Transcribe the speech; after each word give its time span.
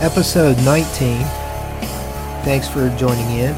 Episode 0.00 0.56
19. 0.58 1.18
Thanks 2.44 2.68
for 2.68 2.88
joining 2.96 3.28
in. 3.30 3.52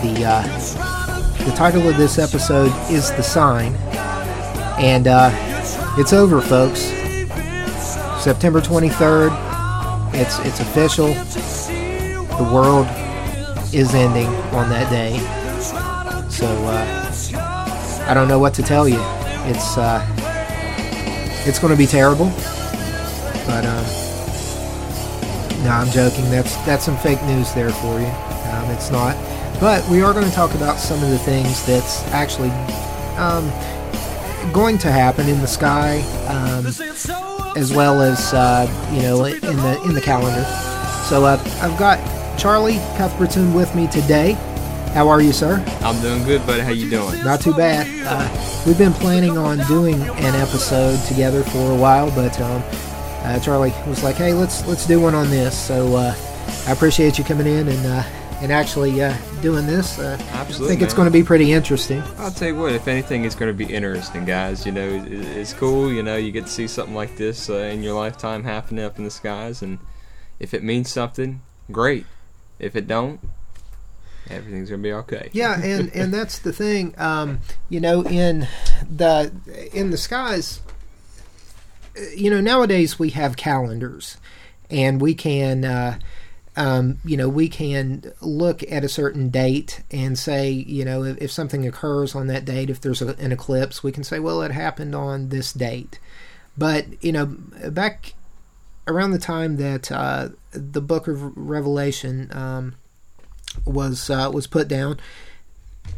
The 0.00 0.24
uh, 0.24 1.44
the 1.44 1.50
title 1.56 1.88
of 1.88 1.96
this 1.96 2.20
episode 2.20 2.70
is 2.88 3.10
The 3.10 3.22
Sign. 3.22 3.74
And 4.78 5.08
uh, 5.08 5.30
it's 5.98 6.12
over, 6.12 6.40
folks. 6.40 6.82
September 8.22 8.60
23rd. 8.60 9.32
It's 10.14 10.38
it's 10.46 10.60
official. 10.60 11.08
The 12.36 12.48
world 12.54 12.86
is 13.74 13.92
ending 13.92 14.28
on 14.54 14.68
that 14.70 14.88
day. 14.88 15.18
So 16.30 16.46
uh, 16.46 18.06
I 18.08 18.14
don't 18.14 18.28
know 18.28 18.38
what 18.38 18.54
to 18.54 18.62
tell 18.62 18.88
you. 18.88 19.00
It's 19.50 19.76
uh, 19.76 20.06
it's 21.44 21.58
going 21.58 21.72
to 21.72 21.76
be 21.76 21.86
terrible. 21.86 22.26
But 23.46 23.66
um, 23.66 24.01
no, 25.64 25.70
I'm 25.70 25.90
joking. 25.90 26.24
That's 26.30 26.56
that's 26.66 26.84
some 26.84 26.96
fake 26.98 27.22
news 27.24 27.52
there 27.54 27.70
for 27.70 28.00
you. 28.00 28.06
Um, 28.06 28.70
it's 28.70 28.90
not. 28.90 29.16
But 29.60 29.88
we 29.88 30.02
are 30.02 30.12
going 30.12 30.28
to 30.28 30.34
talk 30.34 30.54
about 30.54 30.78
some 30.78 31.02
of 31.02 31.10
the 31.10 31.18
things 31.18 31.64
that's 31.64 32.02
actually 32.08 32.50
um, 33.16 33.48
going 34.52 34.76
to 34.78 34.90
happen 34.90 35.28
in 35.28 35.40
the 35.40 35.46
sky, 35.46 36.00
um, 36.26 36.66
as 37.56 37.72
well 37.72 38.02
as 38.02 38.34
uh, 38.34 38.66
you 38.92 39.02
know 39.02 39.24
in 39.24 39.40
the 39.40 39.82
in 39.84 39.94
the 39.94 40.00
calendar. 40.00 40.44
So 41.08 41.24
uh, 41.24 41.40
I've 41.60 41.78
got 41.78 41.98
Charlie 42.38 42.78
Cuthbertson 42.96 43.54
with 43.54 43.74
me 43.74 43.86
today. 43.86 44.32
How 44.94 45.08
are 45.08 45.22
you, 45.22 45.32
sir? 45.32 45.64
I'm 45.80 46.00
doing 46.02 46.22
good, 46.24 46.44
buddy. 46.46 46.60
How 46.62 46.70
you 46.70 46.90
doing? 46.90 47.22
Not 47.24 47.40
too 47.40 47.54
bad. 47.54 47.86
Uh, 48.04 48.62
we've 48.66 48.76
been 48.76 48.92
planning 48.92 49.38
on 49.38 49.58
doing 49.66 49.94
an 49.94 50.34
episode 50.34 50.98
together 51.06 51.42
for 51.44 51.70
a 51.70 51.76
while, 51.76 52.10
but 52.10 52.38
um, 52.40 52.62
uh, 53.24 53.38
Charlie 53.40 53.72
was 53.86 54.02
like, 54.02 54.16
"Hey, 54.16 54.32
let's 54.32 54.66
let's 54.66 54.86
do 54.86 55.00
one 55.00 55.14
on 55.14 55.30
this." 55.30 55.58
So 55.58 55.96
uh, 55.96 56.14
I 56.66 56.72
appreciate 56.72 57.18
you 57.18 57.24
coming 57.24 57.46
in 57.46 57.68
and 57.68 57.86
uh, 57.86 58.02
and 58.42 58.50
actually 58.50 59.00
uh, 59.00 59.16
doing 59.40 59.66
this. 59.66 59.98
Uh, 59.98 60.16
I 60.32 60.44
think 60.44 60.82
it's 60.82 60.94
going 60.94 61.06
to 61.06 61.12
be 61.12 61.22
pretty 61.22 61.52
interesting. 61.52 62.02
I'll 62.18 62.32
tell 62.32 62.48
you 62.48 62.56
what. 62.56 62.72
If 62.72 62.88
anything, 62.88 63.24
it's 63.24 63.36
going 63.36 63.56
to 63.56 63.66
be 63.66 63.72
interesting, 63.72 64.24
guys. 64.24 64.66
You 64.66 64.72
know, 64.72 64.88
it, 64.88 65.12
it's 65.12 65.52
cool. 65.52 65.92
You 65.92 66.02
know, 66.02 66.16
you 66.16 66.32
get 66.32 66.46
to 66.46 66.50
see 66.50 66.66
something 66.66 66.94
like 66.94 67.16
this 67.16 67.48
uh, 67.48 67.54
in 67.54 67.82
your 67.82 67.94
lifetime 67.94 68.42
happening 68.42 68.84
up 68.84 68.98
in 68.98 69.04
the 69.04 69.10
skies, 69.10 69.62
and 69.62 69.78
if 70.40 70.52
it 70.54 70.64
means 70.64 70.90
something, 70.90 71.40
great. 71.70 72.06
If 72.58 72.74
it 72.74 72.88
don't, 72.88 73.20
everything's 74.28 74.70
going 74.70 74.82
to 74.82 74.88
be 74.88 74.92
okay. 74.92 75.30
Yeah, 75.32 75.60
and 75.60 75.94
and 75.94 76.12
that's 76.14 76.40
the 76.40 76.52
thing. 76.52 76.94
Um, 76.98 77.38
you 77.68 77.80
know, 77.80 78.04
in 78.04 78.48
the 78.90 79.32
in 79.72 79.90
the 79.90 79.98
skies, 79.98 80.60
you 82.16 82.30
know, 82.30 82.40
nowadays 82.40 82.98
we 82.98 83.10
have 83.10 83.36
calendars, 83.36 84.16
and 84.70 85.00
we 85.00 85.14
can. 85.14 85.64
Uh, 85.64 85.98
um, 86.54 86.98
you 87.02 87.16
know, 87.16 87.30
we 87.30 87.48
can 87.48 88.12
look 88.20 88.62
at 88.70 88.84
a 88.84 88.88
certain 88.88 89.30
date 89.30 89.82
and 89.90 90.18
say, 90.18 90.50
you 90.50 90.84
know, 90.84 91.02
if, 91.02 91.16
if 91.18 91.30
something 91.30 91.66
occurs 91.66 92.14
on 92.14 92.26
that 92.26 92.44
date, 92.44 92.68
if 92.68 92.78
there's 92.78 93.00
a, 93.00 93.16
an 93.16 93.32
eclipse, 93.32 93.82
we 93.82 93.90
can 93.90 94.04
say, 94.04 94.18
well, 94.18 94.42
it 94.42 94.50
happened 94.50 94.94
on 94.94 95.30
this 95.30 95.52
date. 95.54 95.98
But, 96.58 97.02
you 97.02 97.10
know, 97.10 97.24
back 97.24 98.12
around 98.86 99.12
the 99.12 99.18
time 99.18 99.56
that 99.56 99.90
uh, 99.90 100.30
the 100.50 100.82
book 100.82 101.08
of 101.08 101.36
Revelation 101.36 102.28
um, 102.32 102.74
was 103.64 104.10
uh, 104.10 104.30
was 104.32 104.46
put 104.46 104.68
down, 104.68 105.00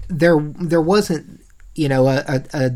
there 0.09 0.38
there 0.38 0.81
wasn't, 0.81 1.41
you 1.75 1.88
know, 1.88 2.06
a, 2.06 2.22
a, 2.28 2.43
a 2.53 2.71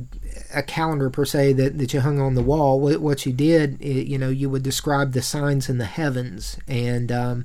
a 0.54 0.62
calendar 0.62 1.10
per 1.10 1.24
se 1.24 1.52
that, 1.54 1.78
that 1.78 1.92
you 1.92 2.00
hung 2.00 2.20
on 2.20 2.34
the 2.34 2.42
wall. 2.42 2.80
What, 2.80 3.00
what 3.00 3.26
you 3.26 3.32
did, 3.32 3.78
i 3.82 3.86
you 3.86 4.18
know, 4.18 4.28
you 4.28 4.48
would 4.50 4.62
describe 4.62 5.12
the 5.12 5.22
signs 5.22 5.68
in 5.68 5.78
the 5.78 5.84
heavens, 5.84 6.58
and 6.66 7.12
um, 7.12 7.44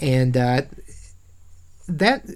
and 0.00 0.36
uh, 0.36 0.62
that 1.88 2.26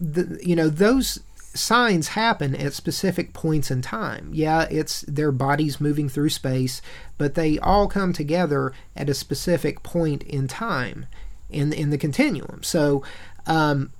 the, 0.00 0.40
you 0.42 0.56
know 0.56 0.68
those 0.68 1.20
signs 1.54 2.08
happen 2.08 2.54
at 2.54 2.74
specific 2.74 3.32
points 3.32 3.70
in 3.70 3.82
time. 3.82 4.30
Yeah, 4.32 4.66
it's 4.70 5.02
their 5.02 5.32
bodies 5.32 5.80
moving 5.80 6.08
through 6.08 6.30
space, 6.30 6.82
but 7.18 7.34
they 7.34 7.58
all 7.58 7.88
come 7.88 8.12
together 8.12 8.72
at 8.94 9.08
a 9.08 9.14
specific 9.14 9.82
point 9.82 10.22
in 10.24 10.48
time 10.48 11.06
in 11.50 11.72
in 11.72 11.90
the 11.90 11.98
continuum. 11.98 12.62
So, 12.62 13.02
um, 13.46 13.90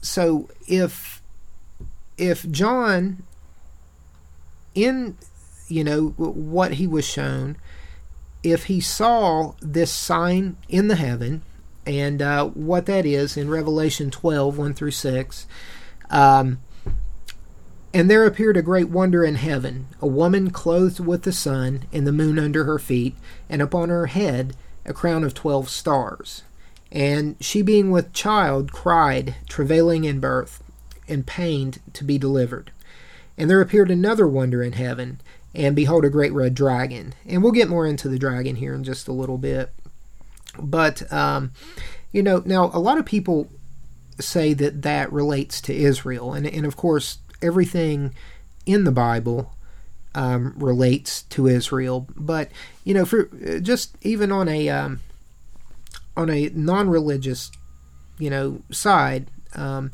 so 0.00 0.48
if 0.66 1.22
if 2.16 2.50
John 2.50 3.24
in 4.74 5.16
you 5.68 5.84
know 5.84 6.08
what 6.16 6.74
he 6.74 6.86
was 6.86 7.04
shown 7.04 7.56
if 8.42 8.64
he 8.64 8.80
saw 8.80 9.52
this 9.60 9.90
sign 9.90 10.56
in 10.68 10.88
the 10.88 10.96
heaven 10.96 11.42
and 11.86 12.20
uh, 12.20 12.46
what 12.46 12.86
that 12.86 13.06
is 13.06 13.36
in 13.36 13.48
revelation 13.48 14.10
12 14.10 14.58
1 14.58 14.74
through 14.74 14.90
6 14.90 15.46
um, 16.10 16.60
and 17.94 18.10
there 18.10 18.24
appeared 18.24 18.56
a 18.56 18.62
great 18.62 18.88
wonder 18.88 19.24
in 19.24 19.36
heaven 19.36 19.88
a 20.00 20.06
woman 20.06 20.50
clothed 20.50 21.00
with 21.00 21.22
the 21.22 21.32
sun 21.32 21.84
and 21.92 22.06
the 22.06 22.12
moon 22.12 22.38
under 22.38 22.64
her 22.64 22.78
feet 22.78 23.14
and 23.48 23.62
upon 23.62 23.88
her 23.88 24.06
head 24.06 24.54
a 24.84 24.92
crown 24.92 25.24
of 25.24 25.34
12 25.34 25.68
stars. 25.68 26.42
And 26.90 27.36
she 27.40 27.62
being 27.62 27.90
with 27.90 28.12
child 28.12 28.72
cried 28.72 29.36
travailing 29.48 30.04
in 30.04 30.20
birth 30.20 30.62
and 31.08 31.26
pained 31.26 31.80
to 31.94 32.04
be 32.04 32.18
delivered 32.18 32.70
and 33.36 33.48
there 33.48 33.60
appeared 33.60 33.90
another 33.90 34.26
wonder 34.26 34.62
in 34.62 34.72
heaven, 34.72 35.20
and 35.54 35.76
behold, 35.76 36.04
a 36.04 36.10
great 36.10 36.32
red 36.32 36.54
dragon. 36.54 37.14
And 37.26 37.42
we'll 37.42 37.52
get 37.52 37.68
more 37.68 37.86
into 37.86 38.08
the 38.08 38.18
dragon 38.18 38.56
here 38.56 38.74
in 38.74 38.84
just 38.84 39.08
a 39.08 39.12
little 39.12 39.38
bit. 39.38 39.70
But, 40.58 41.10
um, 41.12 41.52
you 42.12 42.22
know, 42.22 42.42
now 42.44 42.70
a 42.72 42.78
lot 42.78 42.98
of 42.98 43.06
people 43.06 43.48
say 44.20 44.54
that 44.54 44.82
that 44.82 45.12
relates 45.12 45.60
to 45.62 45.74
Israel. 45.74 46.32
And, 46.34 46.46
and 46.46 46.66
of 46.66 46.76
course, 46.76 47.18
everything 47.40 48.14
in 48.66 48.84
the 48.84 48.92
Bible 48.92 49.52
um, 50.14 50.54
relates 50.56 51.22
to 51.24 51.46
Israel. 51.46 52.06
But, 52.16 52.50
you 52.84 52.94
know, 52.94 53.04
for 53.04 53.24
just 53.60 53.96
even 54.02 54.32
on 54.32 54.48
a. 54.48 54.68
Um, 54.68 55.00
on 56.14 56.28
a 56.28 56.50
non-religious, 56.54 57.50
you 58.18 58.28
know, 58.28 58.60
side, 58.70 59.28
um, 59.54 59.90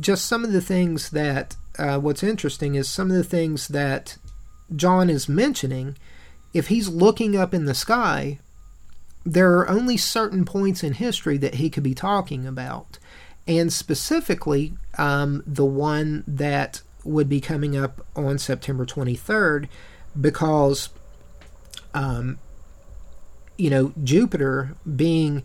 just 0.00 0.26
some 0.26 0.42
of 0.44 0.50
the 0.50 0.60
things 0.60 1.10
that 1.10 1.54
uh, 1.78 1.98
what's 1.98 2.22
interesting 2.22 2.74
is 2.74 2.88
some 2.88 3.10
of 3.10 3.16
the 3.16 3.24
things 3.24 3.68
that 3.68 4.16
John 4.74 5.10
is 5.10 5.28
mentioning. 5.28 5.96
If 6.52 6.68
he's 6.68 6.88
looking 6.88 7.36
up 7.36 7.52
in 7.52 7.64
the 7.64 7.74
sky, 7.74 8.38
there 9.24 9.52
are 9.58 9.68
only 9.68 9.96
certain 9.96 10.44
points 10.44 10.82
in 10.82 10.94
history 10.94 11.36
that 11.38 11.56
he 11.56 11.70
could 11.70 11.82
be 11.82 11.94
talking 11.94 12.46
about, 12.46 12.98
and 13.46 13.72
specifically 13.72 14.74
um, 14.98 15.42
the 15.46 15.64
one 15.64 16.24
that 16.26 16.82
would 17.04 17.28
be 17.28 17.40
coming 17.40 17.76
up 17.76 18.06
on 18.14 18.38
September 18.38 18.86
23rd, 18.86 19.68
because, 20.18 20.90
um, 21.92 22.38
you 23.58 23.68
know, 23.68 23.92
Jupiter 24.02 24.76
being 24.96 25.42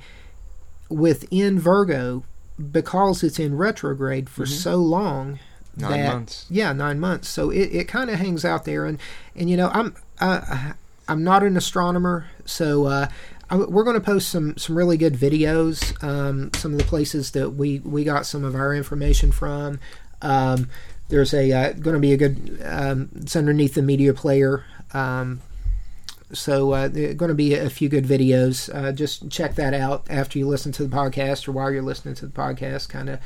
within 0.89 1.59
Virgo 1.59 2.23
because 2.71 3.23
it's 3.23 3.39
in 3.39 3.55
retrograde 3.55 4.29
for 4.29 4.45
so 4.45 4.75
long 4.75 5.39
Nine 5.79 5.91
that 5.91 6.13
months. 6.13 6.45
yeah 6.49 6.73
nine 6.73 6.99
months 6.99 7.29
so 7.29 7.49
it, 7.49 7.73
it 7.73 7.87
kind 7.87 8.09
of 8.09 8.19
hangs 8.19 8.43
out 8.45 8.65
there 8.65 8.85
and 8.85 8.99
and 9.35 9.49
you 9.49 9.57
know 9.57 9.69
i'm 9.73 9.95
uh, 10.19 10.73
i'm 11.07 11.23
not 11.23 11.43
an 11.43 11.55
astronomer 11.57 12.27
so 12.45 12.85
uh 12.85 13.07
I, 13.49 13.55
we're 13.57 13.83
going 13.83 13.95
to 13.95 14.01
post 14.01 14.29
some 14.29 14.57
some 14.57 14.77
really 14.77 14.97
good 14.97 15.13
videos 15.13 16.01
um 16.03 16.51
some 16.53 16.73
of 16.73 16.77
the 16.77 16.85
places 16.85 17.31
that 17.31 17.51
we 17.51 17.79
we 17.79 18.03
got 18.03 18.25
some 18.25 18.43
of 18.43 18.55
our 18.55 18.73
information 18.75 19.31
from 19.31 19.79
um 20.21 20.69
there's 21.07 21.33
a 21.33 21.51
uh, 21.51 21.73
going 21.73 21.95
to 21.95 21.99
be 21.99 22.13
a 22.13 22.17
good 22.17 22.61
um 22.65 23.09
it's 23.15 23.35
underneath 23.35 23.73
the 23.73 23.81
media 23.81 24.13
player 24.13 24.65
um 24.93 25.41
so 26.31 26.73
uh, 26.73 26.87
there 26.87 27.09
are 27.09 27.13
going 27.13 27.29
to 27.29 27.35
be 27.35 27.55
a 27.55 27.69
few 27.69 27.89
good 27.89 28.05
videos. 28.05 28.73
Uh, 28.73 28.91
just 28.91 29.29
check 29.31 29.55
that 29.55 29.73
out 29.73 30.05
after 30.09 30.37
you 30.37 30.47
listen 30.47 30.71
to 30.73 30.85
the 30.85 30.95
podcast 30.95 31.47
or 31.47 31.53
while 31.53 31.71
you're 31.71 31.81
listening 31.81 32.13
to 32.15 32.27
the 32.27 32.31
podcast. 32.31 32.87
Kind 32.89 33.09
of 33.09 33.19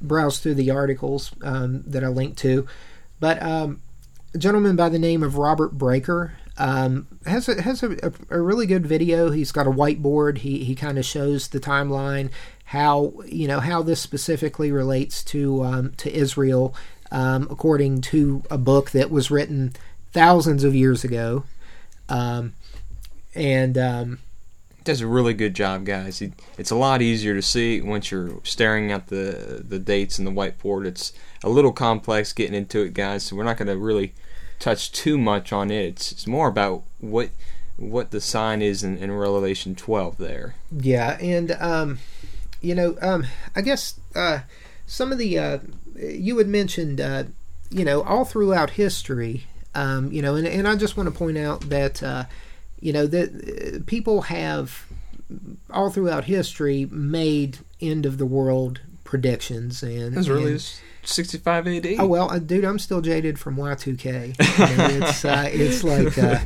browse 0.00 0.38
through 0.38 0.54
the 0.54 0.70
articles 0.70 1.32
um, 1.42 1.82
that 1.86 2.04
I 2.04 2.08
linked 2.08 2.38
to. 2.38 2.66
But 3.20 3.42
um, 3.42 3.80
a 4.34 4.38
gentleman 4.38 4.76
by 4.76 4.88
the 4.88 4.98
name 4.98 5.22
of 5.22 5.36
Robert 5.36 5.72
Breaker 5.72 6.34
um, 6.58 7.06
has 7.24 7.48
a, 7.48 7.62
has 7.62 7.82
a, 7.82 7.92
a, 8.02 8.12
a 8.30 8.40
really 8.40 8.66
good 8.66 8.86
video. 8.86 9.30
He's 9.30 9.52
got 9.52 9.66
a 9.66 9.70
whiteboard. 9.70 10.38
He 10.38 10.64
he 10.64 10.74
kind 10.74 10.98
of 10.98 11.04
shows 11.04 11.48
the 11.48 11.60
timeline, 11.60 12.30
how 12.64 13.14
you 13.26 13.48
know 13.48 13.60
how 13.60 13.82
this 13.82 14.00
specifically 14.00 14.72
relates 14.72 15.22
to 15.24 15.62
um, 15.64 15.92
to 15.98 16.12
Israel, 16.12 16.74
um, 17.10 17.46
according 17.50 18.00
to 18.02 18.42
a 18.50 18.58
book 18.58 18.90
that 18.90 19.10
was 19.10 19.30
written 19.30 19.72
thousands 20.12 20.64
of 20.64 20.74
years 20.74 21.04
ago, 21.04 21.44
um, 22.08 22.54
and 23.34 23.78
does 24.88 25.02
a 25.02 25.06
really 25.06 25.34
good 25.34 25.52
job, 25.52 25.84
guys. 25.84 26.18
He, 26.18 26.32
it's 26.56 26.70
a 26.70 26.74
lot 26.74 27.02
easier 27.02 27.34
to 27.34 27.42
see 27.42 27.82
once 27.82 28.10
you're 28.10 28.40
staring 28.42 28.90
at 28.90 29.08
the 29.08 29.62
the 29.62 29.78
dates 29.78 30.18
and 30.18 30.26
the 30.26 30.32
whiteboard. 30.32 30.86
It's 30.86 31.12
a 31.44 31.50
little 31.50 31.72
complex 31.72 32.32
getting 32.32 32.54
into 32.54 32.80
it, 32.80 32.94
guys. 32.94 33.24
So 33.24 33.36
we're 33.36 33.44
not 33.44 33.58
going 33.58 33.68
to 33.68 33.76
really 33.76 34.14
touch 34.58 34.90
too 34.90 35.18
much 35.18 35.52
on 35.52 35.70
it. 35.70 35.84
It's, 35.84 36.12
it's 36.12 36.26
more 36.26 36.48
about 36.48 36.84
what 37.00 37.28
what 37.76 38.12
the 38.12 38.20
sign 38.20 38.62
is 38.62 38.82
in, 38.82 38.96
in 38.96 39.12
Revelation 39.12 39.74
12 39.74 40.16
there. 40.16 40.54
Yeah, 40.72 41.18
and 41.20 41.52
um, 41.60 41.98
you 42.62 42.74
know, 42.74 42.96
um, 43.02 43.26
I 43.54 43.60
guess 43.60 44.00
uh, 44.16 44.40
some 44.86 45.12
of 45.12 45.18
the 45.18 45.38
uh, 45.38 45.58
you 45.96 46.38
had 46.38 46.48
mentioned, 46.48 46.98
uh, 46.98 47.24
you 47.68 47.84
know, 47.84 48.02
all 48.04 48.24
throughout 48.24 48.70
history, 48.70 49.44
um, 49.74 50.10
you 50.10 50.22
know, 50.22 50.34
and, 50.34 50.46
and 50.46 50.66
I 50.66 50.76
just 50.76 50.96
want 50.96 51.12
to 51.12 51.14
point 51.14 51.36
out 51.36 51.68
that 51.68 52.02
uh, 52.02 52.24
you 52.80 52.92
know 52.92 53.06
that 53.06 53.28
uh, 53.28 53.84
people 53.86 54.22
have 54.22 54.86
all 55.70 55.90
throughout 55.90 56.24
history 56.24 56.86
made 56.90 57.58
end 57.80 58.06
of 58.06 58.18
the 58.18 58.26
world 58.26 58.80
predictions 59.04 59.82
and 59.82 60.16
As 60.16 60.28
early 60.28 60.54
as 60.54 60.80
65 61.02 61.66
AD. 61.66 61.86
Oh 61.98 62.06
well, 62.06 62.30
uh, 62.30 62.38
dude, 62.38 62.64
I'm 62.64 62.78
still 62.78 63.00
jaded 63.00 63.38
from 63.38 63.56
Y2K. 63.56 64.28
You 64.28 65.06
it's 65.06 65.24
uh, 65.24 65.48
it's 65.52 65.82
like 65.82 66.18
uh, 66.18 66.38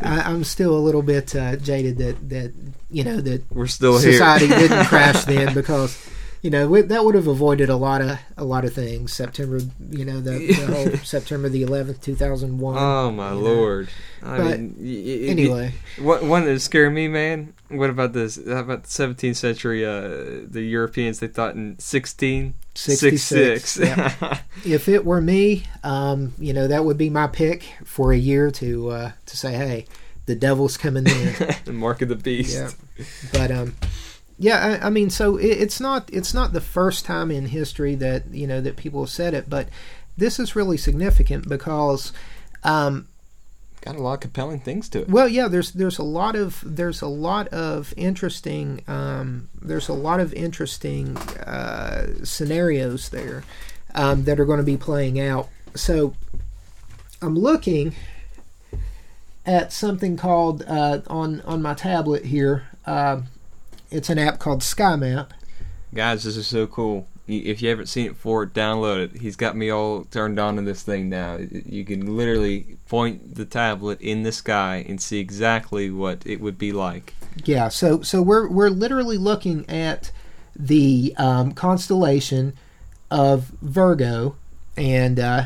I, 0.00 0.20
I'm 0.22 0.44
still 0.44 0.76
a 0.76 0.80
little 0.80 1.02
bit 1.02 1.34
uh, 1.36 1.56
jaded 1.56 1.98
that 1.98 2.28
that 2.28 2.52
you 2.90 3.04
know 3.04 3.20
that 3.20 3.50
We're 3.52 3.66
still 3.66 3.98
society 3.98 4.46
here. 4.48 4.58
didn't 4.58 4.86
crash 4.86 5.24
then 5.26 5.54
because 5.54 5.96
you 6.42 6.50
know 6.50 6.68
we, 6.68 6.80
that 6.82 7.04
would 7.04 7.14
have 7.14 7.26
avoided 7.26 7.68
a 7.68 7.76
lot 7.76 8.00
of 8.00 8.18
a 8.36 8.44
lot 8.44 8.64
of 8.64 8.72
things. 8.72 9.12
September, 9.12 9.60
you 9.90 10.04
know, 10.04 10.20
the, 10.20 10.38
the 10.46 10.66
whole 10.66 10.96
September 11.04 11.48
the 11.48 11.62
11th, 11.64 12.00
2001. 12.02 12.76
Oh 12.78 13.10
my 13.10 13.30
you 13.32 13.34
know. 13.34 13.40
lord! 13.40 13.88
I 14.22 14.36
But 14.38 14.60
mean, 14.60 14.74
y- 14.78 14.84
y- 14.84 15.18
y- 15.24 15.28
Anyway, 15.30 15.74
What 16.00 16.22
one 16.24 16.44
that 16.44 16.60
scared 16.60 16.92
me, 16.92 17.08
man? 17.08 17.54
What 17.68 17.90
about 17.90 18.12
this? 18.14 18.36
How 18.46 18.60
about 18.60 18.84
the 18.84 18.88
17th 18.88 19.36
century? 19.36 19.84
Uh, 19.84 20.46
the 20.48 20.62
Europeans 20.62 21.18
they 21.18 21.26
thought 21.28 21.54
in 21.54 21.78
16, 21.78 22.54
66, 22.74 23.76
yeah. 23.78 24.38
if 24.64 24.88
it 24.88 25.04
were 25.04 25.20
me, 25.20 25.64
um, 25.84 26.32
you 26.38 26.52
know, 26.52 26.66
that 26.68 26.84
would 26.84 26.96
be 26.96 27.10
my 27.10 27.26
pick 27.26 27.64
for 27.84 28.12
a 28.12 28.16
year 28.16 28.50
to 28.52 28.88
uh, 28.90 29.12
to 29.26 29.36
say, 29.36 29.52
hey, 29.52 29.86
the 30.26 30.34
devil's 30.34 30.76
coming 30.76 31.06
in. 31.06 31.34
the 31.64 31.72
mark 31.72 32.00
of 32.02 32.08
the 32.08 32.16
beast. 32.16 32.56
Yeah. 32.56 33.04
but 33.32 33.50
um 33.50 33.74
yeah 34.38 34.78
I, 34.82 34.86
I 34.86 34.90
mean 34.90 35.10
so 35.10 35.36
it, 35.36 35.46
it's 35.46 35.80
not 35.80 36.08
it's 36.12 36.32
not 36.32 36.52
the 36.52 36.60
first 36.60 37.04
time 37.04 37.30
in 37.30 37.46
history 37.46 37.94
that 37.96 38.32
you 38.32 38.46
know 38.46 38.60
that 38.60 38.76
people 38.76 39.02
have 39.02 39.10
said 39.10 39.34
it 39.34 39.48
but 39.48 39.68
this 40.16 40.38
is 40.38 40.56
really 40.56 40.76
significant 40.76 41.48
because 41.48 42.12
um 42.64 43.08
Got 43.82 43.94
a 43.94 44.02
lot 44.02 44.14
of 44.14 44.20
compelling 44.20 44.58
things 44.58 44.88
to 44.90 45.02
it. 45.02 45.08
well 45.08 45.28
yeah 45.28 45.46
there's 45.46 45.70
there's 45.72 45.98
a 45.98 46.02
lot 46.02 46.34
of 46.34 46.62
there's 46.66 47.00
a 47.00 47.06
lot 47.06 47.48
of 47.48 47.94
interesting 47.96 48.82
um 48.88 49.48
there's 49.62 49.88
a 49.88 49.92
lot 49.92 50.18
of 50.20 50.34
interesting 50.34 51.16
uh 51.16 52.08
scenarios 52.24 53.10
there 53.10 53.44
um 53.94 54.24
that 54.24 54.40
are 54.40 54.44
going 54.44 54.58
to 54.58 54.64
be 54.64 54.76
playing 54.76 55.20
out 55.20 55.48
so 55.76 56.14
i'm 57.22 57.36
looking 57.36 57.94
at 59.48 59.72
something 59.72 60.16
called 60.16 60.62
uh, 60.68 61.00
on 61.06 61.40
on 61.40 61.62
my 61.62 61.72
tablet 61.72 62.26
here. 62.26 62.66
Uh, 62.84 63.22
it's 63.90 64.10
an 64.10 64.18
app 64.18 64.38
called 64.38 64.60
SkyMap. 64.60 65.30
Guys, 65.94 66.24
this 66.24 66.36
is 66.36 66.46
so 66.46 66.66
cool. 66.66 67.06
If 67.26 67.60
you 67.60 67.68
haven't 67.68 67.88
seen 67.88 68.06
it 68.06 68.10
before, 68.10 68.46
download 68.46 69.04
it. 69.04 69.20
He's 69.20 69.36
got 69.36 69.54
me 69.54 69.70
all 69.70 70.04
turned 70.04 70.38
on 70.38 70.56
to 70.56 70.62
this 70.62 70.82
thing 70.82 71.10
now. 71.10 71.38
You 71.38 71.84
can 71.84 72.16
literally 72.16 72.78
point 72.88 73.34
the 73.34 73.44
tablet 73.44 74.00
in 74.00 74.22
the 74.22 74.32
sky 74.32 74.84
and 74.88 74.98
see 75.00 75.18
exactly 75.18 75.90
what 75.90 76.26
it 76.26 76.40
would 76.40 76.56
be 76.56 76.72
like. 76.72 77.14
Yeah, 77.44 77.68
so 77.68 78.00
so 78.00 78.22
we're 78.22 78.48
we're 78.48 78.70
literally 78.70 79.18
looking 79.18 79.68
at 79.68 80.10
the 80.56 81.14
um, 81.18 81.52
constellation 81.52 82.54
of 83.10 83.52
Virgo, 83.60 84.36
and 84.76 85.20
uh, 85.20 85.44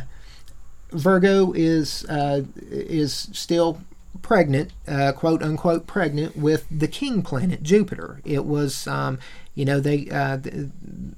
Virgo 0.92 1.52
is 1.52 2.04
uh, 2.06 2.42
is 2.70 3.28
still 3.32 3.80
pregnant, 4.20 4.72
uh, 4.86 5.12
quote 5.12 5.42
unquote 5.42 5.86
pregnant 5.86 6.36
with 6.36 6.66
the 6.70 6.88
king 6.88 7.22
planet 7.22 7.62
Jupiter. 7.62 8.20
It 8.24 8.44
was, 8.44 8.86
um, 8.86 9.18
you 9.54 9.64
know, 9.64 9.80
they 9.80 10.08
uh, 10.10 10.38
th- 10.38 10.68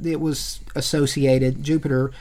it 0.03 0.21
was 0.21 0.61
associated 0.75 1.63
Jupiter 1.63 2.13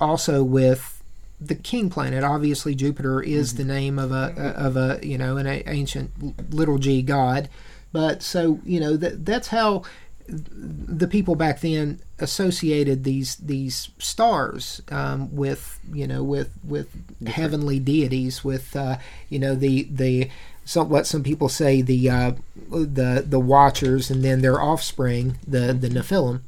also 0.00 0.42
with 0.42 1.02
the 1.40 1.54
king 1.54 1.90
planet. 1.90 2.24
Obviously, 2.24 2.74
Jupiter 2.74 3.20
is 3.20 3.54
the 3.54 3.64
name 3.64 3.98
of 3.98 4.12
a 4.12 4.54
of 4.56 4.76
a 4.76 5.00
you 5.02 5.18
know 5.18 5.36
an 5.36 5.46
a- 5.46 5.62
ancient 5.66 6.52
little 6.52 6.78
g 6.78 7.02
god, 7.02 7.48
but 7.92 8.22
so 8.22 8.60
you 8.64 8.80
know 8.80 8.96
that 8.96 9.24
that's 9.24 9.48
how 9.48 9.82
the 10.28 11.08
people 11.08 11.34
back 11.34 11.60
then 11.60 12.00
associated 12.18 13.04
these 13.04 13.36
these 13.36 13.90
stars 13.98 14.82
um, 14.90 15.34
with 15.34 15.78
you 15.92 16.06
know 16.06 16.22
with 16.22 16.50
with 16.64 16.88
heavenly 17.26 17.78
deities 17.78 18.44
with 18.44 18.74
uh, 18.76 18.96
you 19.28 19.38
know 19.38 19.54
the 19.54 19.84
the 19.84 20.30
some 20.64 20.88
what 20.88 21.06
some 21.06 21.22
people 21.22 21.48
say 21.48 21.82
the 21.82 22.08
uh, 22.08 22.32
the 22.70 23.24
the 23.26 23.40
watchers 23.40 24.10
and 24.10 24.24
then 24.24 24.42
their 24.42 24.60
offspring 24.60 25.38
the 25.46 25.72
the 25.72 25.88
Nephilim. 25.88 26.42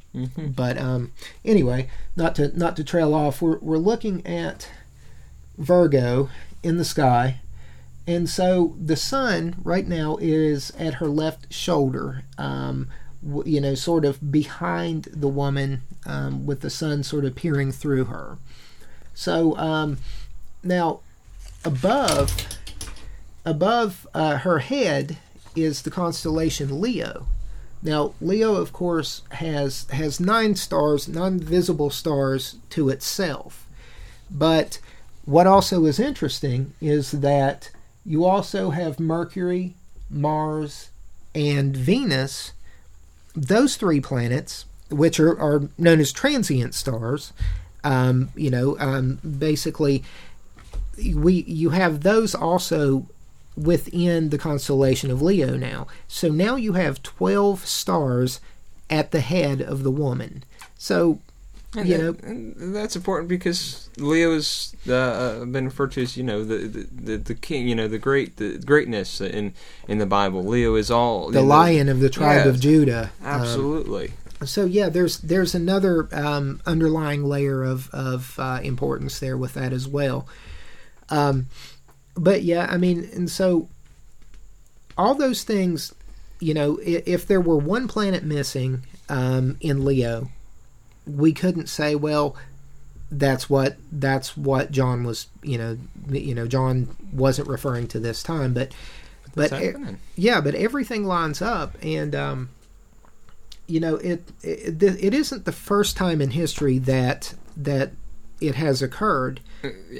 But 0.55 0.77
um, 0.77 1.11
anyway 1.43 1.89
not 2.15 2.35
to 2.35 2.57
not 2.57 2.75
to 2.77 2.83
trail 2.83 3.13
off 3.13 3.41
we're 3.41 3.59
we're 3.59 3.77
looking 3.77 4.25
at 4.25 4.69
Virgo 5.57 6.29
in 6.63 6.77
the 6.77 6.85
sky. 6.85 7.39
And 8.07 8.29
so 8.29 8.75
the 8.79 8.95
sun 8.95 9.55
right 9.63 9.87
now 9.87 10.17
is 10.21 10.71
at 10.77 10.95
her 10.95 11.07
left 11.07 11.51
shoulder. 11.51 12.23
Um, 12.37 12.87
you 13.45 13.59
know, 13.59 13.75
sort 13.75 14.05
of 14.05 14.31
behind 14.31 15.07
the 15.11 15.27
woman, 15.27 15.81
um, 16.05 16.45
with 16.45 16.61
the 16.61 16.69
sun 16.69 17.03
sort 17.03 17.25
of 17.25 17.35
peering 17.35 17.71
through 17.71 18.05
her. 18.05 18.37
So 19.13 19.57
um, 19.57 19.97
now, 20.63 20.99
above, 21.63 22.35
above 23.43 24.07
uh, 24.13 24.37
her 24.37 24.59
head 24.59 25.17
is 25.55 25.81
the 25.81 25.91
constellation 25.91 26.81
Leo. 26.81 27.27
Now, 27.81 28.13
Leo, 28.19 28.55
of 28.55 28.73
course, 28.73 29.21
has 29.29 29.85
has 29.91 30.19
nine 30.19 30.55
stars, 30.55 31.07
nine 31.07 31.39
visible 31.39 31.89
stars 31.89 32.57
to 32.71 32.89
itself. 32.89 33.67
But 34.29 34.79
what 35.25 35.47
also 35.47 35.85
is 35.85 35.99
interesting 35.99 36.73
is 36.81 37.11
that 37.11 37.69
you 38.05 38.25
also 38.25 38.71
have 38.71 38.99
Mercury, 38.99 39.75
Mars, 40.09 40.89
and 41.33 41.75
Venus 41.75 42.53
those 43.35 43.75
three 43.75 44.01
planets, 44.01 44.65
which 44.89 45.19
are, 45.19 45.39
are 45.39 45.69
known 45.77 45.99
as 45.99 46.11
transient 46.11 46.73
stars, 46.73 47.33
um, 47.83 48.29
you 48.35 48.49
know, 48.49 48.77
um, 48.79 49.19
basically, 49.37 50.03
we 50.97 51.43
you 51.47 51.71
have 51.71 52.01
those 52.01 52.33
also 52.33 53.07
within 53.55 54.29
the 54.29 54.37
constellation 54.37 55.11
of 55.11 55.21
Leo 55.21 55.55
now. 55.55 55.87
So 56.07 56.29
now 56.29 56.55
you 56.55 56.73
have 56.73 57.03
twelve 57.03 57.65
stars 57.65 58.39
at 58.89 59.11
the 59.11 59.21
head 59.21 59.61
of 59.61 59.83
the 59.83 59.91
woman. 59.91 60.43
So 60.77 61.19
And 61.77 61.87
you 61.89 61.97
that- 61.97 62.23
know, 62.23 62.29
and 62.29 62.75
that's 62.75 62.95
important 62.95 63.27
because 63.27 63.89
Leo 63.97 64.33
has 64.33 64.75
uh, 64.87 64.93
uh, 64.93 65.45
been 65.45 65.65
referred 65.65 65.91
to 65.93 66.01
as 66.01 66.15
you 66.15 66.23
know 66.23 66.43
the, 66.43 66.87
the 66.91 67.17
the 67.17 67.35
king, 67.35 67.67
you 67.67 67.75
know 67.75 67.87
the 67.87 67.97
great 67.97 68.37
the 68.37 68.57
greatness 68.57 69.19
in 69.21 69.53
in 69.87 69.97
the 69.97 70.05
Bible. 70.05 70.43
Leo 70.43 70.75
is 70.75 70.89
all 70.89 71.29
the 71.29 71.41
know, 71.41 71.47
lion 71.47 71.89
of 71.89 71.99
the 71.99 72.09
tribe 72.09 72.47
of 72.47 72.55
Yes, 72.55 72.63
Judah. 72.63 73.11
Um, 73.21 73.41
Absolutely. 73.41 74.13
so 74.45 74.65
yeah, 74.65 74.89
there's 74.89 75.17
there's 75.19 75.53
another 75.55 76.07
um, 76.13 76.61
underlying 76.65 77.23
layer 77.23 77.63
of 77.63 77.89
of 77.91 78.35
uh, 78.39 78.59
importance 78.63 79.19
there 79.19 79.37
with 79.37 79.53
that 79.55 79.73
as 79.73 79.87
well. 79.87 80.27
Um, 81.09 81.47
but 82.15 82.43
yeah, 82.43 82.67
I 82.69 82.77
mean, 82.77 83.09
and 83.13 83.29
so 83.29 83.67
all 84.97 85.13
those 85.15 85.43
things, 85.43 85.93
you 86.39 86.53
know, 86.53 86.79
if, 86.83 87.07
if 87.07 87.27
there 87.27 87.41
were 87.41 87.57
one 87.57 87.87
planet 87.87 88.23
missing 88.23 88.83
um, 89.09 89.57
in 89.59 89.83
Leo, 89.83 90.29
we 91.07 91.33
couldn't 91.33 91.67
say, 91.67 91.95
well, 91.95 92.35
that's 93.11 93.49
what 93.49 93.77
that's 93.91 94.35
what 94.35 94.71
John 94.71 95.03
was, 95.03 95.27
you 95.43 95.57
know, 95.57 95.77
you 96.09 96.33
know, 96.35 96.47
John 96.47 96.95
wasn't 97.13 97.47
referring 97.47 97.87
to 97.89 97.99
this 97.99 98.23
time, 98.23 98.53
but 98.53 98.73
but 99.35 99.51
What's 99.51 99.63
e- 99.63 99.73
yeah, 100.15 100.41
but 100.41 100.55
everything 100.55 101.05
lines 101.05 101.41
up, 101.41 101.75
and 101.81 102.15
um, 102.15 102.49
you 103.67 103.79
know, 103.79 103.95
it, 103.97 104.23
it 104.41 104.81
it 104.81 105.13
isn't 105.13 105.45
the 105.45 105.51
first 105.51 105.97
time 105.97 106.21
in 106.21 106.31
history 106.31 106.77
that 106.79 107.33
that 107.57 107.91
it 108.41 108.55
has 108.55 108.81
occurred. 108.81 109.39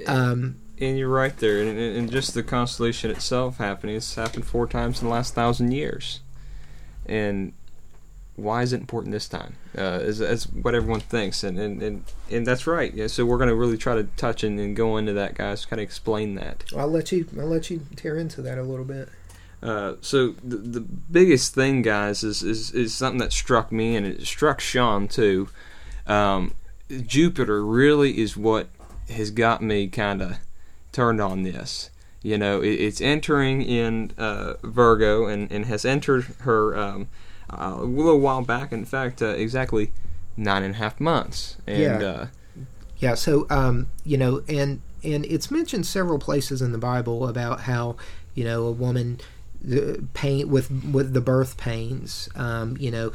Um, 0.08 0.58
And 0.80 0.98
you're 0.98 1.10
right 1.10 1.36
there, 1.38 1.60
and, 1.62 1.70
and 1.70 1.98
and 1.98 2.12
just 2.12 2.34
the 2.34 2.44
constellation 2.44 3.12
itself 3.12 3.58
happening. 3.58 3.96
It's 3.96 4.16
happened 4.16 4.46
four 4.46 4.68
times 4.68 5.02
in 5.02 5.08
the 5.08 5.14
last 5.14 5.34
thousand 5.34 5.72
years, 5.72 6.22
and 7.06 7.54
why 8.36 8.62
is 8.64 8.74
it 8.74 8.82
important 8.82 9.12
this 9.12 9.28
time? 9.28 9.56
Uh, 9.78 9.82
as, 9.82 10.22
as 10.22 10.46
what 10.46 10.76
everyone 10.76 11.00
thinks, 11.00 11.44
and, 11.44 11.58
and, 11.58 11.82
and, 11.82 12.04
and 12.30 12.46
that's 12.46 12.68
right. 12.68 12.94
Yeah, 12.94 13.08
so 13.08 13.26
we're 13.26 13.38
going 13.38 13.50
to 13.50 13.56
really 13.56 13.78
try 13.78 13.96
to 13.96 14.04
touch 14.18 14.44
and, 14.44 14.60
and 14.60 14.76
go 14.76 14.98
into 14.98 15.14
that, 15.14 15.36
guys. 15.36 15.66
Kind 15.66 15.80
of 15.80 15.84
explain 15.84 16.36
that. 16.36 16.64
I'll 16.76 16.88
let 16.88 17.12
you. 17.12 17.28
I'll 17.40 17.48
let 17.48 17.70
you 17.70 17.82
tear 17.96 18.18
into 18.18 18.42
that 18.42 18.58
a 18.58 18.64
little 18.64 18.86
bit. 18.86 19.10
Uh, 19.64 19.96
so 20.02 20.36
the, 20.44 20.58
the 20.58 20.82
biggest 20.82 21.56
thing, 21.56 21.82
guys, 21.82 22.24
is, 22.24 22.44
is 22.44 22.72
is 22.72 22.94
something 22.94 23.20
that 23.20 23.32
struck 23.32 23.72
me, 23.72 23.96
and 23.96 24.06
it 24.06 24.26
struck 24.26 24.60
Sean 24.60 25.08
too. 25.08 25.50
Um, 26.06 26.54
Jupiter 26.90 27.66
really 27.66 28.20
is 28.20 28.38
what 28.38 28.68
has 29.10 29.32
got 29.32 29.62
me 29.62 29.88
kind 29.88 30.22
of 30.22 30.38
turned 30.92 31.22
on 31.22 31.44
this. 31.44 31.90
You 32.22 32.38
know, 32.38 32.62
it, 32.62 32.74
it's 32.74 33.02
entering 33.02 33.62
in 33.62 34.12
uh, 34.18 34.56
Virgo 34.64 35.26
and, 35.28 35.52
and 35.52 35.66
has 35.66 35.86
entered 35.86 36.24
her 36.40 36.78
um, 36.78 37.08
uh, 37.58 37.76
a 37.80 37.84
little 37.86 38.20
while 38.20 38.42
back. 38.42 38.72
In 38.72 38.86
fact, 38.86 39.22
uh, 39.22 39.28
exactly 39.28 39.92
nine 40.38 40.64
and 40.64 40.76
a 40.76 40.78
half 40.78 41.00
months. 41.00 41.58
And 41.68 42.02
Yeah. 42.02 42.08
uh, 42.08 42.28
Yeah, 42.98 43.16
so 43.16 43.46
um, 43.50 43.88
you 44.04 44.18
know, 44.18 44.42
and 44.48 44.82
and 45.04 45.26
it's 45.26 45.52
mentioned 45.52 45.86
several 45.86 46.20
places 46.20 46.62
in 46.62 46.72
the 46.72 46.78
Bible 46.78 47.28
about 47.28 47.62
how 47.62 47.96
you 48.34 48.44
know 48.44 48.66
a 48.66 48.72
woman 48.72 49.20
the 49.62 50.06
pain 50.14 50.50
with 50.50 50.70
with 50.92 51.14
the 51.14 51.22
birth 51.22 51.58
pains, 51.58 52.30
um, 52.36 52.78
you 52.80 52.92
know, 52.92 53.12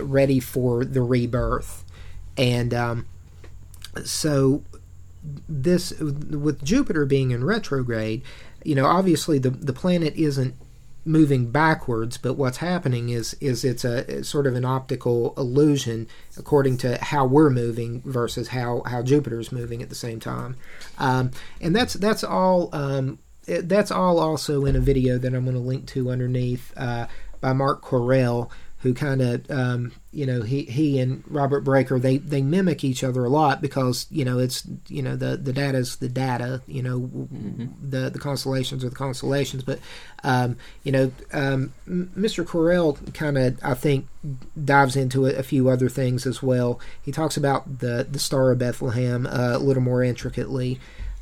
ready 0.00 0.40
for 0.40 0.84
the 0.84 1.00
rebirth, 1.02 1.84
and 2.36 2.74
um, 2.74 3.06
so 4.04 4.62
this 5.48 5.98
with 5.98 6.62
Jupiter 6.62 7.04
being 7.04 7.30
in 7.30 7.44
retrograde, 7.44 8.22
you 8.64 8.74
know, 8.74 8.86
obviously 8.86 9.38
the 9.38 9.50
the 9.50 9.72
planet 9.72 10.14
isn't 10.16 10.54
moving 11.08 11.50
backwards, 11.50 12.18
but 12.18 12.34
what's 12.34 12.58
happening 12.58 13.08
is 13.08 13.34
is 13.40 13.64
it's 13.64 13.84
a 13.84 14.22
sort 14.22 14.46
of 14.46 14.54
an 14.54 14.64
optical 14.64 15.34
illusion 15.36 16.06
according 16.36 16.76
to 16.76 17.02
how 17.02 17.24
we're 17.24 17.50
moving 17.50 18.02
versus 18.04 18.48
how 18.48 18.82
how 18.86 19.02
Jupiter's 19.02 19.50
moving 19.50 19.82
at 19.82 19.88
the 19.88 19.94
same 19.94 20.20
time, 20.20 20.56
um, 20.98 21.30
and 21.60 21.74
that's 21.74 21.94
that's 21.94 22.22
all 22.22 22.68
um, 22.72 23.18
that's 23.46 23.90
all 23.90 24.20
also 24.20 24.66
in 24.66 24.76
a 24.76 24.80
video 24.80 25.18
that 25.18 25.34
I'm 25.34 25.44
going 25.44 25.56
to 25.56 25.62
link 25.62 25.86
to 25.88 26.10
underneath 26.10 26.72
uh, 26.76 27.06
by 27.40 27.52
Mark 27.52 27.82
Correll, 27.82 28.50
who 28.80 28.94
kind 28.94 29.20
of 29.20 29.50
um, 29.50 29.92
you 30.12 30.24
know 30.24 30.42
he 30.42 30.62
he 30.62 31.00
and 31.00 31.24
Robert 31.26 31.62
Breaker 31.62 31.98
they 31.98 32.18
they 32.18 32.42
mimic 32.42 32.84
each 32.84 33.02
other 33.02 33.24
a 33.24 33.28
lot 33.28 33.60
because 33.60 34.06
you 34.10 34.24
know 34.24 34.38
it's 34.38 34.66
you 34.88 35.02
know 35.02 35.16
the 35.16 35.36
the 35.36 35.52
data's 35.52 35.96
the 35.96 36.08
data 36.08 36.62
you 36.66 36.82
know 36.82 37.00
w- 37.00 37.68
the 37.82 38.08
the 38.10 38.18
constellations 38.18 38.84
are 38.84 38.88
the 38.88 38.94
constellations. 38.94 39.64
But 39.64 39.80
um, 40.22 40.56
you 40.84 40.92
know 40.92 41.12
um, 41.32 41.72
Mr. 41.88 42.44
Correll 42.44 43.12
kind 43.14 43.36
of 43.36 43.58
I 43.64 43.74
think 43.74 44.06
dives 44.62 44.94
into 44.94 45.26
a, 45.26 45.34
a 45.34 45.42
few 45.42 45.68
other 45.68 45.88
things 45.88 46.24
as 46.24 46.40
well. 46.42 46.80
He 47.02 47.10
talks 47.10 47.36
about 47.36 47.80
the 47.80 48.06
the 48.08 48.18
Star 48.20 48.52
of 48.52 48.58
Bethlehem 48.58 49.26
uh, 49.26 49.56
a 49.56 49.58
little 49.58 49.82
more 49.82 50.04
intricately 50.04 50.78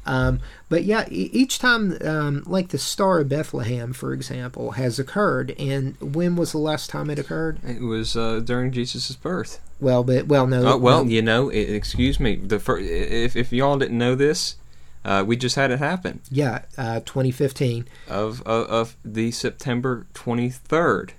um, 0.06 0.40
but 0.68 0.84
yeah, 0.84 1.06
each 1.10 1.58
time, 1.58 1.98
um, 2.02 2.42
like 2.46 2.68
the 2.68 2.78
Star 2.78 3.20
of 3.20 3.28
Bethlehem, 3.28 3.92
for 3.92 4.12
example, 4.12 4.72
has 4.72 4.98
occurred, 4.98 5.54
and 5.58 5.96
when 6.00 6.36
was 6.36 6.52
the 6.52 6.58
last 6.58 6.90
time 6.90 7.10
it 7.10 7.18
occurred? 7.18 7.58
it 7.64 7.82
was 7.82 8.16
uh, 8.16 8.40
during 8.40 8.72
Jesus' 8.72 9.14
birth. 9.16 9.60
Well, 9.80 10.04
but 10.04 10.26
well, 10.26 10.46
no. 10.46 10.74
Oh, 10.74 10.76
well, 10.78 11.04
no. 11.04 11.10
you 11.10 11.22
know, 11.22 11.50
i 11.50 11.54
excuse 11.54 12.18
me. 12.18 12.36
The 12.36 12.58
fir- 12.58 12.78
if 12.78 13.36
if 13.36 13.52
y'all 13.52 13.78
didn't 13.78 13.98
know 13.98 14.14
this, 14.14 14.56
uh, 15.04 15.24
we 15.26 15.36
just 15.36 15.56
had 15.56 15.70
it 15.70 15.78
happen. 15.78 16.20
yeah, 16.30 16.62
uh, 16.78 17.00
2015. 17.00 17.86
of, 18.08 18.42
of 18.42 18.66
of 18.68 18.96
the 19.04 19.30
September 19.32 20.06
23rd 20.14 21.10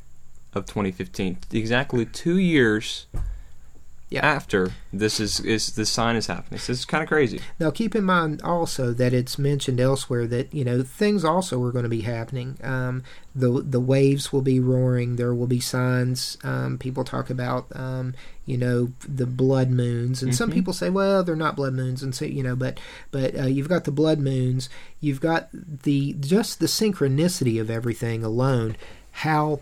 of 0.54 0.66
2015, 0.66 1.38
exactly 1.52 2.06
two 2.06 2.38
years 2.38 3.06
Yeah. 4.10 4.26
after 4.26 4.72
this 4.94 5.20
is 5.20 5.42
is 5.42 5.76
this 5.76 5.90
sign 5.90 6.16
is 6.16 6.28
happening. 6.28 6.60
So 6.62 6.72
is 6.72 6.86
kind 6.86 7.04
of 7.04 7.10
crazy. 7.10 7.42
Now, 7.60 7.72
keep 7.72 7.94
in 7.94 8.06
mind 8.06 8.42
also 8.42 8.94
that 8.94 9.14
it's 9.14 9.38
mentioned 9.38 9.82
elsewhere 9.82 10.26
that 10.28 10.54
you 10.54 10.64
know 10.64 10.82
things 10.82 11.26
also 11.26 11.62
are 11.64 11.74
going 11.74 11.84
to 11.84 11.90
be 11.90 12.02
happening. 12.02 12.58
Um, 12.64 13.04
the 13.36 13.62
the 13.62 13.82
waves 13.82 14.32
will 14.32 14.42
be 14.42 14.62
roaring. 14.62 15.18
There 15.18 15.34
will 15.36 15.46
be 15.48 15.60
signs. 15.60 16.38
Um, 16.42 16.78
people 16.78 17.04
talk 17.04 17.30
about 17.30 17.68
um, 17.76 18.14
you 18.46 18.58
know 18.58 18.94
the 19.06 19.26
blood 19.26 19.70
moons, 19.72 20.24
and 20.24 20.34
some 20.34 20.52
Mhm. 20.52 20.54
people 20.54 20.72
say, 20.74 20.90
well, 20.90 21.22
they're 21.22 21.36
not 21.36 21.58
blood 21.58 21.74
moons, 21.74 22.02
and 22.02 22.16
so 22.16 22.24
you 22.24 22.44
know, 22.44 22.56
but 22.56 22.80
but 23.12 23.38
uh, 23.38 23.44
you've 23.48 23.68
got 23.68 23.84
the 23.84 23.92
blood 23.92 24.20
moons. 24.20 24.70
You've 25.02 25.20
got 25.20 25.50
the 25.52 26.14
just 26.18 26.62
the 26.62 26.68
synchronicity 26.68 27.60
of 27.60 27.70
everything 27.70 28.24
alone. 28.24 28.78
How 29.12 29.60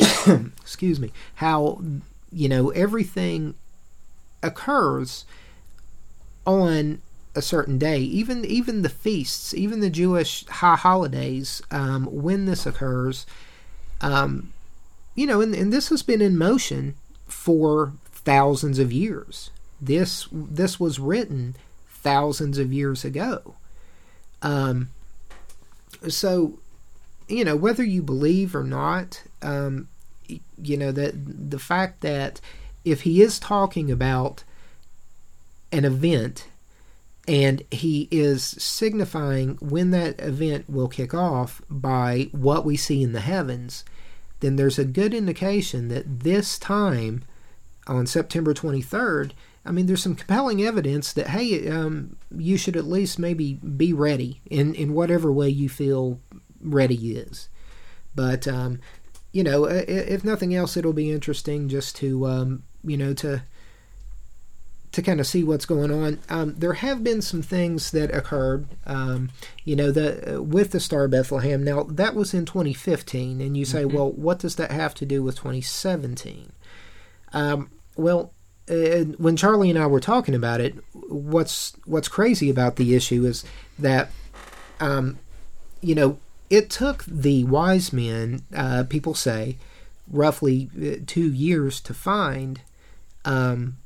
excuse 0.60 0.98
me 0.98 1.12
how 1.36 1.80
you 2.32 2.48
know 2.48 2.70
everything 2.70 3.54
occurs 4.42 5.24
on 6.46 7.00
a 7.34 7.42
certain 7.42 7.78
day 7.78 7.98
even 8.00 8.44
even 8.44 8.82
the 8.82 8.88
feasts 8.88 9.54
even 9.54 9.80
the 9.80 9.90
jewish 9.90 10.44
high 10.46 10.76
holidays 10.76 11.62
um, 11.70 12.06
when 12.06 12.46
this 12.46 12.66
occurs 12.66 13.24
um, 14.00 14.52
you 15.14 15.26
know 15.26 15.40
and, 15.40 15.54
and 15.54 15.72
this 15.72 15.88
has 15.90 16.02
been 16.02 16.20
in 16.20 16.36
motion 16.36 16.94
for 17.30 17.92
thousands 18.24 18.78
of 18.78 18.92
years. 18.92 19.50
This 19.80 20.28
this 20.30 20.78
was 20.78 20.98
written 20.98 21.56
thousands 21.88 22.58
of 22.58 22.72
years 22.72 23.04
ago. 23.04 23.54
Um, 24.42 24.90
so 26.08 26.58
you 27.28 27.44
know 27.44 27.56
whether 27.56 27.84
you 27.84 28.02
believe 28.02 28.54
or 28.54 28.64
not 28.64 29.22
um, 29.42 29.88
you 30.28 30.76
know 30.76 30.92
that 30.92 31.12
the 31.50 31.58
fact 31.58 32.00
that 32.02 32.40
if 32.84 33.02
he 33.02 33.20
is 33.22 33.38
talking 33.38 33.90
about 33.90 34.44
an 35.72 35.84
event 35.84 36.48
and 37.28 37.62
he 37.70 38.08
is 38.10 38.42
signifying 38.42 39.56
when 39.60 39.90
that 39.90 40.18
event 40.20 40.68
will 40.68 40.88
kick 40.88 41.12
off 41.14 41.62
by 41.70 42.28
what 42.32 42.64
we 42.64 42.76
see 42.76 43.02
in 43.02 43.12
the 43.12 43.20
heavens 43.20 43.84
then 44.40 44.56
there's 44.56 44.78
a 44.78 44.84
good 44.84 45.12
indication 45.12 45.88
that 45.88 46.20
this 46.20 46.58
time 46.58 47.22
on 47.86 48.06
September 48.06 48.54
23rd 48.54 49.32
I 49.62 49.72
mean, 49.72 49.84
there's 49.84 50.02
some 50.02 50.14
compelling 50.14 50.62
evidence 50.62 51.12
that 51.12 51.26
hey, 51.28 51.68
um, 51.68 52.16
you 52.34 52.56
should 52.56 52.76
at 52.76 52.86
least 52.86 53.18
maybe 53.18 53.54
be 53.54 53.92
ready 53.92 54.40
in 54.48 54.74
in 54.74 54.94
whatever 54.94 55.30
way 55.30 55.50
you 55.50 55.68
feel 55.68 56.18
ready 56.62 57.12
is. 57.14 57.50
But 58.14 58.48
um, 58.48 58.80
you 59.32 59.44
know, 59.44 59.66
i- 59.66 59.84
if 59.86 60.24
nothing 60.24 60.54
else, 60.54 60.78
it'll 60.78 60.94
be 60.94 61.12
interesting 61.12 61.68
just 61.68 61.94
to 61.96 62.26
um, 62.26 62.62
you 62.84 62.96
know 62.96 63.12
to 63.14 63.42
to 64.92 65.02
kind 65.02 65.20
of 65.20 65.26
see 65.26 65.44
what's 65.44 65.66
going 65.66 65.92
on. 65.92 66.18
Um, 66.28 66.54
there 66.58 66.72
have 66.72 67.04
been 67.04 67.22
some 67.22 67.42
things 67.42 67.92
that 67.92 68.12
occurred, 68.12 68.66
um, 68.86 69.30
you 69.64 69.76
know, 69.76 69.92
the 69.92 70.38
uh, 70.38 70.42
with 70.42 70.72
the 70.72 70.80
Star 70.80 71.06
Bethlehem. 71.06 71.62
Now 71.62 71.84
that 71.84 72.16
was 72.16 72.34
in 72.34 72.44
2015, 72.44 73.40
and 73.40 73.56
you 73.56 73.64
say, 73.64 73.84
Mhm. 73.84 73.92
well, 73.92 74.10
what 74.10 74.40
does 74.40 74.56
that 74.56 74.72
have 74.72 74.94
to 74.96 75.06
do 75.06 75.22
with 75.22 75.36
2017? 75.36 76.50
Um, 77.32 77.70
well, 77.96 78.32
uh, 78.68 79.04
when 79.18 79.36
Charlie 79.36 79.70
and 79.70 79.78
I 79.78 79.86
were 79.86 80.00
talking 80.00 80.34
about 80.34 80.60
it, 80.60 80.74
what's 80.92 81.72
what's 81.84 82.08
crazy 82.08 82.50
about 82.50 82.74
the 82.74 82.94
issue 82.96 83.24
is 83.24 83.44
that, 83.78 84.10
um, 84.80 85.18
you 85.80 85.94
know, 85.94 86.18
it 86.50 86.68
took 86.68 87.04
the 87.04 87.44
wise 87.44 87.92
men, 87.92 88.42
uh, 88.52 88.82
people 88.88 89.14
say, 89.14 89.56
roughly 90.10 90.68
uh, 90.76 90.96
two 91.06 91.30
years 91.32 91.80
to 91.82 91.94
find, 91.94 92.60
um, 93.24 93.76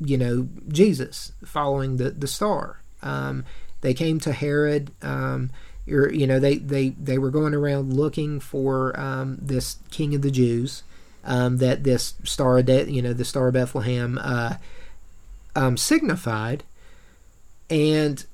you 0.00 0.18
know, 0.18 0.48
Jesus 0.68 1.32
following 1.44 1.96
the 1.96 2.10
the 2.10 2.28
star. 2.28 2.80
Um, 3.02 3.44
they 3.80 3.94
came 3.94 4.18
to 4.20 4.32
Herod. 4.32 4.90
Um, 5.02 5.50
or, 5.86 6.10
you 6.10 6.26
know, 6.26 6.40
they, 6.40 6.56
they, 6.56 6.90
they 6.90 7.18
were 7.18 7.30
going 7.30 7.52
around 7.52 7.92
looking 7.92 8.40
for 8.40 8.98
um, 8.98 9.36
this 9.38 9.76
king 9.90 10.14
of 10.14 10.22
the 10.22 10.30
Jews 10.30 10.82
um, 11.24 11.58
that 11.58 11.84
this 11.84 12.14
star, 12.24 12.62
De- 12.62 12.90
you 12.90 13.02
know, 13.02 13.12
the 13.12 13.24
star 13.24 13.48
of 13.48 13.54
Bethlehem 13.54 14.18
uh, 14.22 14.54
um, 15.56 15.76
signified, 15.76 16.64
and 17.70 18.24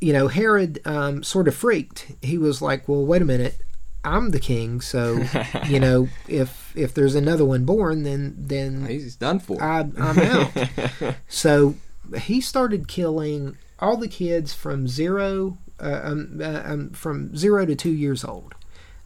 you 0.00 0.12
know, 0.12 0.28
Herod 0.28 0.80
um, 0.84 1.22
sort 1.22 1.46
of 1.46 1.54
freaked. 1.54 2.12
He 2.22 2.36
was 2.38 2.60
like, 2.60 2.88
"Well, 2.88 3.04
wait 3.04 3.22
a 3.22 3.24
minute, 3.24 3.58
I'm 4.04 4.30
the 4.30 4.40
king, 4.40 4.80
so 4.80 5.24
you 5.66 5.78
know, 5.78 6.08
if 6.28 6.72
if 6.76 6.94
there's 6.94 7.14
another 7.14 7.44
one 7.44 7.64
born, 7.64 8.02
then 8.02 8.34
then 8.38 8.86
He's 8.86 9.16
done 9.16 9.38
for. 9.38 9.62
I, 9.62 9.88
I'm 9.98 10.18
out." 10.18 11.14
so 11.28 11.74
he 12.18 12.40
started 12.40 12.88
killing 12.88 13.56
all 13.78 13.96
the 13.96 14.08
kids 14.08 14.54
from 14.54 14.88
zero, 14.88 15.58
uh, 15.80 16.00
um, 16.02 16.40
uh, 16.42 16.62
um, 16.64 16.90
from 16.90 17.36
zero 17.36 17.64
to 17.66 17.74
two 17.74 17.92
years 17.92 18.24
old, 18.24 18.54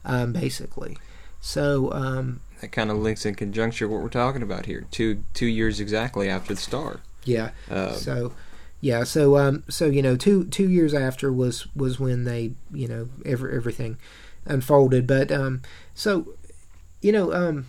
um, 0.04 0.32
basically. 0.32 0.96
So 1.40 1.92
um, 1.92 2.40
that 2.60 2.72
kind 2.72 2.90
of 2.90 2.98
links 2.98 3.26
in 3.26 3.34
conjunction 3.34 3.88
with 3.88 3.94
what 3.94 4.02
we're 4.02 4.08
talking 4.08 4.42
about 4.42 4.66
here. 4.66 4.86
Two 4.90 5.24
two 5.34 5.46
years 5.46 5.78
exactly 5.80 6.28
after 6.28 6.54
the 6.54 6.60
star. 6.60 7.00
yeah, 7.24 7.50
Uh, 7.70 7.92
so 7.92 8.32
yeah. 8.80 9.04
So 9.04 9.36
um, 9.36 9.62
so 9.68 9.86
you 9.86 10.02
know, 10.02 10.16
two 10.16 10.44
two 10.44 10.68
years 10.68 10.94
after 10.94 11.32
was 11.32 11.66
was 11.76 12.00
when 12.00 12.24
they 12.24 12.52
you 12.72 12.88
know 12.88 13.08
every, 13.24 13.54
everything 13.54 13.98
unfolded. 14.46 15.06
But 15.06 15.30
um, 15.30 15.62
so 15.94 16.34
you 17.02 17.12
know 17.12 17.32
um, 17.32 17.66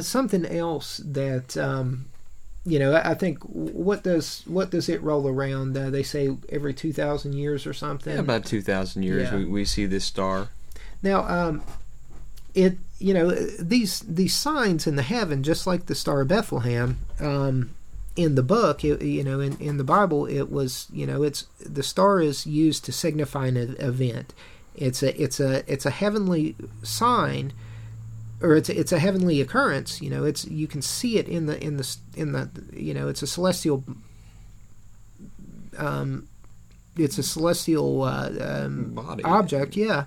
something 0.00 0.44
else 0.44 0.98
that 1.04 1.56
um, 1.56 2.06
you 2.64 2.78
know 2.78 2.92
I 2.94 3.10
I 3.10 3.14
think 3.14 3.38
what 3.44 4.02
does 4.02 4.42
what 4.46 4.70
does 4.70 4.88
it 4.88 5.02
roll 5.02 5.28
around? 5.28 5.76
Uh, 5.76 5.90
they 5.90 6.02
say 6.02 6.36
every 6.48 6.74
two 6.74 6.92
thousand 6.92 7.34
years 7.34 7.66
or 7.66 7.72
something. 7.72 8.14
Yeah, 8.14 8.20
about 8.20 8.44
two 8.44 8.62
thousand 8.62 9.02
years, 9.02 9.30
Yeah. 9.30 9.38
we, 9.38 9.44
we 9.44 9.64
see 9.64 9.86
this 9.86 10.04
star. 10.04 10.48
Now, 11.02 11.24
um, 11.26 11.62
it 12.54 12.78
you 12.98 13.14
know 13.14 13.30
these 13.30 14.00
these 14.00 14.34
signs 14.34 14.86
in 14.86 14.96
the 14.96 15.02
heaven, 15.02 15.42
just 15.42 15.66
like 15.66 15.86
the 15.86 15.94
Star 15.94 16.20
of 16.20 16.28
Bethlehem, 16.28 16.98
um, 17.18 17.70
in 18.14 18.34
the 18.36 18.42
book, 18.42 18.84
it, 18.84 19.02
you 19.02 19.24
know, 19.24 19.40
in, 19.40 19.56
in 19.58 19.76
the 19.78 19.84
Bible, 19.84 20.26
it 20.26 20.52
was 20.52 20.86
you 20.92 21.06
know 21.06 21.22
it's 21.22 21.46
the 21.58 21.82
star 21.82 22.20
is 22.20 22.46
used 22.46 22.84
to 22.84 22.92
signify 22.92 23.46
an 23.48 23.56
event. 23.56 24.32
It's 24.74 25.02
a 25.02 25.20
it's 25.22 25.40
a 25.40 25.70
it's 25.70 25.84
a 25.86 25.90
heavenly 25.90 26.56
sign, 26.82 27.52
or 28.40 28.56
it's 28.56 28.68
a, 28.68 28.78
it's 28.78 28.92
a 28.92 28.98
heavenly 28.98 29.40
occurrence. 29.40 30.00
You 30.00 30.10
know, 30.10 30.24
it's 30.24 30.44
you 30.46 30.66
can 30.66 30.82
see 30.82 31.18
it 31.18 31.28
in 31.28 31.46
the 31.46 31.62
in 31.62 31.76
the 31.76 31.96
in 32.16 32.32
the 32.32 32.50
you 32.72 32.94
know 32.94 33.08
it's 33.08 33.22
a 33.22 33.26
celestial. 33.26 33.84
Um, 35.76 36.28
it's 36.96 37.16
a 37.18 37.22
celestial 37.22 38.02
uh, 38.02 38.30
um, 38.40 38.92
Body. 38.94 39.24
object, 39.24 39.76
yeah. 39.76 40.04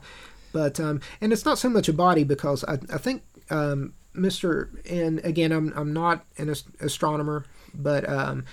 But 0.51 0.79
um, 0.79 1.01
and 1.19 1.33
it's 1.33 1.45
not 1.45 1.57
so 1.57 1.69
much 1.69 1.89
a 1.89 1.93
body 1.93 2.23
because 2.23 2.63
I, 2.63 2.73
I 2.93 2.97
think 2.97 3.23
um, 3.49 3.93
Mr. 4.15 4.69
and 4.89 5.19
again 5.19 5.51
I'm 5.51 5.73
I'm 5.75 5.93
not 5.93 6.25
an 6.37 6.49
ast- 6.49 6.67
astronomer, 6.79 7.45
but 7.73 8.07
um, 8.07 8.45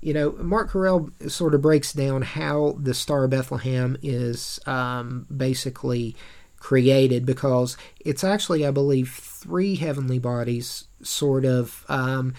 you 0.00 0.14
know 0.14 0.32
Mark 0.32 0.70
Correll 0.70 1.10
sort 1.30 1.54
of 1.54 1.62
breaks 1.62 1.92
down 1.92 2.22
how 2.22 2.76
the 2.78 2.94
Star 2.94 3.24
of 3.24 3.30
Bethlehem 3.30 3.96
is 4.02 4.60
um, 4.66 5.26
basically 5.34 6.16
created 6.58 7.24
because 7.24 7.76
it's 8.00 8.24
actually 8.24 8.66
I 8.66 8.70
believe 8.70 9.10
three 9.10 9.76
heavenly 9.76 10.18
bodies 10.18 10.88
sort 11.02 11.44
of 11.44 11.84
um, 11.88 12.34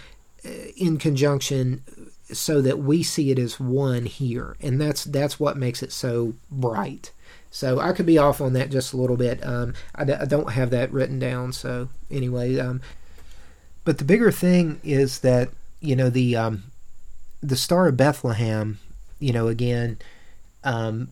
in 0.76 0.98
conjunction 0.98 1.84
so 2.32 2.62
that 2.62 2.80
we 2.80 3.02
see 3.02 3.32
it 3.32 3.40
as 3.40 3.60
one 3.60 4.06
here 4.06 4.56
and 4.62 4.80
that's 4.80 5.04
that's 5.06 5.40
what 5.40 5.58
makes 5.58 5.82
it 5.82 5.92
so 5.92 6.34
bright 6.52 7.12
so 7.52 7.80
I 7.80 7.94
could 7.94 8.06
be 8.06 8.18
off 8.18 8.42
on 8.42 8.54
that 8.54 8.70
just 8.70 8.94
a 8.94 8.98
little 8.98 9.18
bit. 9.18 9.46
Um, 9.46 9.74
I, 9.96 10.06
d- 10.06 10.14
I 10.14 10.26
don't 10.26 10.52
have 10.52 10.70
that 10.70 10.92
written 10.92 11.20
down. 11.20 11.52
So 11.54 11.90
anyway, 12.12 12.60
um, 12.60 12.82
but 13.84 13.98
the 13.98 14.04
bigger 14.04 14.32
thing 14.32 14.80
is 14.84 15.20
that 15.20 15.50
you 15.80 15.96
know 15.96 16.10
the 16.10 16.36
um, 16.36 16.64
the 17.42 17.56
Star 17.56 17.88
of 17.88 17.98
Bethlehem, 17.98 18.80
you 19.20 19.34
know, 19.34 19.48
again, 19.48 19.98
um, 20.64 21.10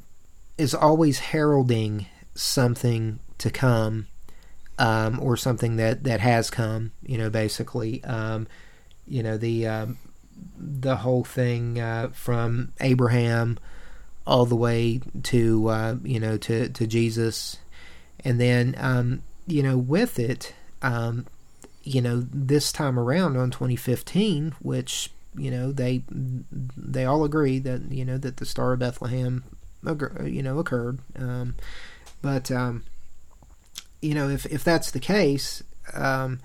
is 0.57 0.73
always 0.73 1.19
heralding 1.19 2.07
something 2.35 3.19
to 3.37 3.49
come, 3.49 4.07
um, 4.77 5.19
or 5.19 5.37
something 5.37 5.77
that 5.77 6.03
that 6.03 6.19
has 6.19 6.49
come. 6.49 6.91
You 7.05 7.17
know, 7.17 7.29
basically, 7.29 8.03
um, 8.03 8.47
you 9.07 9.23
know 9.23 9.37
the 9.37 9.67
um, 9.67 9.97
the 10.57 10.97
whole 10.97 11.23
thing 11.23 11.79
uh, 11.79 12.09
from 12.13 12.73
Abraham 12.79 13.57
all 14.25 14.45
the 14.45 14.55
way 14.55 14.99
to 15.23 15.67
uh, 15.69 15.95
you 16.03 16.19
know 16.19 16.37
to 16.37 16.69
to 16.69 16.87
Jesus, 16.87 17.57
and 18.23 18.39
then 18.39 18.75
um, 18.77 19.23
you 19.45 19.63
know 19.63 19.77
with 19.77 20.19
it, 20.19 20.53
um, 20.81 21.25
you 21.83 22.01
know 22.01 22.25
this 22.31 22.71
time 22.71 22.99
around 22.99 23.37
on 23.37 23.49
2015, 23.51 24.55
which 24.59 25.11
you 25.37 25.51
know 25.51 25.71
they 25.71 26.03
they 26.09 27.05
all 27.05 27.23
agree 27.23 27.59
that 27.59 27.91
you 27.91 28.05
know 28.05 28.17
that 28.17 28.37
the 28.37 28.45
Star 28.45 28.73
of 28.73 28.79
Bethlehem 28.79 29.43
you 30.23 30.43
know 30.43 30.59
occurred, 30.59 30.99
um, 31.17 31.55
but 32.21 32.51
um, 32.51 32.83
you 34.01 34.13
know 34.13 34.29
if 34.29 34.45
if 34.47 34.63
that's 34.63 34.91
the 34.91 34.99
case. 34.99 35.63
Um, 35.93 36.39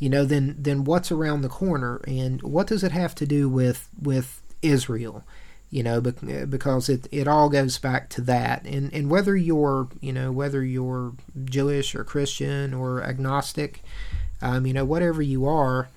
you 0.00 0.08
know, 0.08 0.24
then 0.24 0.54
then 0.56 0.84
what's 0.84 1.10
around 1.10 1.42
the 1.42 1.48
corner, 1.48 2.00
and 2.06 2.40
what 2.42 2.68
does 2.68 2.84
it 2.84 2.92
have 2.92 3.16
to 3.16 3.26
do 3.26 3.48
with 3.48 3.88
with 4.00 4.40
Israel? 4.62 5.24
you 5.70 5.82
know 5.82 6.00
bec- 6.00 6.48
because 6.48 6.88
it 6.88 7.06
it 7.10 7.28
all 7.28 7.48
goes 7.48 7.78
back 7.78 8.08
to 8.08 8.20
that 8.22 8.64
and 8.64 8.92
and 8.92 9.10
whether 9.10 9.36
you're 9.36 9.88
you 10.00 10.12
know 10.12 10.32
whether 10.32 10.64
you're 10.64 11.12
Jewish 11.44 11.94
or 11.94 12.04
Christian 12.04 12.72
or 12.72 13.02
agnostic 13.02 13.82
um, 14.40 14.66
you 14.66 14.72
know 14.72 14.84
whatever 14.84 15.20
you 15.20 15.46
are 15.46 15.88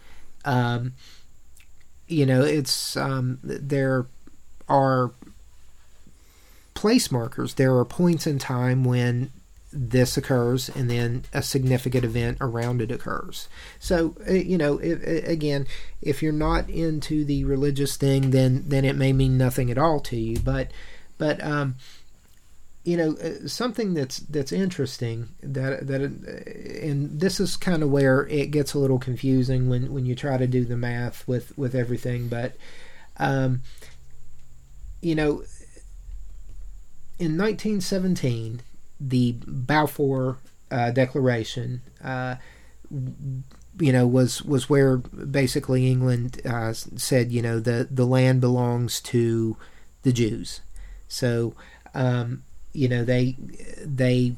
um, 0.43 0.93
you 2.11 2.25
know 2.25 2.41
it's 2.43 2.97
um, 2.97 3.39
there 3.43 4.05
are 4.67 5.11
place 6.73 7.11
markers. 7.11 7.55
There 7.55 7.75
are 7.77 7.85
points 7.85 8.25
in 8.27 8.39
time 8.39 8.83
when 8.83 9.31
this 9.73 10.17
occurs 10.17 10.67
and 10.67 10.89
then 10.89 11.23
a 11.33 11.41
significant 11.41 12.03
event 12.03 12.37
around 12.41 12.81
it 12.81 12.91
occurs. 12.91 13.47
So 13.79 14.15
uh, 14.27 14.33
you 14.33 14.57
know 14.57 14.79
if, 14.79 15.01
again 15.25 15.65
if 16.01 16.21
you're 16.21 16.33
not 16.33 16.69
into 16.69 17.23
the 17.23 17.45
religious 17.45 17.95
thing 17.95 18.31
then 18.31 18.65
then 18.67 18.83
it 18.83 18.97
may 18.97 19.13
mean 19.13 19.37
nothing 19.37 19.71
at 19.71 19.77
all 19.77 20.01
to 20.01 20.17
you. 20.17 20.39
But 20.39 20.71
but 21.17 21.41
um 21.43 21.75
you 22.83 22.97
know 22.97 23.15
uh, 23.17 23.47
something 23.47 23.93
that's 23.93 24.19
that's 24.19 24.51
interesting 24.51 25.29
that 25.43 25.85
that 25.87 26.01
uh, 26.01 26.85
and 26.85 27.19
this 27.19 27.39
is 27.39 27.55
kind 27.55 27.83
of 27.83 27.91
where 27.91 28.27
it 28.27 28.51
gets 28.51 28.73
a 28.73 28.79
little 28.79 28.99
confusing 28.99 29.69
when 29.69 29.93
when 29.93 30.05
you 30.05 30.15
try 30.15 30.37
to 30.37 30.47
do 30.47 30.65
the 30.65 30.77
math 30.77 31.27
with 31.27 31.55
with 31.57 31.75
everything 31.75 32.27
but 32.27 32.55
um 33.17 33.61
you 35.01 35.13
know 35.13 35.43
in 37.19 37.37
1917 37.37 38.61
the 39.01 39.35
Balfour 39.45 40.37
uh, 40.69 40.91
Declaration, 40.91 41.81
uh, 42.03 42.35
you 43.79 43.91
know, 43.91 44.05
was 44.05 44.43
was 44.43 44.69
where 44.69 44.97
basically 44.97 45.89
England 45.89 46.41
said, 46.73 47.31
you 47.31 47.41
know, 47.41 47.59
the 47.59 47.87
the 47.89 48.05
land 48.05 48.41
belongs 48.41 49.01
to 49.01 49.57
the 50.03 50.13
Jews. 50.13 50.61
So, 51.07 51.55
um, 51.93 52.43
you 52.73 52.87
know, 52.87 53.03
they 53.03 53.35
they 53.83 54.35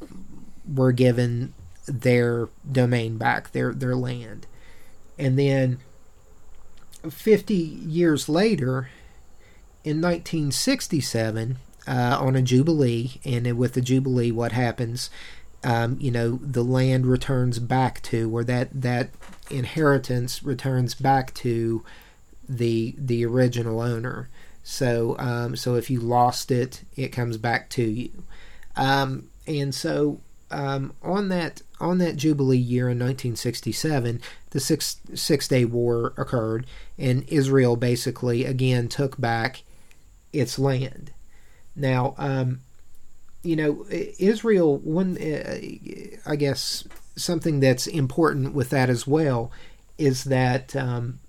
were 0.67 0.91
given 0.91 1.53
their 1.87 2.49
domain 2.69 3.17
back, 3.17 3.51
their 3.51 3.73
their 3.73 3.95
land, 3.95 4.47
and 5.17 5.37
then 5.37 5.79
fifty 7.09 7.55
years 7.55 8.29
later, 8.29 8.89
in 9.83 10.01
1967 10.01 11.57
uh, 11.87 12.17
on 12.19 12.35
a 12.35 12.41
jubilee, 12.41 13.19
and 13.25 13.57
with 13.57 13.73
the 13.73 13.81
jubilee, 13.81 14.31
what 14.31 14.53
happens? 14.53 15.09
Um, 15.63 15.97
you 15.99 16.11
know, 16.11 16.39
the 16.41 16.63
land 16.63 17.05
returns 17.05 17.59
back 17.59 18.01
to, 18.03 18.33
or 18.35 18.43
that 18.45 18.69
that 18.73 19.09
inheritance 19.49 20.43
returns 20.43 20.93
back 20.93 21.33
to 21.35 21.83
the 22.47 22.95
the 22.97 23.25
original 23.25 23.81
owner. 23.81 24.29
So, 24.63 25.15
um, 25.19 25.55
so 25.55 25.75
if 25.75 25.89
you 25.89 25.99
lost 25.99 26.49
it, 26.49 26.83
it 26.95 27.09
comes 27.09 27.37
back 27.37 27.69
to 27.71 27.83
you. 27.83 28.23
Um, 28.75 29.29
and 29.45 29.75
so, 29.75 30.21
um, 30.49 30.93
on 31.01 31.29
that 31.29 31.61
on 31.79 31.97
that 31.97 32.15
jubilee 32.15 32.57
year 32.57 32.85
in 32.85 32.97
1967, 32.97 34.21
the 34.51 34.59
six 34.59 34.97
Six 35.13 35.47
Day 35.47 35.65
War 35.65 36.13
occurred, 36.17 36.65
and 36.97 37.27
Israel 37.27 37.75
basically 37.75 38.45
again 38.45 38.87
took 38.87 39.19
back 39.19 39.63
its 40.31 40.57
land. 40.57 41.11
Now, 41.75 42.15
um, 42.17 42.61
you 43.43 43.55
know, 43.55 43.85
Israel, 43.89 44.77
one, 44.77 45.17
uh, 45.17 45.59
I 46.25 46.35
guess, 46.35 46.87
something 47.15 47.59
that's 47.59 47.87
important 47.87 48.53
with 48.53 48.69
that 48.69 48.89
as 48.89 49.05
well 49.05 49.51
is 49.97 50.23
that, 50.25 50.75
um, 50.75 51.19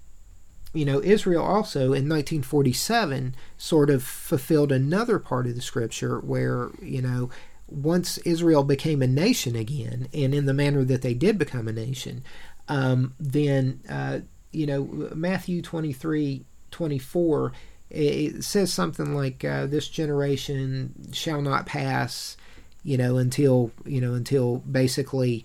you 0.74 0.84
know, 0.84 1.00
Israel 1.02 1.42
also 1.42 1.84
in 1.84 2.08
1947 2.08 3.34
sort 3.56 3.88
of 3.88 4.02
fulfilled 4.02 4.72
another 4.72 5.18
part 5.18 5.46
of 5.46 5.54
the 5.54 5.62
scripture 5.62 6.18
where, 6.18 6.70
you 6.82 7.00
know, 7.00 7.30
once 7.68 8.18
Israel 8.18 8.64
became 8.64 9.00
a 9.00 9.06
nation 9.06 9.56
again, 9.56 10.08
and 10.12 10.34
in 10.34 10.46
the 10.46 10.52
manner 10.52 10.84
that 10.84 11.00
they 11.02 11.14
did 11.14 11.38
become 11.38 11.66
a 11.66 11.72
nation, 11.72 12.22
um, 12.68 13.14
then, 13.18 13.80
uh, 13.88 14.20
you 14.52 14.66
know, 14.66 15.10
Matthew 15.14 15.62
23 15.62 16.44
24 16.70 17.52
it 17.90 18.42
says 18.42 18.72
something 18.72 19.14
like 19.14 19.44
uh, 19.44 19.66
this 19.66 19.88
generation 19.88 20.92
shall 21.12 21.40
not 21.40 21.66
pass 21.66 22.37
you 22.82 22.96
know 22.96 23.16
until 23.16 23.70
you 23.84 24.00
know 24.00 24.14
until 24.14 24.58
basically 24.58 25.44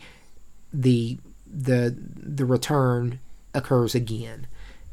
the 0.73 1.17
the 1.45 1.95
the 2.15 2.45
return 2.45 3.19
occurs 3.53 3.93
again 3.93 4.47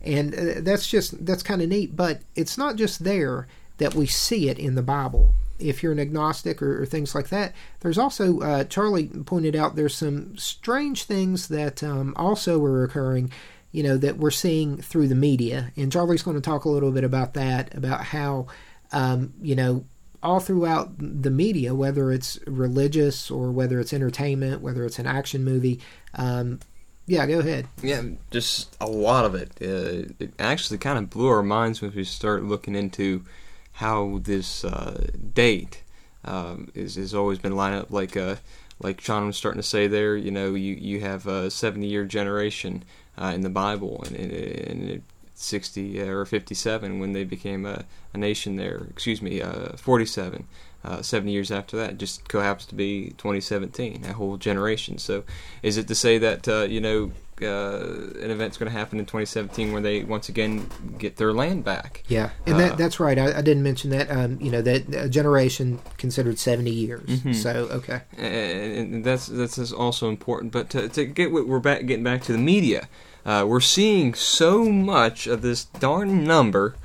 and 0.06 0.34
uh, 0.34 0.60
that's 0.60 0.86
just 0.86 1.24
that's 1.26 1.42
kind 1.42 1.62
of 1.62 1.68
neat 1.68 1.96
but 1.96 2.22
it's 2.34 2.56
not 2.56 2.76
just 2.76 3.04
there 3.04 3.46
that 3.78 3.94
we 3.94 4.06
see 4.06 4.48
it 4.48 4.58
in 4.58 4.74
the 4.74 4.82
bible 4.82 5.34
if 5.58 5.82
you're 5.82 5.92
an 5.92 6.00
agnostic 6.00 6.60
or, 6.60 6.82
or 6.82 6.86
things 6.86 7.14
like 7.14 7.28
that 7.28 7.52
there's 7.80 7.98
also 7.98 8.40
uh, 8.40 8.64
charlie 8.64 9.08
pointed 9.24 9.56
out 9.56 9.76
there's 9.76 9.94
some 9.94 10.36
strange 10.36 11.04
things 11.04 11.48
that 11.48 11.82
um, 11.82 12.14
also 12.16 12.62
are 12.64 12.84
occurring 12.84 13.30
you 13.76 13.82
know 13.82 13.98
that 13.98 14.16
we're 14.16 14.30
seeing 14.30 14.78
through 14.78 15.06
the 15.06 15.14
media, 15.14 15.70
and 15.76 15.92
Charlie's 15.92 16.22
going 16.22 16.36
to 16.36 16.40
talk 16.40 16.64
a 16.64 16.68
little 16.70 16.90
bit 16.92 17.04
about 17.04 17.34
that, 17.34 17.74
about 17.74 18.04
how 18.04 18.46
um, 18.90 19.34
you 19.42 19.54
know 19.54 19.84
all 20.22 20.40
throughout 20.40 20.94
the 20.98 21.30
media, 21.30 21.74
whether 21.74 22.10
it's 22.10 22.38
religious 22.46 23.30
or 23.30 23.52
whether 23.52 23.78
it's 23.78 23.92
entertainment, 23.92 24.62
whether 24.62 24.86
it's 24.86 24.98
an 24.98 25.06
action 25.06 25.44
movie. 25.44 25.78
Um, 26.14 26.60
yeah, 27.06 27.26
go 27.26 27.38
ahead. 27.38 27.66
Yeah, 27.82 28.02
just 28.30 28.76
a 28.80 28.86
lot 28.86 29.24
of 29.24 29.34
it. 29.34 29.52
Uh, 29.60 30.12
it 30.18 30.32
actually 30.38 30.78
kind 30.78 30.98
of 30.98 31.10
blew 31.10 31.28
our 31.28 31.42
minds 31.42 31.80
when 31.80 31.92
we 31.94 32.04
start 32.04 32.42
looking 32.42 32.74
into 32.74 33.24
how 33.72 34.20
this 34.22 34.64
uh, 34.64 35.06
date 35.34 35.82
um, 36.24 36.68
is 36.74 36.96
has 36.96 37.14
always 37.14 37.38
been 37.38 37.54
lined 37.54 37.76
up. 37.76 37.90
Like 37.90 38.16
uh, 38.16 38.36
like 38.80 39.00
Sean 39.00 39.26
was 39.26 39.36
starting 39.36 39.60
to 39.60 39.66
say 39.66 39.86
there, 39.86 40.16
you 40.16 40.30
know, 40.30 40.54
you 40.54 40.74
you 40.74 41.00
have 41.00 41.26
a 41.26 41.50
seventy 41.50 41.86
year 41.86 42.04
generation 42.04 42.84
uh, 43.16 43.32
in 43.34 43.42
the 43.42 43.50
Bible, 43.50 44.02
and, 44.06 44.16
and, 44.16 44.90
and 44.90 45.02
60 45.38 46.00
or 46.00 46.24
57 46.24 46.98
when 46.98 47.12
they 47.12 47.24
became 47.24 47.66
a, 47.66 47.84
a 48.14 48.18
nation 48.18 48.56
there. 48.56 48.86
Excuse 48.90 49.20
me, 49.20 49.42
uh, 49.42 49.76
47. 49.76 50.46
Uh, 50.86 51.02
70 51.02 51.32
years 51.32 51.50
after 51.50 51.76
that, 51.78 51.98
just 51.98 52.30
happens 52.30 52.64
to 52.66 52.76
be 52.76 53.06
2017, 53.18 54.04
a 54.04 54.12
whole 54.12 54.36
generation. 54.36 54.98
So, 54.98 55.24
is 55.60 55.76
it 55.76 55.88
to 55.88 55.96
say 55.96 56.16
that 56.18 56.46
uh, 56.46 56.62
you 56.62 56.80
know 56.80 57.10
uh, 57.42 58.22
an 58.22 58.30
event's 58.30 58.56
going 58.56 58.70
to 58.70 58.78
happen 58.78 59.00
in 59.00 59.04
2017 59.04 59.72
where 59.72 59.82
they 59.82 60.04
once 60.04 60.28
again 60.28 60.70
get 60.96 61.16
their 61.16 61.32
land 61.32 61.64
back? 61.64 62.04
Yeah, 62.06 62.30
and 62.46 62.54
Uh, 62.54 62.58
that 62.58 62.78
that's 62.78 63.00
right. 63.00 63.18
I, 63.18 63.38
I 63.38 63.42
didn't 63.42 63.64
mention 63.64 63.90
that. 63.90 64.08
Um, 64.10 64.38
you 64.40 64.50
know 64.50 64.62
that 64.62 64.94
a 64.94 65.08
generation 65.08 65.80
considered 65.98 66.38
seventy 66.38 66.70
years. 66.70 67.08
Mhm. 67.08 67.34
So 67.34 67.50
okay, 67.72 68.02
and, 68.16 68.94
and 68.94 69.04
that's 69.04 69.26
that's 69.26 69.72
also 69.72 70.08
important. 70.08 70.52
But 70.52 70.70
to, 70.70 70.88
to 70.88 71.04
get 71.04 71.32
what 71.32 71.48
we're 71.48 71.58
back 71.58 71.84
getting 71.86 72.04
back 72.04 72.22
to 72.24 72.32
the 72.32 72.38
media, 72.54 72.88
uh, 73.24 73.44
we're 73.46 73.60
seeing 73.60 74.14
so 74.14 74.64
much 74.66 75.26
of 75.26 75.42
this 75.42 75.64
darn 75.64 76.22
number 76.22 76.76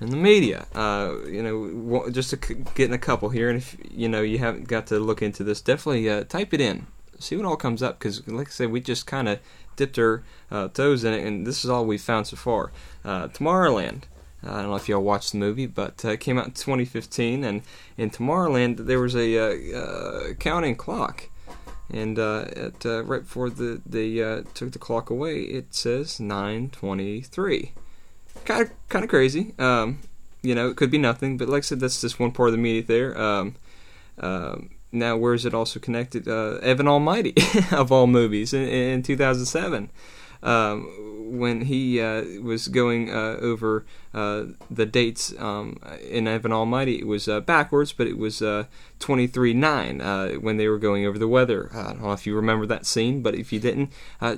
in 0.00 0.10
the 0.10 0.16
media. 0.16 0.66
Uh, 0.74 1.16
you 1.26 1.42
know, 1.42 2.08
just 2.10 2.34
getting 2.74 2.94
a 2.94 2.98
couple 2.98 3.28
here, 3.30 3.48
and 3.48 3.58
if 3.58 3.76
you 3.90 4.08
know 4.08 4.22
you 4.22 4.38
haven't 4.38 4.68
got 4.68 4.86
to 4.88 4.98
look 4.98 5.22
into 5.22 5.44
this, 5.44 5.60
definitely 5.60 6.08
uh, 6.08 6.24
type 6.24 6.54
it 6.54 6.60
in, 6.60 6.86
see 7.18 7.36
what 7.36 7.46
all 7.46 7.56
comes 7.56 7.82
up. 7.82 7.98
Because, 7.98 8.26
like 8.28 8.48
I 8.48 8.50
said, 8.50 8.70
we 8.70 8.80
just 8.80 9.06
kind 9.06 9.28
of 9.28 9.40
dipped 9.76 9.98
our 9.98 10.22
uh, 10.50 10.68
toes 10.68 11.04
in 11.04 11.14
it, 11.14 11.26
and 11.26 11.46
this 11.46 11.64
is 11.64 11.70
all 11.70 11.84
we've 11.84 12.00
found 12.00 12.26
so 12.26 12.36
far. 12.36 12.72
Uh, 13.04 13.28
Tomorrowland. 13.28 14.02
I 14.40 14.62
don't 14.62 14.70
know 14.70 14.76
if 14.76 14.88
y'all 14.88 15.02
watched 15.02 15.32
the 15.32 15.38
movie, 15.38 15.66
but 15.66 16.04
uh, 16.04 16.10
it 16.10 16.20
came 16.20 16.38
out 16.38 16.46
in 16.46 16.52
2015, 16.52 17.42
and 17.42 17.62
in 17.96 18.10
Tomorrowland 18.10 18.86
there 18.86 19.00
was 19.00 19.16
a 19.16 19.36
uh, 19.36 20.34
counting 20.34 20.76
clock, 20.76 21.28
and 21.90 22.20
at 22.20 22.84
right 22.84 23.22
before 23.22 23.50
the 23.50 23.82
they 23.84 24.18
took 24.54 24.70
the 24.70 24.78
clock 24.78 25.10
away, 25.10 25.40
it 25.40 25.74
says 25.74 26.18
9:23. 26.20 27.72
Kind 28.44 28.62
of 28.62 28.88
kind 28.88 29.04
of 29.04 29.10
crazy. 29.10 29.54
Um, 29.58 29.98
you 30.42 30.54
know, 30.54 30.68
it 30.68 30.76
could 30.76 30.90
be 30.90 30.98
nothing, 30.98 31.36
but 31.36 31.48
like 31.48 31.58
I 31.58 31.62
said, 31.62 31.80
that's 31.80 32.00
just 32.00 32.20
one 32.20 32.32
part 32.32 32.48
of 32.48 32.52
the 32.52 32.58
media 32.58 32.82
there. 32.82 33.20
Um, 33.20 33.56
um, 34.18 34.70
now, 34.90 35.16
where 35.16 35.34
is 35.34 35.44
it 35.44 35.52
also 35.52 35.80
connected? 35.80 36.26
Uh, 36.26 36.58
Evan 36.62 36.88
Almighty 36.88 37.34
of 37.72 37.92
all 37.92 38.06
movies 38.06 38.54
in, 38.54 38.62
in 38.62 39.02
2007 39.02 39.90
um, 40.42 41.38
when 41.38 41.62
he 41.62 42.00
uh, 42.00 42.22
was 42.40 42.68
going 42.68 43.10
uh, 43.10 43.36
over 43.40 43.84
uh, 44.14 44.44
the 44.70 44.86
dates 44.86 45.34
um, 45.38 45.78
in 46.08 46.26
Evan 46.26 46.52
Almighty, 46.52 46.98
it 46.98 47.06
was 47.06 47.28
uh, 47.28 47.40
backwards, 47.40 47.92
but 47.92 48.06
it 48.06 48.16
was 48.16 48.40
uh, 48.40 48.64
23 48.98 49.52
9 49.52 50.00
uh, 50.00 50.28
when 50.34 50.56
they 50.56 50.68
were 50.68 50.78
going 50.78 51.04
over 51.04 51.18
the 51.18 51.28
weather. 51.28 51.70
I 51.74 51.82
don't 51.84 52.02
know 52.02 52.12
if 52.12 52.26
you 52.26 52.34
remember 52.34 52.66
that 52.66 52.86
scene, 52.86 53.22
but 53.22 53.34
if 53.34 53.52
you 53.52 53.60
didn't, 53.60 53.92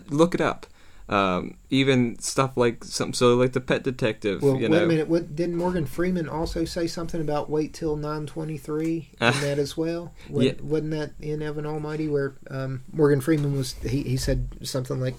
look 0.09 0.35
it 0.35 0.41
up. 0.41 0.67
Um, 1.11 1.57
even 1.71 2.21
stuff 2.21 2.57
like 2.57 2.85
something 2.85 3.15
so 3.15 3.35
like 3.35 3.53
the 3.53 3.61
Pet 3.61 3.83
Detective. 3.83 4.43
well, 4.43 4.55
you 4.55 4.63
wait 4.63 4.71
know, 4.71 4.85
a 4.85 4.87
minute. 4.87 5.09
What 5.09 5.35
didn't 5.35 5.57
Morgan 5.57 5.85
Freeman 5.85 6.29
also 6.29 6.65
say 6.65 6.87
something 6.87 7.21
about 7.21 7.51
wait 7.51 7.75
till 7.75 7.97
nine 7.97 8.27
twenty 8.27 8.57
three 8.57 9.11
in 9.21 9.33
that 9.41 9.59
as 9.59 9.77
well? 9.77 10.15
Yeah. 10.33 10.53
Wasn't 10.63 10.93
that 10.93 11.11
in 11.19 11.43
Evan 11.43 11.67
Almighty 11.67 12.07
where 12.07 12.35
um, 12.49 12.85
Morgan 12.93 13.21
Freeman 13.21 13.57
was? 13.57 13.73
He, 13.83 14.05
he 14.05 14.17
said 14.17 14.57
something 14.63 15.01
like, 15.01 15.17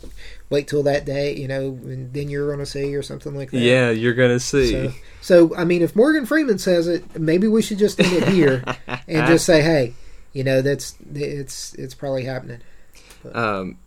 "Wait 0.49 0.69
till 0.69 0.81
that 0.83 1.03
day," 1.03 1.35
you 1.35 1.49
know, 1.49 1.77
and 1.83 2.13
then 2.13 2.29
you're 2.29 2.47
going 2.47 2.59
to 2.59 2.65
see 2.65 2.95
or 2.95 3.03
something 3.03 3.35
like 3.35 3.51
that. 3.51 3.59
Yeah, 3.59 3.89
you're 3.89 4.13
gonna 4.13 4.39
see. 4.39 4.71
So, 4.71 4.93
so 5.19 5.55
I 5.57 5.65
mean, 5.65 5.81
if 5.81 5.93
Morgan 5.93 6.25
Freeman 6.25 6.57
says 6.57 6.87
it, 6.87 7.19
maybe 7.19 7.49
we 7.49 7.61
should 7.61 7.79
just 7.79 7.99
end 7.99 8.13
it 8.13 8.29
here 8.29 8.63
and 8.87 9.27
just 9.27 9.45
say, 9.45 9.61
"Hey, 9.61 9.93
you 10.31 10.45
know, 10.45 10.61
that's 10.61 10.95
it's 11.13 11.73
it's 11.73 11.93
probably 11.93 12.23
happening." 12.23 12.61
um, 13.33 13.77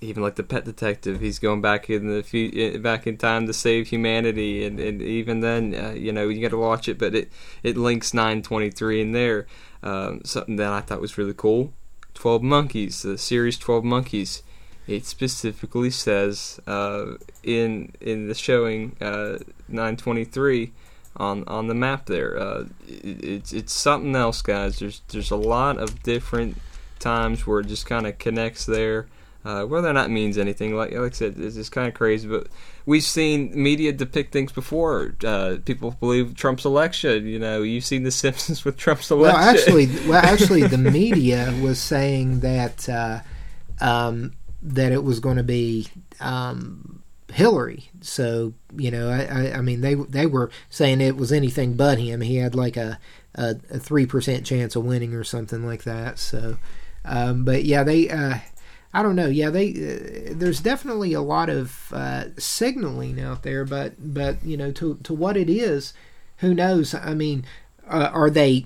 even 0.00 0.22
like 0.22 0.36
the 0.36 0.42
pet 0.42 0.64
detective, 0.64 1.20
he's 1.20 1.38
going 1.38 1.60
back 1.60 1.90
in 1.90 2.06
the 2.06 2.22
fu- 2.22 2.78
back 2.78 3.06
in 3.06 3.16
time 3.16 3.46
to 3.46 3.52
save 3.52 3.88
humanity, 3.88 4.64
and, 4.64 4.78
and 4.78 5.02
even 5.02 5.40
then, 5.40 5.74
uh, 5.74 5.90
you 5.90 6.12
know, 6.12 6.28
you 6.28 6.40
got 6.40 6.50
to 6.50 6.58
watch 6.58 6.88
it, 6.88 6.98
but 6.98 7.14
it 7.14 7.32
it 7.62 7.76
links 7.76 8.14
923 8.14 9.00
in 9.00 9.12
there. 9.12 9.46
Um, 9.82 10.22
something 10.24 10.56
that 10.56 10.72
I 10.72 10.80
thought 10.80 11.00
was 11.00 11.18
really 11.18 11.34
cool. 11.34 11.72
12 12.14 12.42
Monkeys, 12.42 13.02
the 13.02 13.16
series 13.18 13.58
12 13.58 13.84
Monkeys. 13.84 14.42
It 14.86 15.04
specifically 15.04 15.90
says 15.90 16.60
uh, 16.66 17.14
in 17.42 17.92
in 18.00 18.28
the 18.28 18.34
showing 18.34 18.96
uh, 19.00 19.38
923 19.68 20.72
on 21.16 21.44
on 21.46 21.66
the 21.66 21.74
map 21.74 22.06
there. 22.06 22.38
Uh, 22.38 22.64
it, 22.86 23.24
it's 23.24 23.52
it's 23.52 23.72
something 23.72 24.16
else, 24.16 24.42
guys. 24.42 24.78
There's 24.78 25.02
there's 25.08 25.30
a 25.30 25.36
lot 25.36 25.76
of 25.78 26.02
different 26.02 26.56
times 26.98 27.46
where 27.46 27.60
it 27.60 27.66
just 27.66 27.86
kind 27.86 28.06
of 28.06 28.18
connects 28.18 28.64
there. 28.64 29.06
Uh, 29.48 29.64
whether 29.64 29.88
or 29.88 29.94
not 29.94 30.04
it 30.04 30.12
means 30.12 30.36
anything, 30.36 30.76
like 30.76 30.94
I 30.94 31.08
said, 31.08 31.36
it's 31.38 31.54
just 31.54 31.72
kind 31.72 31.88
of 31.88 31.94
crazy. 31.94 32.28
But 32.28 32.48
we've 32.84 33.02
seen 33.02 33.50
media 33.54 33.94
depict 33.94 34.30
things 34.30 34.52
before. 34.52 35.14
Uh, 35.24 35.56
people 35.64 35.92
believe 35.92 36.34
Trump's 36.36 36.66
election. 36.66 37.26
You 37.26 37.38
know, 37.38 37.62
you've 37.62 37.86
seen 37.86 38.02
The 38.02 38.10
Simpsons 38.10 38.62
with 38.66 38.76
Trump's 38.76 39.10
election. 39.10 39.40
Well, 39.40 39.48
actually, 39.48 39.86
well, 40.06 40.22
actually, 40.22 40.64
the 40.64 40.76
media 40.76 41.54
was 41.62 41.80
saying 41.80 42.40
that 42.40 42.90
uh, 42.90 43.20
um, 43.80 44.34
that 44.62 44.92
it 44.92 45.02
was 45.02 45.18
going 45.18 45.38
to 45.38 45.42
be 45.42 45.88
um, 46.20 47.02
Hillary. 47.32 47.88
So 48.02 48.52
you 48.76 48.90
know, 48.90 49.08
I, 49.08 49.22
I, 49.22 49.52
I 49.54 49.60
mean, 49.62 49.80
they 49.80 49.94
they 49.94 50.26
were 50.26 50.50
saying 50.68 51.00
it 51.00 51.16
was 51.16 51.32
anything 51.32 51.72
but 51.72 51.98
him. 51.98 52.20
He 52.20 52.36
had 52.36 52.54
like 52.54 52.76
a 52.76 52.98
a 53.34 53.54
three 53.54 54.04
percent 54.04 54.44
chance 54.44 54.76
of 54.76 54.84
winning 54.84 55.14
or 55.14 55.24
something 55.24 55.64
like 55.64 55.84
that. 55.84 56.18
So, 56.18 56.58
um, 57.06 57.46
but 57.46 57.64
yeah, 57.64 57.82
they. 57.82 58.10
I 58.92 59.02
don't 59.02 59.16
know. 59.16 59.26
Yeah, 59.26 59.50
they 59.50 59.70
uh, 59.70 60.32
there's 60.34 60.60
definitely 60.60 61.12
a 61.12 61.20
lot 61.20 61.50
of 61.50 61.92
uh, 61.92 62.24
signaling 62.38 63.20
out 63.20 63.42
there, 63.42 63.64
but 63.64 63.94
but 63.98 64.42
you 64.44 64.56
know 64.56 64.72
to 64.72 64.98
to 65.02 65.12
what 65.12 65.36
it 65.36 65.50
is, 65.50 65.92
who 66.38 66.54
knows? 66.54 66.94
I 66.94 67.14
mean, 67.14 67.44
uh, 67.86 68.10
are 68.12 68.30
they? 68.30 68.64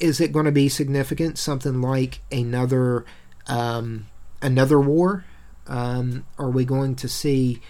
Is 0.00 0.20
it 0.20 0.32
going 0.32 0.46
to 0.46 0.52
be 0.52 0.68
significant? 0.68 1.38
Something 1.38 1.80
like 1.80 2.20
another 2.32 3.04
um, 3.46 4.06
another 4.42 4.80
war? 4.80 5.24
Um, 5.68 6.26
are 6.36 6.50
we 6.50 6.64
going 6.64 6.96
to 6.96 7.08
see 7.08 7.60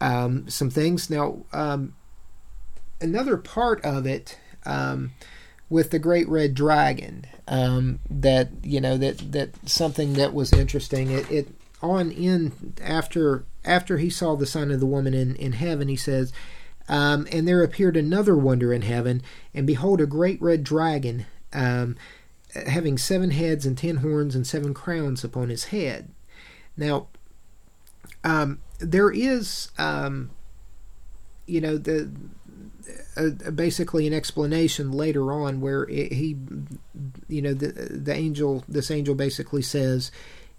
um, 0.00 0.48
some 0.48 0.70
things 0.70 1.08
now? 1.08 1.44
Um, 1.52 1.94
another 3.00 3.36
part 3.36 3.84
of 3.84 4.06
it 4.06 4.38
um, 4.66 5.12
with 5.70 5.90
the 5.90 5.98
Great 5.98 6.28
Red 6.28 6.54
Dragon 6.54 7.26
um, 7.46 7.98
that 8.10 8.50
you 8.62 8.80
know 8.80 8.96
that 8.96 9.32
that 9.32 9.68
something 9.68 10.14
that 10.14 10.34
was 10.34 10.52
interesting. 10.52 11.10
It, 11.10 11.30
it 11.30 11.48
on 11.82 12.10
in 12.10 12.74
after 12.82 13.44
after 13.64 13.98
he 13.98 14.10
saw 14.10 14.34
the 14.34 14.46
sign 14.46 14.70
of 14.70 14.80
the 14.80 14.86
woman 14.86 15.14
in 15.14 15.36
in 15.36 15.52
heaven, 15.52 15.88
he 15.88 15.96
says. 15.96 16.32
Um, 16.90 17.28
and 17.30 17.46
there 17.46 17.62
appeared 17.62 17.98
another 17.98 18.34
wonder 18.34 18.72
in 18.72 18.80
heaven, 18.80 19.20
and 19.52 19.66
behold, 19.66 20.00
a 20.00 20.06
great 20.06 20.40
red 20.40 20.64
dragon, 20.64 21.26
um, 21.52 21.96
having 22.54 22.96
seven 22.96 23.30
heads 23.30 23.66
and 23.66 23.76
ten 23.76 23.96
horns 23.96 24.34
and 24.34 24.46
seven 24.46 24.72
crowns 24.72 25.22
upon 25.22 25.50
his 25.50 25.64
head. 25.64 26.08
Now, 26.78 27.08
um, 28.24 28.60
there 28.78 29.10
is, 29.10 29.70
um, 29.76 30.30
you 31.44 31.60
know, 31.60 31.76
the 31.76 32.10
uh, 33.16 33.50
basically 33.50 34.06
an 34.06 34.12
explanation 34.12 34.92
later 34.92 35.32
on 35.32 35.60
where 35.60 35.84
it, 35.84 36.12
he, 36.12 36.36
you 37.28 37.42
know, 37.42 37.54
the 37.54 37.68
the 37.72 38.14
angel, 38.14 38.64
this 38.68 38.90
angel 38.90 39.14
basically 39.14 39.62
says, 39.62 40.10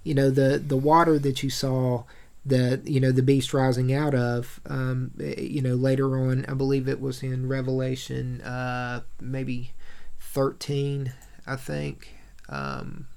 you 0.03 0.13
know, 0.13 0.29
the 0.29 0.57
the 0.57 0.77
water 0.77 1.19
that 1.19 1.43
you 1.43 1.49
saw 1.49 2.03
that 2.45 2.87
you 2.87 2.99
know 2.99 3.11
the 3.11 3.21
beast 3.21 3.53
rising 3.53 3.93
out 3.93 4.15
of 4.15 4.61
um, 4.65 5.11
you 5.19 5.61
know 5.61 5.75
later 5.75 6.17
on 6.17 6.45
i 6.47 6.53
believe 6.53 6.87
it 6.87 7.01
was 7.01 7.21
in 7.21 7.49
revelation 7.49 8.39
uh, 8.41 9.01
maybe 9.19 9.73
13 10.21 11.11
i 11.45 11.55
think. 11.57 12.15
Um, 12.47 13.07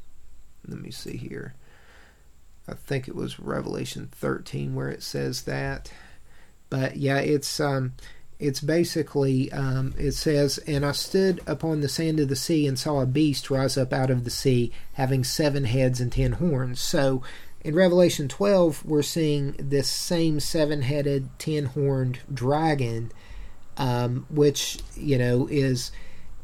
let 0.68 0.79
me 0.79 0.90
see 0.90 1.16
here. 1.16 1.55
I 2.68 2.75
think 2.75 3.09
it 3.09 3.16
was 3.16 3.40
revelation 3.40 4.09
13 4.12 4.75
where 4.75 4.88
it 4.88 5.03
says 5.03 5.42
that. 5.42 5.92
But 6.70 6.96
yeah 6.96 7.18
it's 7.18 7.61
um 7.61 7.92
it's 8.42 8.61
basically 8.61 9.50
um, 9.52 9.94
it 9.96 10.12
says 10.12 10.59
and 10.66 10.85
i 10.85 10.92
stood 10.92 11.40
upon 11.46 11.81
the 11.81 11.88
sand 11.88 12.18
of 12.20 12.28
the 12.28 12.37
sea 12.37 12.66
and 12.66 12.78
saw 12.78 13.00
a 13.00 13.07
beast 13.07 13.50
rise 13.50 13.78
up 13.78 13.92
out 13.92 14.11
of 14.11 14.24
the 14.24 14.31
sea 14.31 14.72
having 14.94 15.24
seven 15.24 15.64
heads 15.64 16.00
and 16.00 16.12
ten 16.12 16.33
horns. 16.33 16.81
So 16.81 17.22
in 17.62 17.74
Revelation 17.74 18.28
12, 18.28 18.85
we're 18.85 19.02
seeing 19.02 19.55
this 19.59 19.88
same 19.88 20.40
seven 20.40 20.83
headed, 20.83 21.28
ten 21.38 21.66
horned 21.66 22.20
dragon, 22.33 23.12
um, 23.76 24.26
which, 24.28 24.78
you 24.96 25.18
know, 25.18 25.46
is 25.50 25.92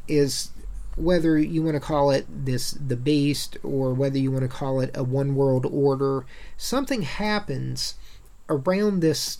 is 0.06 0.50
whether 0.96 1.38
you 1.38 1.62
want 1.62 1.74
to 1.74 1.80
call 1.80 2.10
it 2.10 2.26
this 2.28 2.72
the 2.72 2.96
beast 2.96 3.56
or 3.62 3.92
whether 3.92 4.18
you 4.18 4.32
want 4.32 4.42
to 4.42 4.48
call 4.48 4.80
it 4.80 4.90
a 4.94 5.04
one 5.04 5.36
world 5.36 5.64
order 5.70 6.26
something 6.56 7.02
happens 7.02 7.94
around 8.48 8.98
this 8.98 9.38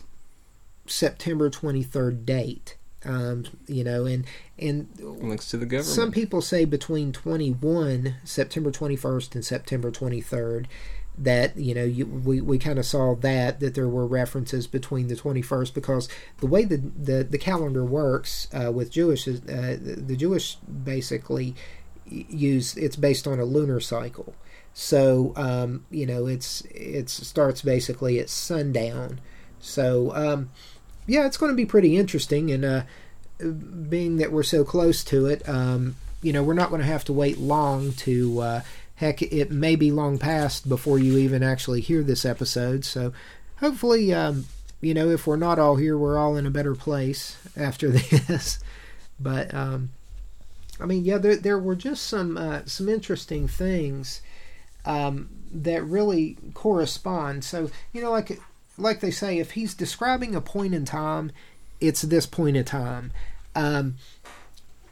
september 0.89 1.51
23rd 1.51 2.25
date 2.25 2.77
um, 3.05 3.45
you 3.67 3.85
know 3.85 4.05
and 4.05 4.27
and 4.59 4.89
Links 5.01 5.49
to 5.51 5.57
the 5.57 5.67
government. 5.67 5.87
some 5.87 6.11
people 6.11 6.41
say 6.41 6.65
between 6.65 7.13
21 7.13 8.17
september 8.25 8.71
21st 8.71 9.35
and 9.35 9.45
september 9.45 9.91
23rd 9.91 10.67
that 11.21 11.57
you 11.57 11.75
know 11.75 11.85
you, 11.85 12.07
we, 12.07 12.41
we 12.41 12.59
kind 12.59 12.79
of 12.79 12.87
saw 12.87 13.15
that 13.17 13.61
that 13.61 13.75
there 13.75 13.89
were 13.89 14.07
references 14.07 14.67
between 14.67 15.09
the 15.09 15.17
21st 15.17 15.75
because 15.75 16.09
the 16.39 16.47
way 16.47 16.65
the 16.65 16.77
the, 16.77 17.25
the 17.25 17.39
calendar 17.39 17.85
works 17.85 18.49
uh, 18.53 18.71
with 18.71 18.91
Jewish 18.91 19.27
is 19.27 19.41
uh, 19.43 19.77
the, 19.81 19.97
the 20.01 20.17
Jewish 20.17 20.55
basically 20.57 21.55
use 22.07 22.77
it's 22.77 22.97
based 22.97 23.27
on 23.27 23.39
a 23.39 23.45
lunar 23.45 23.81
cycle 23.81 24.35
so 24.73 25.33
um, 25.37 25.85
you 25.91 26.07
know 26.07 26.27
it's 26.27 26.63
it 26.71 27.09
starts 27.11 27.63
basically 27.63 28.19
at 28.19 28.31
sundown 28.31 29.21
so 29.61 30.15
um, 30.15 30.51
yeah 31.09 31.27
it's 31.27 31.37
going 31.37 31.51
to 31.51 31.57
be 31.57 31.67
pretty 31.67 31.97
interesting 31.97 32.51
and 32.53 32.65
uh, 32.65 32.83
being 33.89 34.19
that 34.19 34.31
we're 34.31 34.45
so 34.45 34.63
close 34.63 35.03
to 35.03 35.27
it 35.27 35.49
um, 35.49 35.97
you 36.23 36.33
know 36.33 36.43
we're 36.43 36.55
not 36.55 36.71
going 36.71 36.81
to 36.81 36.87
have 36.87 37.05
to 37.05 37.13
wait 37.13 37.39
long 37.39 37.93
to 37.93 38.41
uh, 38.41 38.61
heck 38.99 39.23
it 39.23 39.51
may 39.51 39.77
be 39.77 39.93
long 39.93 40.19
past 40.19 40.69
before 40.69 40.99
you 40.99 41.17
even 41.19 41.43
actually 41.43 41.81
hear 41.81 42.03
this 42.03 42.25
episode. 42.25 42.85
So 42.85 43.13
hopefully 43.61 44.13
um, 44.13 44.47
you 44.81 44.93
know 44.93 45.09
if 45.09 45.27
we're 45.27 45.37
not 45.37 45.59
all 45.59 45.77
here 45.77 45.97
we're 45.97 46.19
all 46.19 46.37
in 46.37 46.47
a 46.47 46.51
better 46.51 46.75
place 46.75 47.37
after 47.57 47.89
this. 47.91 48.59
But 49.21 49.53
um, 49.53 49.91
i 50.81 50.87
mean 50.87 51.05
yeah 51.05 51.19
there, 51.19 51.35
there 51.35 51.59
were 51.59 51.75
just 51.75 52.05
some 52.07 52.37
uh, 52.37 52.63
some 52.67 52.89
interesting 52.89 53.49
things 53.49 54.21
um, 54.85 55.29
that 55.53 55.85
really 55.85 56.37
correspond. 56.55 57.45
So 57.45 57.71
you 57.93 58.03
know 58.03 58.11
like 58.11 58.41
like 58.79 59.01
they 59.01 59.11
say 59.11 59.39
if 59.39 59.53
he's 59.53 59.75
describing 59.75 60.35
a 60.35 60.41
point 60.41 60.75
in 60.75 60.85
time 60.85 61.33
it's 61.81 62.03
this 62.03 62.27
point 62.27 62.57
in 62.57 62.65
time. 62.65 63.13
Um, 63.55 63.97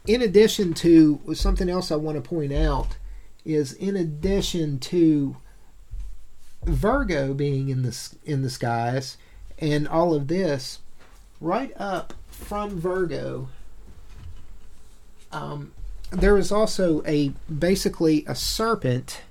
in 0.05 0.21
addition 0.21 0.73
to 0.73 1.19
something 1.33 1.69
else 1.69 1.91
i 1.91 1.95
want 1.97 2.15
to 2.15 2.27
point 2.27 2.53
out 2.53 2.95
is 3.43 3.73
in 3.73 3.97
addition 3.97 4.79
to 4.79 5.35
Virgo 6.63 7.33
being 7.33 7.69
in 7.69 7.81
the 7.81 8.09
in 8.25 8.41
the 8.41 8.49
skies 8.49 9.17
and 9.59 9.87
all 9.87 10.13
of 10.13 10.27
this, 10.27 10.79
right 11.41 11.71
up 11.77 12.13
from 12.29 12.79
Virgo, 12.79 13.49
um, 15.31 15.71
there 16.11 16.37
is 16.37 16.51
also 16.51 17.03
a 17.05 17.29
basically 17.51 18.23
a 18.27 18.35
serpent 18.35 19.21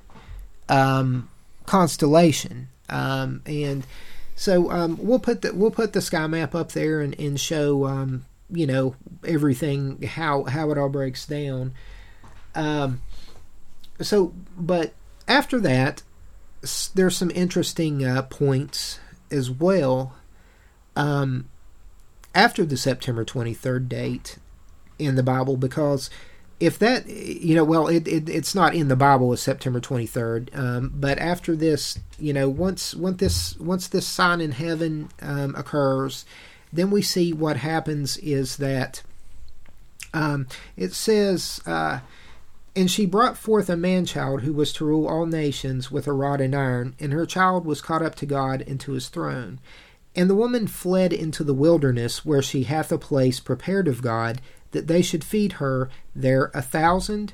um, 0.68 1.28
constellation, 1.64 2.68
um, 2.88 3.42
and 3.46 3.86
so 4.36 4.70
um, 4.70 4.98
we'll 5.00 5.18
put 5.18 5.40
the 5.40 5.52
we'll 5.54 5.70
put 5.70 5.94
the 5.94 6.02
sky 6.02 6.26
map 6.26 6.54
up 6.54 6.72
there 6.72 7.00
and, 7.00 7.18
and 7.18 7.40
show 7.40 7.86
um, 7.86 8.26
you 8.50 8.66
know 8.66 8.94
everything 9.24 10.02
how 10.02 10.44
how 10.44 10.70
it 10.70 10.78
all 10.78 10.90
breaks 10.90 11.26
down. 11.26 11.72
Um, 12.54 13.00
so, 14.00 14.34
but 14.56 14.92
after 15.26 15.58
that, 15.60 16.02
there's 16.94 17.16
some 17.16 17.30
interesting 17.30 18.04
uh, 18.04 18.22
points 18.22 19.00
as 19.30 19.50
well. 19.50 20.14
Um, 20.94 21.48
after 22.34 22.66
the 22.66 22.76
September 22.76 23.24
23rd 23.24 23.88
date 23.88 24.38
in 24.98 25.14
the 25.14 25.22
Bible, 25.22 25.56
because 25.56 26.10
if 26.58 26.78
that, 26.78 27.06
you 27.06 27.54
know, 27.54 27.64
well, 27.64 27.86
it, 27.86 28.08
it 28.08 28.28
it's 28.28 28.54
not 28.54 28.74
in 28.74 28.88
the 28.88 28.96
Bible 28.96 29.32
as 29.32 29.42
September 29.42 29.80
23rd, 29.80 30.56
um, 30.56 30.92
but 30.94 31.18
after 31.18 31.54
this, 31.54 31.98
you 32.18 32.32
know, 32.32 32.48
once 32.48 32.94
once 32.94 33.18
this 33.18 33.58
once 33.58 33.88
this 33.88 34.06
sign 34.06 34.40
in 34.40 34.52
heaven 34.52 35.10
um, 35.20 35.54
occurs, 35.54 36.24
then 36.72 36.90
we 36.90 37.02
see 37.02 37.32
what 37.32 37.58
happens 37.58 38.16
is 38.18 38.56
that 38.56 39.02
um, 40.14 40.46
it 40.76 40.92
says. 40.92 41.60
Uh, 41.66 42.00
and 42.74 42.90
she 42.90 43.06
brought 43.06 43.38
forth 43.38 43.70
a 43.70 43.76
man 43.76 44.04
child 44.04 44.42
who 44.42 44.52
was 44.52 44.70
to 44.74 44.84
rule 44.84 45.08
all 45.08 45.24
nations 45.24 45.90
with 45.90 46.06
a 46.06 46.12
rod 46.12 46.42
and 46.42 46.54
iron, 46.54 46.94
and 47.00 47.10
her 47.10 47.24
child 47.24 47.64
was 47.64 47.80
caught 47.80 48.02
up 48.02 48.14
to 48.16 48.26
God 48.26 48.62
and 48.66 48.78
to 48.80 48.92
his 48.92 49.08
throne. 49.08 49.60
And 50.14 50.28
the 50.28 50.34
woman 50.34 50.66
fled 50.66 51.10
into 51.10 51.42
the 51.42 51.54
wilderness, 51.54 52.26
where 52.26 52.42
she 52.42 52.64
hath 52.64 52.92
a 52.92 52.98
place 52.98 53.40
prepared 53.40 53.88
of 53.88 54.02
God, 54.02 54.42
that 54.76 54.86
they 54.86 55.02
should 55.02 55.24
feed 55.24 55.52
her 55.54 55.88
there 56.14 56.50
a 56.54 56.62
thousand 56.62 57.32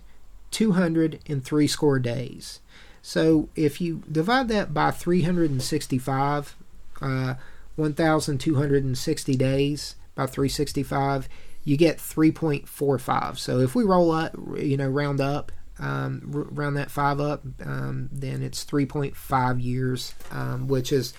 two 0.51 0.73
hundred 0.73 1.19
and 1.27 1.45
threescore 1.45 1.99
days. 1.99 2.61
So 3.03 3.49
if 3.57 3.81
you 3.81 4.03
divide 4.11 4.47
that 4.49 4.73
by 4.73 4.93
365, 4.93 6.57
uh, 7.01 7.35
1,260 7.75 9.37
days 9.37 9.97
by 10.15 10.27
365, 10.27 11.29
you 11.65 11.77
get 11.77 11.99
3.45. 11.99 13.39
So 13.39 13.59
if 13.59 13.75
we 13.75 13.83
roll 13.83 14.13
up, 14.13 14.37
you 14.57 14.77
know, 14.77 14.89
round 14.89 15.21
up, 15.21 15.51
um, 15.81 16.23
round 16.25 16.77
that 16.77 16.93
five 16.93 17.19
up, 17.19 17.43
um, 17.65 18.09
then 18.13 18.41
it's 18.41 18.65
3.5 18.65 19.61
years, 19.61 20.15
um, 20.31 20.69
which 20.69 20.93
is 20.93 21.13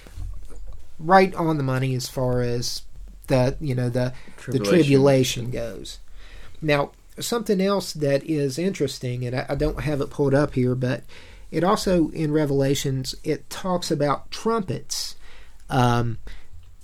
right 1.00 1.36
on 1.36 1.58
the 1.58 1.64
money 1.64 1.96
as 1.96 2.08
far 2.08 2.42
as 2.42 2.84
the 3.28 3.58
you 3.60 3.74
know 3.74 3.90
the 3.90 4.14
the 4.14 4.32
Tribulation. 4.38 4.74
tribulation 4.74 5.52
goes. 5.52 6.00
Now 6.64 6.92
something 7.20 7.62
else 7.62 7.94
that 7.94 8.24
is 8.24 8.58
interesting, 8.58 9.26
and 9.26 9.36
I, 9.36 9.46
I 9.50 9.56
don't 9.56 9.82
have 9.82 10.02
it 10.02 10.10
pulled 10.10 10.34
up 10.34 10.56
here, 10.56 10.76
but 10.76 11.04
it 11.52 11.64
also 11.64 12.10
in 12.10 12.32
Revelations 12.32 13.14
it 13.24 13.50
talks 13.50 13.92
about 13.92 14.32
trumpets. 14.32 15.16
Um, 15.70 16.18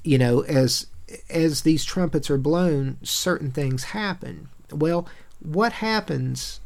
you 0.04 0.18
know, 0.18 0.42
as 0.42 0.88
as 1.30 1.62
these 1.62 1.86
trumpets 1.86 2.30
are 2.30 2.38
blown, 2.38 2.98
certain 3.04 3.52
things 3.52 3.86
happen. 3.86 4.50
Well, 4.72 5.08
what 5.40 5.74
happens? 5.74 6.60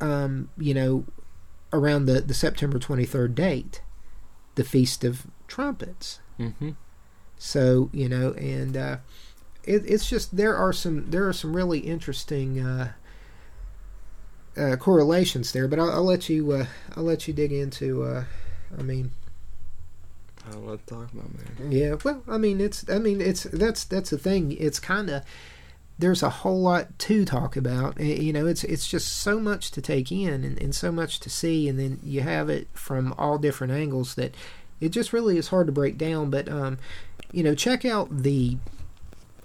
Um, 0.00 0.50
you 0.58 0.74
know, 0.74 1.04
around 1.72 2.06
the 2.06 2.20
the 2.20 2.34
September 2.34 2.78
twenty 2.78 3.04
third 3.04 3.34
date, 3.34 3.82
the 4.54 4.64
Feast 4.64 5.04
of 5.04 5.26
Trumpets. 5.48 6.20
Mm-hmm. 6.38 6.70
So 7.36 7.90
you 7.92 8.08
know, 8.08 8.32
and 8.34 8.76
uh, 8.76 8.96
it, 9.64 9.82
it's 9.86 10.08
just 10.08 10.36
there 10.36 10.56
are 10.56 10.72
some 10.72 11.10
there 11.10 11.26
are 11.28 11.32
some 11.32 11.54
really 11.54 11.80
interesting 11.80 12.60
uh, 12.60 12.92
uh, 14.56 14.76
correlations 14.76 15.52
there. 15.52 15.68
But 15.68 15.78
I'll, 15.78 15.90
I'll 15.90 16.04
let 16.04 16.28
you 16.28 16.52
uh, 16.52 16.66
I'll 16.96 17.04
let 17.04 17.26
you 17.28 17.34
dig 17.34 17.52
into. 17.52 18.02
Uh, 18.04 18.24
I 18.78 18.82
mean, 18.82 19.12
I'll 20.52 20.60
let 20.60 20.86
talk 20.86 21.12
about 21.12 21.30
man. 21.34 21.72
yeah. 21.72 21.96
Well, 22.04 22.22
I 22.28 22.38
mean, 22.38 22.60
it's 22.60 22.88
I 22.88 22.98
mean 22.98 23.20
it's 23.20 23.44
that's 23.44 23.84
that's 23.84 24.10
the 24.10 24.18
thing. 24.18 24.52
It's 24.52 24.80
kind 24.80 25.10
of 25.10 25.22
there's 25.98 26.22
a 26.22 26.30
whole 26.30 26.60
lot 26.60 26.98
to 26.98 27.24
talk 27.24 27.56
about. 27.56 28.00
Eh, 28.00 28.20
You 28.20 28.32
know, 28.32 28.46
it's 28.46 28.64
it's 28.64 28.88
just 28.88 29.08
so 29.08 29.38
much 29.38 29.70
to 29.72 29.80
take 29.80 30.10
in 30.10 30.42
and, 30.42 30.60
and 30.60 30.74
so 30.74 30.90
much 30.90 31.20
to 31.20 31.30
see, 31.30 31.68
and 31.68 31.78
then 31.78 32.00
you 32.02 32.22
have 32.22 32.48
it 32.48 32.68
from 32.72 33.14
all 33.18 33.38
different 33.38 33.72
angles 33.72 34.14
that 34.16 34.34
it 34.80 34.88
just 34.88 35.12
really 35.12 35.38
is 35.38 35.48
hard 35.48 35.66
to 35.66 35.72
break 35.72 35.96
down. 35.98 36.30
But 36.30 36.48
um, 36.48 36.78
you 37.30 37.42
know, 37.42 37.54
check 37.54 37.84
out 37.84 38.08
the 38.22 38.56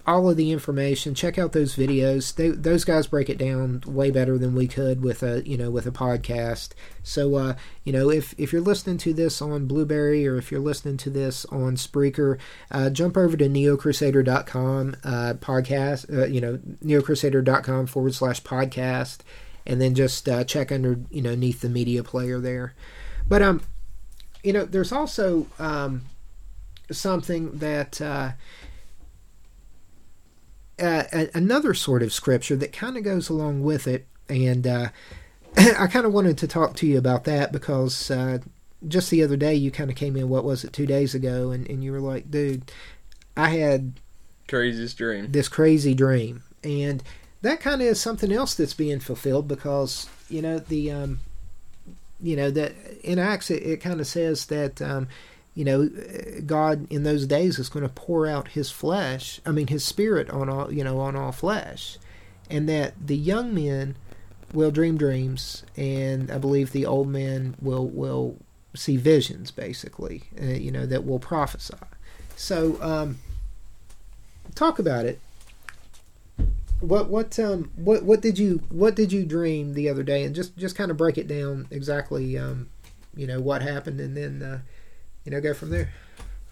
all 0.08 0.30
of 0.30 0.38
the 0.38 0.52
information. 0.52 1.13
Check 1.13 1.38
out 1.38 1.52
those 1.52 1.76
videos. 1.76 2.34
They, 2.34 2.50
those 2.50 2.86
guys 2.86 3.08
break 3.08 3.30
it 3.30 3.38
down 3.38 3.84
way 3.86 4.10
better 4.10 4.38
than 4.38 4.56
we 4.56 4.65
could 4.65 5.04
with 5.04 5.22
a 5.22 5.48
you 5.48 5.58
know 5.58 5.70
with 5.70 5.86
a 5.86 5.91
podcast. 5.91 6.70
So 7.04 7.36
uh, 7.36 7.56
you 7.84 7.91
know 7.91 8.10
if 8.10 8.34
if 8.38 8.54
you're 8.54 8.62
listening 8.62 8.98
to 9.00 9.13
this 9.13 9.41
on 9.41 9.67
Blubrry 9.67 10.26
or 10.26 10.38
if 10.38 10.50
you're 10.50 10.62
listening 10.62 10.96
to 10.98 11.10
this 11.10 11.43
on 11.46 11.76
Spreaker, 11.76 12.39
uh, 12.72 12.89
jump 12.89 13.17
over 13.17 13.36
to 13.36 13.50
neocrusader.com 13.50 14.96
uh, 15.04 15.34
podcast. 15.39 16.12
Uh, 16.12 16.26
you 16.26 16.39
know 16.39 16.58
neocrusader.com 16.84 17.88
forward 17.88 18.15
slash 18.15 18.41
podcast, 18.41 19.20
and 19.65 19.82
then 19.82 19.93
just 19.93 20.30
uh, 20.30 20.46
check 20.46 20.72
under 20.72 21.02
you 21.12 21.22
know 21.22 21.36
neath 21.36 21.60
the 21.60 21.70
media 21.70 22.02
player 22.02 22.39
there. 22.39 22.74
But 23.28 23.41
um, 23.41 23.62
you 24.41 24.54
know 24.54 24.63
there's 24.63 24.93
also 24.93 25.48
um 25.60 26.04
something 26.89 27.58
that. 27.60 28.00
Uh, 28.00 28.32
uh, 30.80 31.04
a- 31.12 31.30
another 31.34 31.74
sort 31.74 32.04
of 32.04 32.13
scripture 32.13 32.56
that 32.58 32.74
kind 32.74 32.98
of 32.98 33.04
goes 33.04 33.30
along 33.30 33.63
with 33.63 33.88
it, 33.88 34.06
and 34.30 34.66
uh, 34.68 34.90
I 35.58 35.88
kind 35.88 36.06
of 36.06 36.13
wanted 36.13 36.38
to 36.40 36.48
talk 36.48 36.76
to 36.78 36.88
you 36.88 36.98
about 36.98 37.24
that 37.26 37.52
because 37.52 38.12
uh, 38.12 38.40
just 38.88 39.10
the 39.10 39.24
other 39.24 39.38
day 39.38 39.56
you 39.56 39.72
kind 39.72 39.90
of 39.90 39.96
came 39.96 40.16
in. 40.16 40.30
What 40.30 40.44
was 40.44 40.63
it? 40.63 40.74
Two 40.74 40.86
days 40.86 41.16
ago, 41.16 41.52
and, 41.52 41.68
and 41.70 41.84
you 41.84 41.92
were 41.92 42.00
like, 42.00 42.30
"Dude, 42.30 42.72
I 43.36 43.50
had 43.50 43.94
Craziest 44.48 44.98
dream. 44.98 45.32
this 45.32 45.48
crazy 45.50 45.94
dream," 45.94 46.44
and 46.63 47.04
that 47.42 47.60
kind 47.60 47.82
of 47.82 47.88
is 47.88 48.00
something 48.00 48.32
else 48.32 48.54
that's 48.56 48.74
being 48.74 49.00
fulfilled 49.00 49.48
because 49.48 50.08
you 50.30 50.42
know 50.42 50.60
the 50.60 50.92
um, 50.92 51.20
you 52.22 52.36
know 52.36 52.52
that 52.52 52.74
in 53.04 53.20
Acts 53.20 53.50
it, 53.52 53.63
it 53.63 53.78
kind 53.78 54.00
of 54.00 54.08
says 54.08 54.46
that 54.48 54.82
um, 54.82 55.08
you 55.58 55.65
know 55.65 55.89
God 56.46 56.86
in 56.91 57.02
those 57.02 57.26
days 57.26 57.58
is 57.58 57.67
going 57.67 57.82
to 57.82 57.91
pour 57.91 58.28
out 58.28 58.50
His 58.50 58.70
flesh, 58.70 59.41
I 59.43 59.52
mean 59.52 59.67
His 59.67 59.84
Spirit 59.84 60.30
on 60.30 60.50
all 60.50 60.72
you 60.72 60.84
know 60.84 61.00
on 61.00 61.15
all 61.15 61.32
flesh, 61.32 61.98
and 62.48 62.70
that 62.70 62.93
the 63.08 63.17
young 63.17 63.56
men 63.56 63.96
will 64.54 64.70
dream 64.70 64.98
dreams, 65.00 65.63
and 65.76 66.30
I 66.30 66.38
believe 66.38 66.72
the 66.72 66.86
old 66.86 67.08
men 67.08 67.56
will 67.60 67.88
will 67.88 68.38
see 68.76 68.98
visions, 68.98 69.50
basically, 69.50 70.26
uh, 70.39 70.46
you 70.46 70.72
know 70.72 70.86
that 70.86 71.08
will 71.08 71.17
prophesy. 71.17 71.74
So 72.36 72.78
um, 72.80 73.17
talk 74.54 74.78
about 74.78 75.06
it. 75.08 75.20
What 76.82 77.10
what 77.10 77.39
um 77.39 77.72
what 77.76 78.04
what 78.04 78.22
did 78.22 78.38
you 78.38 78.62
what 78.70 78.93
did 78.93 79.12
you 79.12 79.26
dream 79.26 79.74
the 79.74 79.89
other 79.89 80.04
day, 80.04 80.24
and 80.24 80.36
just 80.36 80.56
just 80.56 80.76
kind 80.76 80.91
of 80.91 80.98
break 80.98 81.17
it 81.17 81.28
down 81.28 81.65
exactly 81.72 82.38
um 82.38 82.70
you 83.15 83.26
know 83.26 83.39
what 83.39 83.63
happened, 83.63 84.00
and 84.00 84.15
then 84.15 84.43
uh, 84.43 84.60
you 85.28 85.32
know 85.32 85.42
go 85.42 85.54
from 85.54 85.72
there. 85.72 85.90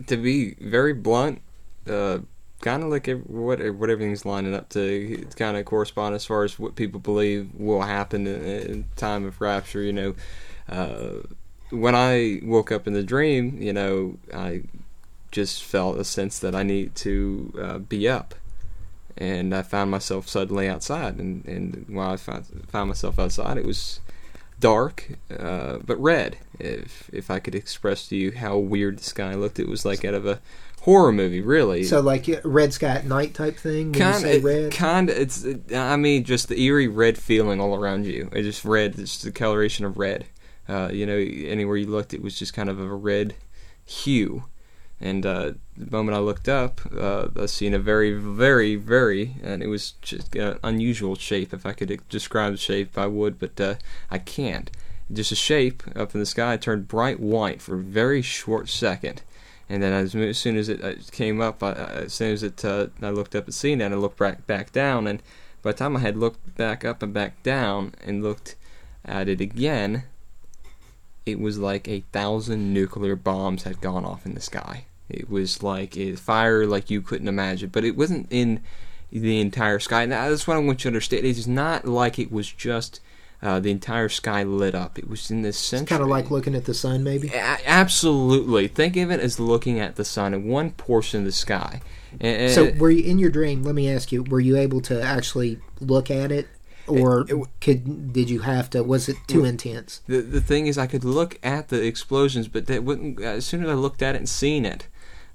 To 0.08 0.18
be 0.18 0.56
very 0.56 0.92
blunt, 0.92 1.42
uh, 1.90 2.20
kind 2.60 2.84
of 2.84 2.90
like 2.90 3.08
what 3.26 3.60
what 3.74 3.90
everything's 3.90 4.26
lining 4.26 4.54
up 4.54 4.68
to 4.70 5.26
kind 5.38 5.56
of 5.56 5.64
correspond 5.64 6.14
as 6.14 6.26
far 6.26 6.44
as 6.44 6.60
what 6.60 6.76
people 6.76 7.00
believe 7.00 7.50
will 7.56 7.84
happen 7.84 8.28
in, 8.28 8.44
in 8.44 8.86
time 8.98 9.24
of 9.24 9.40
rapture. 9.40 9.82
You 9.82 9.94
know, 9.94 10.16
uh, 10.68 11.26
when 11.70 11.96
I 11.96 12.42
woke 12.44 12.70
up 12.70 12.86
in 12.86 12.92
the 12.92 13.04
dream, 13.04 13.62
you 13.62 13.72
know, 13.72 14.18
I 14.34 14.64
just 15.32 15.64
felt 15.64 15.98
a 15.98 16.04
sense 16.04 16.40
that 16.40 16.54
I 16.54 16.64
need 16.64 16.96
to 16.96 17.54
uh, 17.58 17.78
be 17.78 18.10
up. 18.10 18.36
And 19.18 19.56
I 19.56 19.62
found 19.62 19.90
myself 19.90 20.28
suddenly 20.28 20.68
outside, 20.68 21.20
and, 21.20 21.46
and 21.46 21.86
while 21.88 22.12
I 22.12 22.18
found, 22.18 22.46
found 22.68 22.90
myself 22.90 23.18
outside, 23.18 23.58
it 23.58 23.66
was 23.66 24.02
dark, 24.60 25.08
uh, 25.38 25.78
but 25.86 25.98
red. 25.98 26.38
If 26.60 27.10
if 27.14 27.30
I 27.30 27.40
could 27.40 27.56
express 27.56 28.08
to 28.10 28.16
you 28.16 28.32
how 28.32 28.58
weird 28.58 29.00
the 29.00 29.04
sky 29.04 29.34
looked, 29.36 29.60
it 29.60 29.68
was 29.68 29.86
like 29.86 30.06
out 30.06 30.14
of 30.14 30.26
a 30.26 30.40
horror 30.82 31.12
movie, 31.12 31.42
really. 31.42 31.84
So 31.84 32.00
like 32.00 32.28
red 32.44 32.74
sky 32.74 32.90
at 32.90 33.06
night 33.06 33.34
type 33.34 33.58
thing. 33.58 33.94
Say 33.94 34.40
red. 34.40 34.72
kind 34.72 35.10
of. 35.10 35.18
It's. 35.18 35.46
I 35.74 35.96
mean, 35.98 36.24
just 36.24 36.48
the 36.48 36.60
eerie 36.60 36.88
red 36.88 37.18
feeling 37.18 37.60
all 37.60 37.76
around 37.76 38.06
you. 38.06 38.30
It's 38.32 38.46
just 38.46 38.66
red. 38.66 38.98
It's 38.98 39.22
the 39.22 39.32
coloration 39.32 39.86
of 39.86 39.98
red. 39.98 40.26
Uh, 40.68 40.90
you 40.92 41.06
know, 41.06 41.18
anywhere 41.18 41.78
you 41.78 41.88
looked, 41.88 42.14
it 42.14 42.22
was 42.22 42.40
just 42.40 42.54
kind 42.54 42.70
of 42.70 42.80
a 42.80 42.88
red 42.88 43.36
hue. 43.84 44.46
And 45.02 45.26
uh, 45.26 45.54
the 45.76 45.92
moment 45.92 46.16
I 46.16 46.20
looked 46.20 46.48
up, 46.48 46.82
uh, 46.98 47.28
I 47.36 47.48
seen 47.48 47.74
a 47.74 47.80
very, 47.80 48.14
very, 48.14 48.76
very, 48.76 49.36
and 49.44 49.62
it 49.62 49.68
was 49.68 49.92
just 50.02 50.36
an 50.36 50.58
unusual 50.64 51.16
shape. 51.16 51.54
If 51.54 51.66
I 51.66 51.74
could 51.74 52.02
describe 52.08 52.54
the 52.54 52.58
shape, 52.58 52.98
I 52.98 53.08
would, 53.08 53.38
but 53.38 53.60
uh, 53.60 53.76
I 54.10 54.20
can't. 54.20 54.72
Just 55.12 55.32
a 55.32 55.36
shape 55.36 55.84
up 55.96 56.16
in 56.16 56.20
the 56.20 56.26
sky 56.26 56.58
turned 56.58 56.88
bright 56.88 57.20
white 57.20 57.62
for 57.62 57.76
a 57.76 57.84
very 57.84 58.22
short 58.22 58.70
second, 58.70 59.22
and 59.70 59.84
then 59.84 59.94
as, 59.94 60.16
as 60.16 60.38
soon 60.38 60.56
as 60.56 60.70
it 60.70 60.84
uh, 60.84 60.94
came 61.12 61.42
up, 61.42 61.62
I, 61.62 61.74
as 61.74 62.14
soon 62.14 62.34
as 62.34 62.42
it, 62.42 62.64
uh, 62.64 62.88
I 63.02 63.10
looked 63.10 63.36
up 63.36 63.46
and 63.46 63.54
seen 63.54 63.80
that, 63.80 63.92
I 63.92 63.96
looked 63.96 64.18
back 64.18 64.48
back 64.48 64.72
down, 64.72 65.06
and 65.08 65.22
by 65.62 65.74
the 65.74 65.78
time 65.78 65.98
I 65.98 66.00
had 66.00 66.18
looked 66.18 66.56
back 66.56 66.86
up 66.86 67.04
and 67.04 67.14
back 67.14 67.44
down 67.44 67.94
and 68.04 68.24
looked 68.24 68.56
at 69.04 69.28
it 69.28 69.42
again, 69.42 70.06
it 71.26 71.40
was 71.40 71.58
like 71.58 71.88
a 71.88 72.02
thousand 72.12 72.74
nuclear 72.74 73.16
bombs 73.16 73.64
had 73.64 73.82
gone 73.82 74.06
off 74.06 74.26
in 74.26 74.36
the 74.36 74.42
sky. 74.42 74.86
It 75.10 75.30
was 75.30 75.62
like 75.62 75.98
a 75.98 76.16
fire 76.16 76.66
like 76.66 76.90
you 76.90 77.02
couldn't 77.02 77.28
imagine, 77.28 77.70
but 77.70 77.84
it 77.84 77.96
wasn't 77.96 78.28
in 78.32 78.62
the 79.12 79.40
entire 79.40 79.80
sky. 79.80 80.06
Now, 80.06 80.30
that's 80.30 80.48
what 80.48 80.58
I 80.58 80.60
want 80.60 80.80
you 80.80 80.84
to 80.84 80.88
understand. 80.90 81.26
It 81.26 81.38
is 81.38 81.48
not 81.48 81.86
like 81.86 82.18
it 82.18 82.32
was 82.32 82.52
just 82.52 83.00
uh, 83.42 83.60
the 83.60 83.70
entire 83.70 84.10
sky 84.10 84.44
lit 84.44 84.74
up. 84.74 84.98
It 84.98 85.08
was 85.08 85.30
in 85.30 85.42
this 85.42 85.58
sense. 85.58 85.88
Kind 85.88 86.02
of 86.02 86.08
like 86.08 86.32
looking 86.32 86.56
at 86.56 86.66
the 86.66 86.74
sun, 86.74 87.04
maybe. 87.04 87.30
A- 87.30 87.60
absolutely. 87.66 88.68
Think 88.68 88.98
of 88.98 89.12
it 89.12 89.20
as 89.20 89.40
looking 89.40 89.80
at 89.80 89.96
the 89.96 90.06
sun 90.06 90.34
in 90.34 90.48
one 90.48 90.72
portion 90.72 91.20
of 91.20 91.26
the 91.26 91.32
sky. 91.32 91.82
And, 92.20 92.52
So 92.52 92.72
were 92.74 92.90
you 92.90 93.04
in 93.04 93.20
your 93.20 93.30
dream? 93.30 93.64
Let 93.64 93.76
me 93.76 93.92
ask 93.92 94.12
you: 94.12 94.24
Were 94.24 94.40
you 94.40 94.58
able 94.58 94.82
to 94.82 95.02
actually 95.02 95.60
look 95.80 96.10
at 96.10 96.32
it, 96.32 96.48
or 96.88 97.22
It- 97.22 97.32
it- 97.36 97.48
could 97.62 98.14
did 98.14 98.30
you 98.30 98.40
have 98.42 98.70
to? 98.72 98.84
Was 98.84 99.10
it 99.10 99.18
too 99.28 99.44
intense? 99.46 100.02
The 100.08 100.22
the 100.22 100.42
thing 100.42 100.68
is, 100.68 100.78
I 100.78 100.88
could 100.88 101.04
look 101.04 101.38
at 101.44 101.70
the 101.70 101.84
explosions, 101.86 102.48
but 102.48 102.68
that 102.68 102.84
wouldn't. 102.84 103.22
As 103.22 103.46
soon 103.46 103.64
as 103.64 103.70
I 103.70 103.74
looked 103.74 104.02
at 104.02 104.16
it 104.16 104.20
and 104.20 104.30
seen 104.30 104.66
it, 104.66 104.88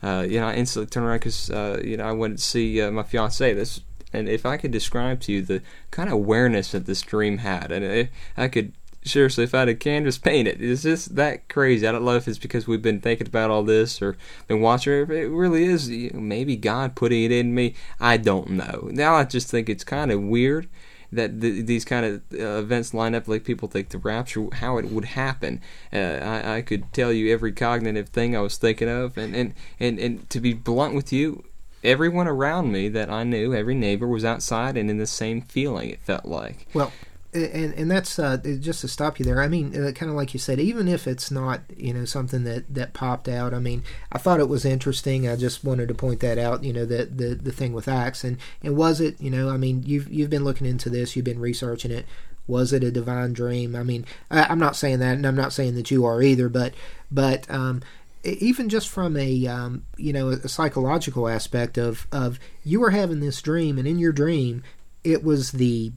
uh, 0.02 0.24
you 0.28 0.40
know, 0.40 0.46
I 0.48 0.54
instantly 0.54 0.88
turned 0.88 1.06
around 1.06 1.18
because 1.18 1.50
uh, 1.50 1.80
you 1.84 1.96
know 1.96 2.04
I 2.04 2.12
wanted 2.12 2.38
to 2.38 2.44
see 2.44 2.80
uh, 2.80 2.90
my 2.90 3.02
fiance. 3.02 3.52
This, 3.52 3.80
and 4.12 4.28
if 4.28 4.44
I 4.46 4.56
could 4.56 4.70
describe 4.70 5.20
to 5.22 5.32
you 5.32 5.42
the 5.42 5.62
kind 5.90 6.08
of 6.08 6.14
awareness 6.14 6.72
that 6.72 6.86
this 6.86 7.02
dream 7.02 7.38
had, 7.38 7.70
and 7.72 7.84
if 7.84 8.08
I 8.36 8.48
could 8.48 8.72
seriously, 9.02 9.44
if 9.44 9.54
I 9.54 9.60
had 9.60 9.68
a 9.68 9.74
canvas, 9.74 10.18
paint 10.30 10.46
it. 10.46 10.60
It's 10.60 10.82
just 10.82 11.16
that 11.16 11.48
crazy. 11.48 11.86
I 11.86 11.92
don't 11.92 12.04
know 12.04 12.16
if 12.16 12.28
it's 12.28 12.38
because 12.38 12.66
we've 12.66 12.82
been 12.82 13.00
thinking 13.00 13.26
about 13.26 13.50
all 13.50 13.62
this 13.62 14.02
or 14.02 14.16
been 14.46 14.60
watching. 14.60 14.92
It, 14.92 15.10
it 15.10 15.28
really 15.30 15.64
is. 15.64 15.88
you 15.88 16.10
know, 16.12 16.20
Maybe 16.20 16.56
God 16.56 16.94
putting 16.94 17.24
it 17.24 17.32
in 17.32 17.54
me. 17.54 17.74
I 17.98 18.18
don't 18.18 18.50
know. 18.50 18.88
Now 18.92 19.14
I 19.14 19.24
just 19.24 19.48
think 19.50 19.68
it's 19.68 19.84
kind 19.84 20.10
of 20.12 20.20
weird 20.22 20.68
that 21.12 21.40
th- 21.40 21.66
these 21.66 21.84
kind 21.84 22.06
of 22.06 22.22
uh, 22.32 22.58
events 22.58 22.94
line 22.94 23.14
up 23.14 23.28
like 23.28 23.44
people 23.44 23.68
think 23.68 23.88
the 23.90 23.98
rapture 23.98 24.48
how 24.54 24.78
it 24.78 24.86
would 24.86 25.04
happen. 25.06 25.60
Uh, 25.92 25.96
I, 25.96 26.56
I 26.56 26.62
could 26.62 26.92
tell 26.92 27.12
you 27.12 27.32
every 27.32 27.52
cognitive 27.52 28.08
thing 28.08 28.36
i 28.36 28.40
was 28.40 28.56
thinking 28.56 28.88
of 28.88 29.16
and, 29.16 29.34
and, 29.34 29.54
and, 29.78 29.98
and 29.98 30.30
to 30.30 30.40
be 30.40 30.52
blunt 30.52 30.94
with 30.94 31.12
you 31.12 31.44
everyone 31.82 32.28
around 32.28 32.72
me 32.72 32.88
that 32.88 33.10
i 33.10 33.24
knew 33.24 33.54
every 33.54 33.74
neighbor 33.74 34.06
was 34.06 34.24
outside 34.24 34.76
and 34.76 34.90
in 34.90 34.98
the 34.98 35.06
same 35.06 35.40
feeling 35.40 35.90
it 35.90 36.00
felt 36.00 36.24
like. 36.24 36.66
Well, 36.74 36.92
and 37.32 37.74
and 37.74 37.90
that's 37.90 38.18
uh, 38.18 38.36
just 38.38 38.80
to 38.80 38.88
stop 38.88 39.18
you 39.18 39.24
there. 39.24 39.40
I 39.40 39.48
mean, 39.48 39.68
uh, 39.74 39.92
kind 39.92 40.10
of 40.10 40.16
like 40.16 40.34
you 40.34 40.40
said, 40.40 40.58
even 40.58 40.88
if 40.88 41.06
it's 41.06 41.30
not 41.30 41.60
you 41.76 41.94
know 41.94 42.04
something 42.04 42.44
that 42.44 42.74
that 42.74 42.92
popped 42.92 43.28
out. 43.28 43.54
I 43.54 43.60
mean, 43.60 43.84
I 44.10 44.18
thought 44.18 44.40
it 44.40 44.48
was 44.48 44.64
interesting. 44.64 45.28
I 45.28 45.36
just 45.36 45.62
wanted 45.62 45.88
to 45.88 45.94
point 45.94 46.20
that 46.20 46.38
out. 46.38 46.64
You 46.64 46.72
know, 46.72 46.84
that 46.86 47.18
the 47.18 47.34
the 47.34 47.52
thing 47.52 47.72
with 47.72 47.88
Axe 47.88 48.24
and 48.24 48.36
and 48.62 48.76
was 48.76 49.00
it? 49.00 49.20
You 49.20 49.30
know, 49.30 49.48
I 49.48 49.56
mean, 49.56 49.84
you've 49.84 50.10
you've 50.10 50.30
been 50.30 50.44
looking 50.44 50.66
into 50.66 50.90
this. 50.90 51.14
You've 51.14 51.24
been 51.24 51.40
researching 51.40 51.92
it. 51.92 52.06
Was 52.46 52.72
it 52.72 52.82
a 52.82 52.90
divine 52.90 53.32
dream? 53.32 53.76
I 53.76 53.84
mean, 53.84 54.04
I, 54.30 54.44
I'm 54.44 54.58
not 54.58 54.74
saying 54.74 54.98
that, 54.98 55.14
and 55.14 55.26
I'm 55.26 55.36
not 55.36 55.52
saying 55.52 55.76
that 55.76 55.90
you 55.90 56.04
are 56.04 56.22
either. 56.22 56.48
But 56.48 56.74
but 57.12 57.48
um, 57.48 57.80
even 58.24 58.68
just 58.68 58.88
from 58.88 59.16
a 59.16 59.46
um, 59.46 59.84
you 59.96 60.12
know 60.12 60.30
a 60.30 60.48
psychological 60.48 61.28
aspect 61.28 61.78
of 61.78 62.08
of 62.10 62.40
you 62.64 62.80
were 62.80 62.90
having 62.90 63.20
this 63.20 63.40
dream, 63.40 63.78
and 63.78 63.86
in 63.86 64.00
your 64.00 64.12
dream, 64.12 64.64
it 65.04 65.22
was 65.22 65.52
the 65.52 65.92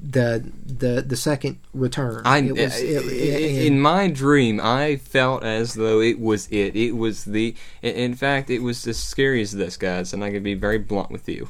the 0.00 0.44
the 0.66 1.02
the 1.02 1.16
second 1.16 1.58
return. 1.72 2.22
I, 2.24 2.38
it 2.38 2.52
was, 2.52 2.80
it- 2.80 3.06
it- 3.06 3.66
in 3.66 3.80
my 3.80 4.08
dream, 4.08 4.60
I 4.62 4.96
felt 4.96 5.42
as 5.44 5.74
though 5.74 6.00
it 6.00 6.18
was 6.20 6.46
it. 6.48 6.74
It 6.76 6.92
was 6.92 7.24
the. 7.24 7.54
in- 7.82 8.14
fact, 8.14 8.50
it 8.50 8.60
was 8.60 8.86
as 8.86 8.98
scary 8.98 9.40
as 9.42 9.52
this, 9.52 9.76
guys. 9.76 10.12
And 10.12 10.22
I 10.24 10.30
can 10.30 10.42
be 10.42 10.54
very 10.54 10.78
blunt 10.78 11.10
with 11.10 11.28
you. 11.28 11.48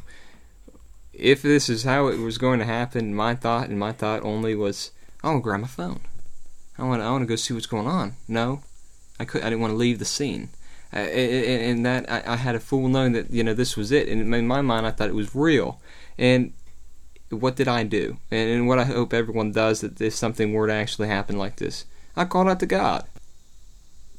If 1.13 1.43
this 1.43 1.69
is 1.69 1.85
how 1.85 2.09
it 2.09 2.19
was 2.19 2.39
going 2.39 2.59
to 2.59 2.65
happen, 2.65 3.15
my 3.15 3.35
thought 3.35 3.69
and 3.69 3.79
my 3.79 3.93
thought 3.93 4.23
only 4.25 4.55
was, 4.55 4.91
I 5.23 5.29
want 5.29 5.39
to 5.39 5.43
grab 5.43 5.61
my 5.61 5.69
phone. 5.69 6.01
I 6.77 6.83
want. 6.85 7.03
I 7.03 7.11
want 7.11 7.23
to 7.23 7.27
go 7.27 7.37
see 7.37 7.55
what's 7.55 7.67
going 7.67 7.87
on. 7.87 8.15
No, 8.27 8.63
I 9.21 9.25
could. 9.25 9.43
I 9.43 9.45
didn't 9.45 9.61
want 9.61 9.73
to 9.73 9.77
leave 9.77 9.99
the 10.01 10.05
scene. 10.05 10.49
Uh, 10.93 10.99
and, 10.99 11.63
and 11.63 11.87
that 11.87 12.11
I, 12.11 12.35
I 12.35 12.37
had 12.37 12.55
a 12.55 12.61
full 12.61 12.89
knowing 12.89 13.13
that 13.13 13.31
you 13.31 13.43
know 13.45 13.55
this 13.55 13.77
was 13.77 13.91
it. 13.93 14.09
And 14.09 14.21
in 14.35 14.47
my 14.49 14.61
mind, 14.61 14.87
I 14.87 14.91
thought 14.91 15.09
it 15.09 15.15
was 15.15 15.35
real. 15.35 15.81
And 16.19 16.53
what 17.31 17.57
did 17.57 17.69
I 17.69 17.83
do? 17.85 18.19
And, 18.31 18.51
and 18.51 18.69
what 18.69 18.79
I 18.79 18.85
hope 18.85 19.13
everyone 19.13 19.53
does 19.53 19.81
that 19.81 20.01
if 20.01 20.15
something 20.15 20.53
were 20.53 20.67
to 20.67 20.73
actually 20.73 21.09
happen 21.09 21.37
like 21.37 21.57
this, 21.57 21.85
I 22.17 22.25
called 22.25 22.49
out 22.49 22.61
to 22.61 22.67
God. 22.67 23.05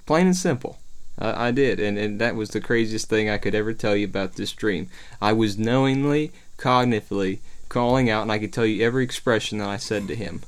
Plain 0.06 0.28
and 0.28 0.36
simple. 0.36 0.80
Uh, 1.18 1.34
I 1.36 1.52
did, 1.52 1.80
and, 1.80 1.98
and 1.98 2.20
that 2.20 2.36
was 2.36 2.50
the 2.50 2.60
craziest 2.60 3.08
thing 3.08 3.30
I 3.30 3.38
could 3.38 3.56
ever 3.56 3.74
tell 3.74 3.96
you 3.96 4.06
about 4.06 4.34
this 4.34 4.52
dream. 4.52 4.90
I 5.22 5.32
was 5.32 5.58
knowingly, 5.58 6.34
cognitively 6.58 7.40
calling 7.70 8.10
out, 8.10 8.24
and 8.24 8.32
I 8.32 8.40
could 8.40 8.52
tell 8.52 8.66
you 8.66 8.84
every 8.84 9.06
expression 9.06 9.60
that 9.60 9.70
I 9.70 9.78
said 9.78 10.10
to 10.10 10.16
him. 10.16 10.42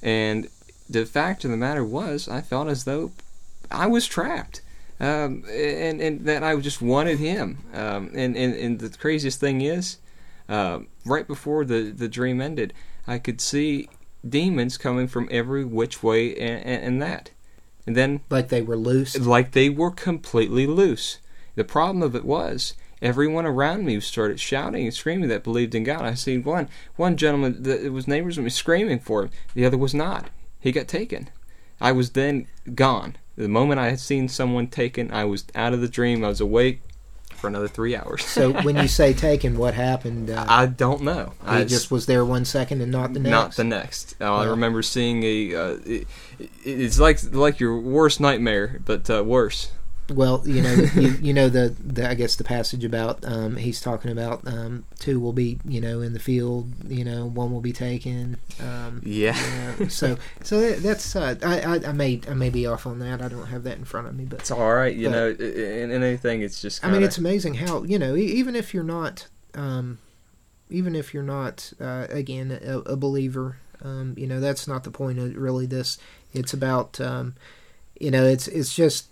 And 0.00 0.48
the 0.88 1.06
fact 1.06 1.44
of 1.44 1.50
the 1.50 1.56
matter 1.56 1.84
was, 1.84 2.28
I 2.28 2.40
felt 2.40 2.68
as 2.68 2.84
though 2.84 3.10
I 3.70 3.86
was 3.88 4.06
trapped. 4.06 4.60
Um, 5.00 5.42
and, 5.50 6.00
and 6.00 6.24
that 6.26 6.44
I 6.44 6.54
just 6.56 6.80
wanted 6.80 7.18
him. 7.18 7.58
Um, 7.74 8.12
and, 8.14 8.36
and, 8.36 8.54
and 8.54 8.78
the 8.78 8.96
craziest 8.96 9.40
thing 9.40 9.60
is, 9.60 9.96
uh, 10.52 10.80
right 11.06 11.26
before 11.26 11.64
the, 11.64 11.90
the 11.90 12.08
dream 12.08 12.40
ended, 12.40 12.74
I 13.06 13.18
could 13.18 13.40
see 13.40 13.88
demons 14.28 14.76
coming 14.76 15.08
from 15.08 15.26
every 15.30 15.64
which 15.64 16.02
way 16.02 16.36
and, 16.36 16.64
and, 16.64 16.84
and 16.84 17.02
that. 17.02 17.30
And 17.86 17.96
then, 17.96 18.20
like 18.28 18.48
they 18.48 18.60
were 18.60 18.76
loose. 18.76 19.18
like 19.18 19.52
they 19.52 19.70
were 19.70 19.90
completely 19.90 20.66
loose. 20.66 21.18
The 21.54 21.64
problem 21.64 22.02
of 22.02 22.14
it 22.14 22.24
was, 22.24 22.74
everyone 23.00 23.46
around 23.46 23.86
me 23.86 23.98
started 24.00 24.38
shouting 24.38 24.84
and 24.84 24.94
screaming 24.94 25.30
that 25.30 25.42
believed 25.42 25.74
in 25.74 25.84
God. 25.84 26.02
I 26.02 26.14
seen 26.14 26.44
one 26.44 26.68
one 26.96 27.16
gentleman 27.16 27.62
that 27.62 27.90
was 27.90 28.06
neighbors 28.06 28.36
with 28.36 28.44
me 28.44 28.50
screaming 28.50 29.00
for 29.00 29.22
him. 29.22 29.30
The 29.54 29.64
other 29.64 29.78
was 29.78 29.94
not. 29.94 30.28
He 30.60 30.70
got 30.70 30.86
taken. 30.86 31.30
I 31.80 31.92
was 31.92 32.10
then 32.10 32.46
gone. 32.74 33.16
The 33.36 33.48
moment 33.48 33.80
I 33.80 33.88
had 33.88 34.00
seen 34.00 34.28
someone 34.28 34.66
taken, 34.66 35.10
I 35.10 35.24
was 35.24 35.46
out 35.54 35.72
of 35.72 35.80
the 35.80 35.88
dream. 35.88 36.22
I 36.22 36.28
was 36.28 36.42
awake. 36.42 36.82
For 37.42 37.48
another 37.48 37.68
three 37.68 37.94
hours. 37.94 38.24
So 38.24 38.52
when 38.62 38.76
you 38.76 38.88
say 38.88 39.12
taken, 39.12 39.58
what 39.58 39.74
happened? 39.74 40.30
Uh, 40.30 40.46
I 40.48 40.64
don't 40.64 41.02
know. 41.02 41.34
he 41.42 41.48
I 41.48 41.64
just 41.64 41.90
was 41.90 42.06
there 42.06 42.24
one 42.24 42.46
second 42.46 42.80
and 42.80 42.90
not 42.90 43.12
the 43.12 43.20
next. 43.20 43.30
Not 43.30 43.56
the 43.56 43.64
next. 43.64 44.14
Uh, 44.18 44.32
I 44.34 44.44
remember 44.46 44.80
seeing 44.82 45.22
a. 45.24 45.54
Uh, 45.54 45.68
it, 45.84 46.06
it- 46.38 46.50
it's 46.64 46.98
like 46.98 47.18
like 47.32 47.60
your 47.60 47.78
worst 47.78 48.18
nightmare, 48.20 48.80
but 48.84 49.08
uh, 49.10 49.22
worse. 49.24 49.70
Well, 50.10 50.42
you 50.44 50.60
know, 50.62 50.72
you, 50.94 51.08
you 51.22 51.32
know 51.32 51.48
the, 51.48 51.74
the 51.82 52.08
I 52.08 52.14
guess 52.14 52.34
the 52.36 52.44
passage 52.44 52.84
about 52.84 53.24
um, 53.24 53.56
he's 53.56 53.80
talking 53.80 54.10
about 54.10 54.46
um, 54.46 54.84
two 54.98 55.20
will 55.20 55.32
be 55.32 55.58
you 55.64 55.80
know 55.80 56.00
in 56.00 56.12
the 56.12 56.18
field, 56.18 56.70
you 56.88 57.04
know, 57.04 57.26
one 57.26 57.52
will 57.52 57.60
be 57.60 57.72
taken. 57.72 58.36
Um, 58.60 59.00
Yeah. 59.04 59.36
yeah, 59.78 59.88
so 59.88 60.16
so 60.42 60.60
that- 60.60 60.82
that's 60.82 61.14
uh, 61.16 61.36
I, 61.42 61.60
I 61.60 61.74
I 61.88 61.92
may 61.92 62.20
I 62.28 62.34
may 62.34 62.50
be 62.50 62.66
off 62.66 62.86
on 62.86 62.98
that. 62.98 63.22
I 63.22 63.28
don't 63.28 63.46
have 63.46 63.62
that 63.64 63.78
in 63.78 63.84
front 63.84 64.06
of 64.08 64.14
me, 64.16 64.24
but 64.24 64.40
It's 64.40 64.50
all 64.50 64.74
right, 64.74 64.94
you 64.94 65.08
But- 65.08 65.12
know. 65.12 65.26
i- 65.28 65.42
In, 65.82 65.90
in 65.92 66.02
anything, 66.02 66.42
it's 66.42 66.60
just. 66.60 66.82
I 66.82 66.88
Kinda, 66.88 66.98
mean, 66.98 67.06
it's 67.06 67.18
amazing 67.18 67.54
how 67.54 67.84
you 67.84 67.98
know, 67.98 68.14
e- 68.16 68.20
even 68.26 68.54
if 68.56 68.74
you're 68.74 68.84
not, 68.84 69.28
um, 69.54 69.98
even 70.68 70.94
if 70.96 71.14
you're 71.14 71.22
not, 71.22 71.72
uh, 71.80 72.06
again, 72.10 72.58
a, 72.64 72.78
a 72.80 72.96
believer, 72.96 73.58
um, 73.82 74.14
you 74.16 74.26
know, 74.26 74.40
that's 74.40 74.66
not 74.66 74.84
the 74.84 74.90
point 74.90 75.18
of 75.18 75.36
really 75.36 75.66
this. 75.66 75.96
It's 76.32 76.52
about, 76.52 77.00
um, 77.00 77.34
you 78.00 78.10
know, 78.10 78.24
it's 78.24 78.48
it's 78.48 78.74
just 78.74 79.06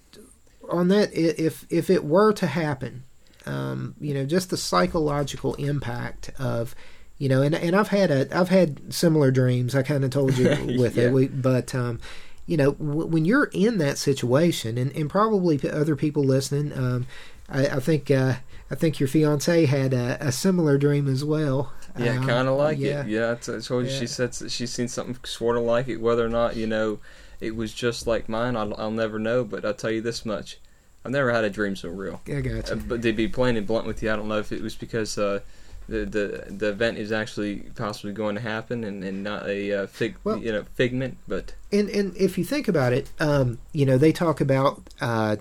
on 0.70 0.88
that. 0.88 1.12
If 1.12 1.66
if 1.70 1.90
it 1.90 2.04
were 2.04 2.32
to 2.34 2.46
happen, 2.46 3.04
um, 3.46 3.94
you 4.00 4.14
know, 4.14 4.24
just 4.24 4.50
the 4.50 4.56
psychological 4.56 5.54
impact 5.54 6.30
of. 6.38 6.74
You 7.18 7.28
know, 7.28 7.42
and 7.42 7.54
and 7.54 7.76
I've 7.76 7.88
had 7.88 8.10
a 8.10 8.34
I've 8.34 8.48
had 8.48 8.94
similar 8.94 9.30
dreams. 9.30 9.74
I 9.74 9.82
kind 9.82 10.04
of 10.04 10.10
told 10.10 10.38
you 10.38 10.48
with 10.78 10.96
Yeah. 10.96 11.08
it, 11.08 11.12
we, 11.12 11.28
but 11.28 11.74
um, 11.74 12.00
you 12.46 12.56
know, 12.56 12.72
w- 12.72 13.04
when 13.06 13.26
you're 13.26 13.50
in 13.52 13.76
that 13.76 13.98
situation, 13.98 14.78
and, 14.78 14.90
and 14.96 15.10
probably 15.10 15.60
other 15.70 15.96
people 15.96 16.24
listening, 16.24 16.72
um, 16.72 17.06
I, 17.46 17.66
I 17.66 17.80
think 17.80 18.10
uh, 18.10 18.36
I 18.70 18.74
think 18.74 19.00
your 19.00 19.06
fiance 19.06 19.66
had 19.66 19.92
a, 19.92 20.16
a 20.18 20.32
similar 20.32 20.78
dream 20.78 21.08
as 21.08 21.22
well. 21.22 21.70
Yeah, 21.98 22.12
Um, 22.20 22.26
kind 22.26 22.48
of 22.48 22.56
like 22.56 22.78
yeah. 22.78 23.02
it. 23.02 23.08
Yeah, 23.08 23.32
I 23.32 23.34
told 23.34 23.84
you 23.84 23.90
Yeah. 23.92 23.98
she 23.98 24.06
said 24.06 24.34
she's 24.50 24.72
seen 24.72 24.88
something 24.88 25.18
sort 25.22 25.58
of 25.58 25.64
like 25.64 25.88
it. 25.88 25.98
Whether 26.00 26.24
or 26.24 26.30
not 26.30 26.56
you 26.56 26.66
know, 26.66 27.00
it 27.41 27.57
was 27.57 27.72
just 27.72 28.07
like 28.07 28.28
mine. 28.28 28.57
I'll, 28.57 28.74
I'll 28.78 28.91
never 28.91 29.18
know. 29.18 29.45
But 29.45 29.64
I'll 29.64 29.74
tell 29.74 29.91
you 29.91 30.01
this 30.01 30.24
much: 30.24 30.59
I've 31.05 31.12
never 31.12 31.32
had 31.32 31.45
a 31.45 31.51
dream 31.51 31.76
so 31.76 31.88
real. 31.88 32.20
I 32.28 32.41
got 32.41 32.70
Uh, 32.70 32.76
but 32.76 33.03
to 33.03 33.12
be 33.12 33.28
plain 33.28 33.57
and 33.57 33.66
blunt 33.66 33.86
with 33.86 34.03
you, 34.03 34.12
I 34.12 34.16
don't 34.16 34.28
know 34.28 34.38
if 34.38 34.53
it 34.53 34.62
was 34.62 34.74
because 34.74 35.16
uh, 35.18 35.41
the 35.88 36.05
the 36.05 36.45
the 36.49 36.68
event 36.68 36.99
is 36.99 37.12
actually 37.12 37.57
possibly 37.74 38.12
going 38.12 38.34
to 38.36 38.41
happen 38.41 38.84
and, 38.84 39.03
and 39.03 39.24
not 39.24 39.49
a 39.49 39.72
uh, 39.82 39.86
fig 39.86 40.16
Well- 40.24 40.38
you 40.38 40.53
know 40.53 40.64
figment. 40.74 41.18
But 41.26 41.55
And 41.72 41.88
and 41.88 42.16
if 42.16 42.36
you 42.38 42.45
think 42.45 42.68
about 42.68 42.93
it, 42.93 43.11
um, 43.18 43.59
you 43.72 43.86
know, 43.86 43.99
they 43.99 44.12
talk 44.12 44.41
about, 44.41 44.82
uh, 45.01 45.36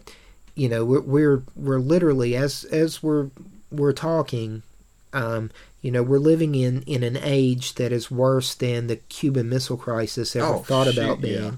you 0.56 0.70
know, 0.70 0.86
we're 0.86 1.02
we're, 1.02 1.44
we're 1.56 1.80
literally 1.80 2.36
as 2.36 2.64
as 2.66 3.04
we're 3.04 3.30
we're 3.72 3.94
talking. 3.94 4.64
Um, 5.12 5.50
you 5.82 5.92
know, 5.92 6.04
we're 6.04 6.20
living 6.20 6.54
in, 6.56 6.84
in 6.84 7.02
an 7.04 7.18
age 7.24 7.76
that 7.76 7.92
is 7.92 8.12
worse 8.12 8.54
than 8.54 8.88
the 8.88 8.98
Cuban 8.98 9.48
Missile 9.50 9.78
Crisis 9.78 10.36
ever 10.36 10.46
Oh, 10.46 10.60
thought 10.60 10.88
shoot, 10.88 10.98
about 10.98 11.22
yeah. 11.22 11.52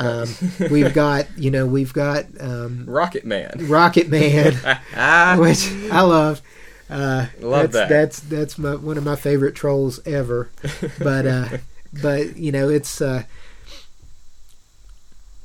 Um, 0.00 0.28
we've 0.70 0.94
got, 0.94 1.26
you 1.36 1.50
know, 1.50 1.66
we've 1.66 1.92
got 1.92 2.24
um, 2.40 2.84
Rocket 2.86 3.24
Man, 3.24 3.66
Rocket 3.68 4.08
Man, 4.08 4.54
which 5.38 5.70
I 5.92 6.00
love. 6.02 6.40
Uh, 6.88 7.26
Love 7.40 7.70
that's, 7.70 7.72
that. 7.72 7.88
That's 7.88 8.20
that's 8.20 8.58
my, 8.58 8.74
one 8.74 8.98
of 8.98 9.04
my 9.04 9.14
favorite 9.14 9.54
trolls 9.54 10.00
ever. 10.04 10.50
But 10.98 11.26
uh, 11.26 11.48
but 12.02 12.36
you 12.36 12.50
know 12.50 12.68
it's 12.68 13.00
uh, 13.00 13.22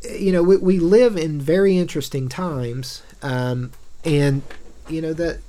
you 0.09 0.31
know 0.31 0.41
we, 0.41 0.57
we 0.57 0.79
live 0.79 1.15
in 1.15 1.39
very 1.39 1.77
interesting 1.77 2.29
times, 2.29 3.03
um, 3.21 3.73
and 4.03 4.41
you 4.89 5.03
know 5.03 5.13
that 5.13 5.39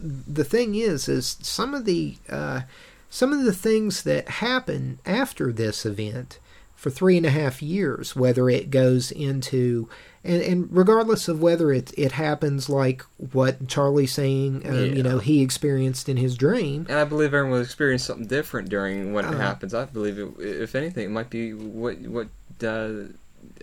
the 0.00 0.44
thing 0.44 0.74
is 0.74 1.06
is 1.06 1.36
some 1.42 1.74
of 1.74 1.84
the 1.84 2.16
uh, 2.30 2.62
some 3.10 3.32
of 3.32 3.44
the 3.44 3.52
things 3.52 4.04
that 4.04 4.28
happen 4.28 4.98
after 5.04 5.52
this 5.52 5.84
event 5.84 6.38
for 6.76 6.90
three 6.90 7.16
and 7.16 7.24
a 7.26 7.30
half 7.30 7.62
years, 7.62 8.14
whether 8.14 8.48
it 8.50 8.70
goes 8.70 9.10
into 9.10 9.88
and, 10.26 10.40
and 10.42 10.68
regardless 10.70 11.28
of 11.28 11.40
whether 11.42 11.70
it 11.72 11.92
it 11.98 12.12
happens 12.12 12.68
like 12.70 13.02
what 13.32 13.68
Charlie's 13.68 14.12
saying, 14.12 14.62
um, 14.66 14.94
you 14.96 15.02
know, 15.02 15.18
he 15.18 15.42
experienced 15.42 16.08
in 16.08 16.16
his 16.16 16.36
dream. 16.36 16.86
and 16.88 16.98
I 16.98 17.04
believe 17.04 17.34
everyone 17.34 17.50
will 17.52 17.60
experience 17.60 18.04
something 18.04 18.26
different 18.26 18.68
during 18.70 19.12
when 19.12 19.26
it 19.26 19.34
Uh, 19.34 19.38
happens. 19.38 19.74
I 19.74 19.84
believe, 19.84 20.18
it, 20.18 20.28
if 20.38 20.74
anything, 20.74 21.04
it 21.04 21.10
might 21.10 21.28
be 21.30 21.52
what 21.52 21.98
what 22.00 22.28
uh, 22.66 22.88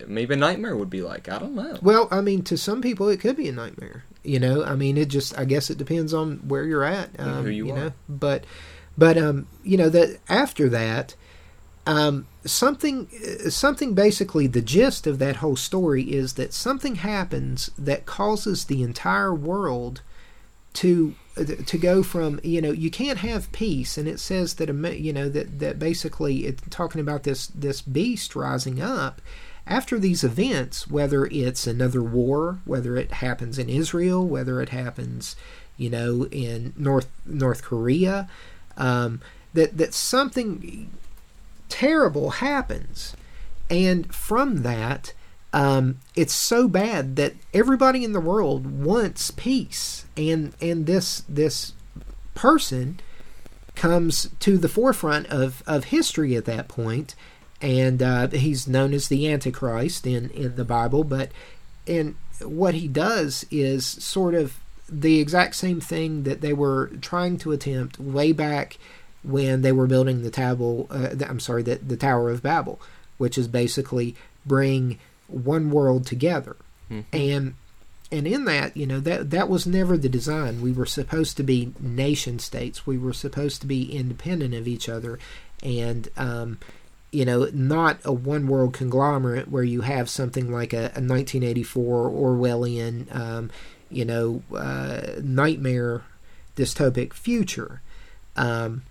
maybe 0.08 0.36
a 0.36 0.38
nightmare 0.38 0.76
would 0.76 0.90
be 0.90 1.02
like. 1.02 1.30
I 1.30 1.40
don't 1.40 1.56
know. 1.56 1.80
Well, 1.82 2.08
I 2.12 2.22
mean, 2.22 2.44
to 2.44 2.58
some 2.58 2.82
people, 2.82 3.10
it 3.10 3.20
could 3.20 3.38
be 3.38 3.48
a 3.50 3.52
nightmare. 3.52 4.04
You 4.24 4.40
know, 4.40 4.64
I 4.64 4.76
mean, 4.76 4.98
it 4.98 5.08
just 5.08 5.38
I 5.40 5.46
guess 5.46 5.72
it 5.72 5.80
depends 5.80 6.14
on 6.14 6.48
where 6.48 6.64
you're 6.64 6.84
at, 6.84 7.10
um, 7.20 7.44
who 7.46 7.50
you 7.50 7.66
know. 7.66 7.88
are. 7.88 7.94
But 8.08 8.46
but 8.96 9.18
um, 9.18 9.48
you 9.64 9.78
know 9.78 9.90
that 9.90 10.20
after 10.30 10.70
that, 10.70 11.16
um, 11.86 12.28
something 12.46 13.08
uh, 13.24 13.50
something 13.50 13.94
basically 13.94 14.48
the 14.48 14.62
gist 14.62 15.08
of 15.08 15.20
that 15.20 15.38
whole 15.38 15.56
story 15.56 16.04
is 16.04 16.34
that 16.34 16.54
something 16.54 16.96
happens 16.96 17.72
that 17.78 18.06
causes 18.06 18.66
the 18.66 18.84
entire 18.84 19.34
world 19.34 20.02
to 20.74 21.16
uh, 21.38 21.44
to 21.66 21.78
go 21.78 22.04
from 22.04 22.40
you 22.44 22.62
know 22.62 22.72
you 22.72 22.92
can't 22.92 23.20
have 23.20 23.52
peace 23.52 23.98
and 23.98 24.08
it 24.08 24.20
says 24.20 24.56
that 24.56 24.70
you 25.00 25.12
know 25.12 25.28
that 25.28 25.60
that 25.60 25.80
basically 25.80 26.46
it's 26.46 26.62
talking 26.70 27.02
about 27.02 27.24
this 27.24 27.48
this 27.48 27.82
beast 27.82 28.36
rising 28.36 28.82
up 28.82 29.22
after 29.66 29.98
these 30.00 30.24
events 30.24 30.88
whether 30.88 31.26
it's 31.28 31.66
another 31.66 32.04
war 32.04 32.60
whether 32.66 32.96
it 32.96 33.12
happens 33.14 33.58
in 33.58 33.70
Israel 33.70 34.26
whether 34.26 34.62
it 34.62 34.70
happens 34.70 35.36
you 35.78 35.90
know 35.90 36.26
in 36.28 36.74
North 36.78 37.10
North 37.26 37.64
Korea 37.64 38.30
um, 38.78 39.20
that 39.54 39.78
that 39.78 39.94
something 39.94 40.90
terrible 41.72 42.30
happens. 42.30 43.16
And 43.70 44.14
from 44.14 44.64
that 44.64 45.14
um, 45.54 46.00
it's 46.16 46.34
so 46.34 46.68
bad 46.68 47.16
that 47.18 47.34
everybody 47.54 48.04
in 48.04 48.14
the 48.14 48.22
world 48.22 48.84
wants 48.84 49.32
peace. 49.32 50.06
And 50.16 50.54
and 50.62 50.86
this 50.86 51.24
this 51.28 51.74
person 52.36 53.00
comes 53.76 54.30
to 54.40 54.58
the 54.58 54.70
forefront 54.70 55.28
of, 55.28 55.64
of 55.66 55.86
history 55.86 56.36
at 56.36 56.46
that 56.46 56.68
point. 56.68 57.16
And 57.62 58.02
uh, 58.02 58.28
he's 58.30 58.68
known 58.68 58.94
as 58.94 59.08
the 59.08 59.32
antichrist 59.32 60.08
in, 60.08 60.30
in 60.32 60.56
the 60.56 60.66
bible. 60.66 61.04
But 61.04 61.32
and 61.88 62.16
what 62.42 62.74
he 62.74 62.88
does 62.88 63.46
is 63.52 63.86
sort 63.86 64.34
of 64.34 64.60
the 64.90 65.20
exact 65.20 65.56
same 65.56 65.80
thing 65.80 66.24
that 66.24 66.42
they 66.42 66.54
were 66.54 66.88
trying 67.02 67.38
to 67.38 67.52
attempt 67.52 68.00
way 68.00 68.32
back 68.32 68.78
when 69.24 69.62
they 69.62 69.72
were 69.72 69.88
building 69.88 70.24
the 70.24 70.32
table 70.32 70.88
uh, 70.90 71.10
i'm 71.28 71.40
sorry 71.40 71.64
the, 71.64 71.76
the 71.76 71.98
tower 71.98 72.30
of 72.30 72.42
babel 72.42 72.80
which 73.18 73.38
is 73.38 73.48
basically 73.48 74.16
bring 74.46 74.98
one 75.28 75.70
world 75.70 76.06
together. 76.06 76.56
Mhm. 76.90 77.06
and 77.14 77.54
and 78.12 78.28
in 78.28 78.46
that 78.46 78.76
you 78.76 78.86
know 78.86 79.00
that 79.00 79.30
that 79.30 79.48
was 79.48 79.66
never 79.66 79.96
the 79.96 80.10
design. 80.10 80.62
We 80.62 80.72
were 80.74 80.86
supposed 80.86 81.38
to 81.38 81.44
be 81.44 81.74
nation 81.80 82.40
states. 82.40 82.86
We 82.86 82.98
were 82.98 83.14
supposed 83.14 83.62
to 83.62 83.68
be 83.68 83.96
independent 83.96 84.54
of 84.54 84.68
each 84.68 84.90
other. 84.90 85.20
And 85.64 86.10
um, 86.18 86.58
you 87.12 87.24
know 87.24 87.48
not 87.54 88.00
a 88.04 88.12
one 88.12 88.48
world 88.48 88.74
conglomerate 88.74 89.50
where 89.50 89.64
you 89.64 89.82
have 89.82 90.10
something 90.10 90.52
like 90.52 90.74
a, 90.74 90.92
a 90.96 91.00
1984 91.00 92.10
orwellian 92.10 93.16
um, 93.16 93.52
you 93.90 94.04
know 94.04 94.42
uh, 94.56 95.02
nightmare 95.22 96.02
dystopic 96.56 97.14
future. 97.14 97.82
Um, 98.36 98.82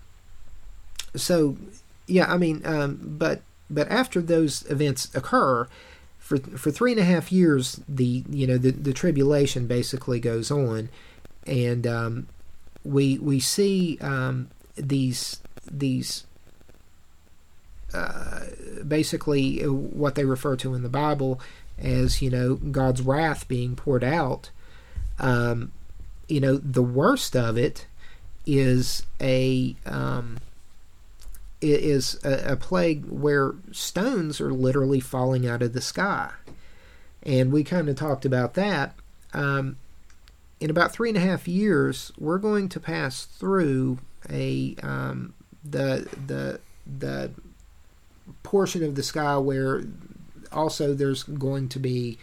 so 1.15 1.57
yeah 2.07 2.31
i 2.31 2.37
mean 2.37 2.61
um, 2.65 2.99
but 3.01 3.41
but 3.69 3.89
after 3.89 4.21
those 4.21 4.69
events 4.69 5.13
occur 5.15 5.67
for 6.17 6.37
for 6.37 6.71
three 6.71 6.91
and 6.91 6.99
a 6.99 7.05
half 7.05 7.31
years 7.31 7.81
the 7.87 8.23
you 8.29 8.47
know 8.47 8.57
the, 8.57 8.71
the 8.71 8.93
tribulation 8.93 9.67
basically 9.67 10.19
goes 10.19 10.51
on 10.51 10.89
and 11.45 11.87
um, 11.87 12.27
we 12.83 13.17
we 13.17 13.39
see 13.39 13.97
um, 14.01 14.49
these 14.75 15.39
these 15.69 16.25
uh, 17.93 18.45
basically 18.87 19.59
what 19.63 20.15
they 20.15 20.25
refer 20.25 20.55
to 20.57 20.73
in 20.73 20.83
the 20.83 20.89
Bible 20.89 21.39
as 21.77 22.21
you 22.21 22.29
know 22.29 22.55
God's 22.55 23.01
wrath 23.01 23.47
being 23.47 23.75
poured 23.75 24.03
out. 24.03 24.49
Um, 25.19 25.71
you 26.27 26.39
know 26.39 26.57
the 26.57 26.83
worst 26.83 27.35
of 27.35 27.57
it 27.57 27.85
is 28.45 29.03
a 29.19 29.75
um, 29.85 30.37
is 31.61 32.19
a, 32.23 32.53
a 32.53 32.55
plague 32.55 33.05
where 33.05 33.53
stones 33.71 34.41
are 34.41 34.51
literally 34.51 34.99
falling 34.99 35.47
out 35.47 35.61
of 35.61 35.73
the 35.73 35.81
sky, 35.81 36.31
and 37.23 37.51
we 37.51 37.63
kind 37.63 37.89
of 37.89 37.95
talked 37.95 38.25
about 38.25 38.55
that. 38.55 38.95
Um, 39.33 39.77
in 40.59 40.69
about 40.69 40.91
three 40.91 41.09
and 41.09 41.17
a 41.17 41.21
half 41.21 41.47
years, 41.47 42.11
we're 42.17 42.37
going 42.37 42.69
to 42.69 42.79
pass 42.79 43.25
through 43.25 43.99
a 44.29 44.75
um, 44.83 45.33
the 45.63 46.07
the 46.27 46.59
the 46.99 47.31
portion 48.43 48.83
of 48.83 48.95
the 48.95 49.03
sky 49.03 49.37
where 49.37 49.83
also 50.51 50.93
there's 50.93 51.23
going 51.23 51.69
to 51.69 51.79
be 51.79 52.17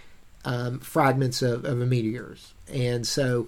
um, 0.45 0.79
fragments 0.79 1.43
of, 1.43 1.65
of 1.65 1.79
meteors, 1.79 2.55
and 2.73 3.07
so 3.07 3.47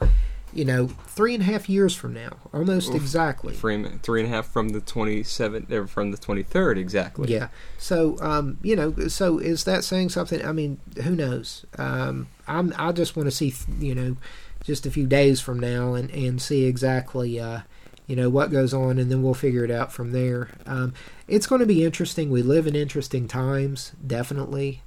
you 0.52 0.64
know, 0.64 0.88
three 1.06 1.34
and 1.34 1.42
a 1.42 1.46
half 1.46 1.68
years 1.68 1.94
from 1.94 2.12
now, 2.14 2.30
almost 2.52 2.94
exactly. 2.94 3.54
Three, 3.54 3.84
three 4.02 4.20
and 4.20 4.32
a 4.32 4.34
half 4.34 4.46
from 4.46 4.70
the 4.70 4.80
27th, 4.80 5.70
or 5.70 5.86
from 5.86 6.10
the 6.10 6.18
23rd, 6.18 6.76
exactly. 6.76 7.32
Yeah. 7.32 7.48
So, 7.78 8.16
um, 8.20 8.58
you 8.62 8.74
know, 8.74 9.08
so 9.08 9.38
is 9.38 9.64
that 9.64 9.84
saying 9.84 10.10
something? 10.10 10.44
I 10.44 10.52
mean, 10.52 10.80
who 11.02 11.14
knows? 11.14 11.64
Um, 11.78 12.28
I'm, 12.48 12.74
I 12.76 12.92
just 12.92 13.16
want 13.16 13.28
to 13.28 13.30
see, 13.30 13.54
you 13.78 13.94
know, 13.94 14.16
just 14.64 14.86
a 14.86 14.90
few 14.90 15.06
days 15.06 15.40
from 15.40 15.60
now 15.60 15.94
and, 15.94 16.10
and 16.10 16.42
see 16.42 16.64
exactly, 16.64 17.38
uh, 17.38 17.60
you 18.06 18.16
know, 18.16 18.28
what 18.28 18.50
goes 18.50 18.74
on, 18.74 18.98
and 18.98 19.10
then 19.10 19.22
we'll 19.22 19.34
figure 19.34 19.64
it 19.64 19.70
out 19.70 19.92
from 19.92 20.10
there. 20.10 20.50
Um, 20.66 20.94
it's 21.28 21.46
going 21.46 21.60
to 21.60 21.66
be 21.66 21.84
interesting. 21.84 22.30
We 22.30 22.42
live 22.42 22.66
in 22.66 22.74
interesting 22.74 23.28
times, 23.28 23.92
definitely. 24.04 24.82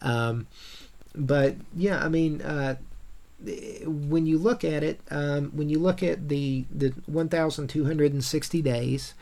Um, 0.00 0.46
but 1.14 1.56
yeah, 1.74 2.02
I 2.02 2.08
mean, 2.08 2.40
uh, 2.42 2.76
when 3.86 4.26
you 4.26 4.38
look 4.38 4.64
at 4.64 4.82
it, 4.82 5.00
um, 5.10 5.50
when 5.54 5.68
you 5.68 5.78
look 5.78 6.02
at 6.02 6.28
the 6.28 6.64
the 6.70 6.92
1,260 7.06 8.62
days, 8.62 9.14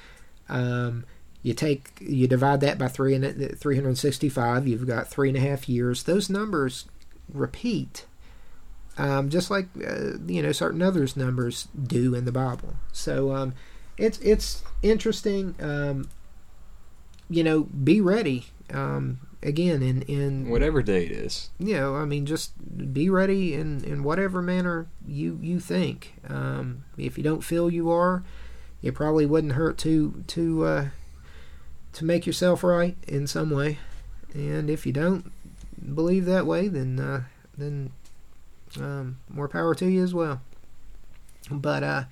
um, 0.49 1.05
you 1.43 1.55
take 1.55 1.93
you 2.01 2.27
divide 2.27 2.61
that 2.61 2.79
by 2.79 2.89
three 2.89 3.15
and 3.15 3.59
365. 3.59 4.67
You've 4.67 4.87
got 4.87 5.09
three 5.09 5.29
and 5.29 5.39
a 5.39 5.41
half 5.41 5.69
years. 5.69 6.03
Those 6.03 6.29
numbers 6.29 6.87
repeat, 7.33 8.07
um, 8.97 9.29
just 9.29 9.51
like 9.51 9.67
uh, 9.77 10.19
you 10.27 10.43
know 10.43 10.53
certain 10.53 10.83
others 10.83 11.17
numbers 11.17 11.69
do 11.81 12.15
in 12.15 12.25
the 12.25 12.33
Bible. 12.33 12.75
So 12.93 13.33
um, 13.33 13.55
it's 13.97 14.19
it's 14.19 14.63
interesting. 14.83 15.55
Um, 15.61 16.09
you 17.31 17.45
know, 17.45 17.65
be 17.65 18.01
ready. 18.01 18.47
Um, 18.73 19.21
again, 19.43 19.83
in 19.83 20.03
in 20.03 20.49
Whatever 20.49 20.83
day 20.83 21.07
it 21.07 21.13
is. 21.13 21.51
you 21.59 21.75
know, 21.75 21.97
I 21.97 22.05
mean, 22.05 22.27
just 22.27 22.53
be 22.93 23.09
ready 23.11 23.55
in, 23.55 23.85
in 23.85 24.03
whatever 24.03 24.43
manner 24.43 24.87
you 25.07 25.39
you 25.43 25.61
think. 25.61 26.15
Um, 26.29 26.85
if 26.97 27.17
you 27.19 27.25
don't 27.25 27.43
feel 27.45 27.71
you 27.71 27.91
are, 27.91 28.25
it 28.83 28.95
probably 28.95 29.27
wouldn't 29.27 29.55
hurt 29.55 29.79
to 29.79 30.25
to 30.29 30.65
uh, 30.65 30.89
to 31.95 32.05
make 32.05 32.27
yourself 32.27 32.63
right 32.65 32.97
in 33.07 33.27
some 33.27 33.51
way. 33.51 33.79
And 34.35 34.69
if 34.69 34.85
you 34.87 34.93
don't 34.93 35.33
believe 35.95 36.25
that 36.27 36.47
way, 36.47 36.69
then 36.69 36.99
uh, 37.01 37.23
then 37.57 37.93
um, 38.81 39.19
more 39.29 39.49
power 39.49 39.75
to 39.77 39.87
you 39.87 40.03
as 40.03 40.13
well. 40.13 40.41
But 41.51 41.83
uh, 41.83 42.05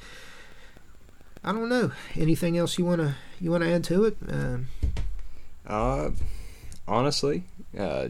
I 1.45 1.53
don't 1.53 1.68
know. 1.68 1.93
Anything 2.14 2.57
else 2.57 2.79
you 2.79 2.85
wanna 2.87 3.16
you 3.41 3.51
wanna 3.51 3.66
add 3.70 3.85
to 3.85 4.05
it? 4.05 4.16
Um, 4.29 4.68
Uh, 5.66 6.11
honestly, 6.89 7.45
uh, 7.78 8.09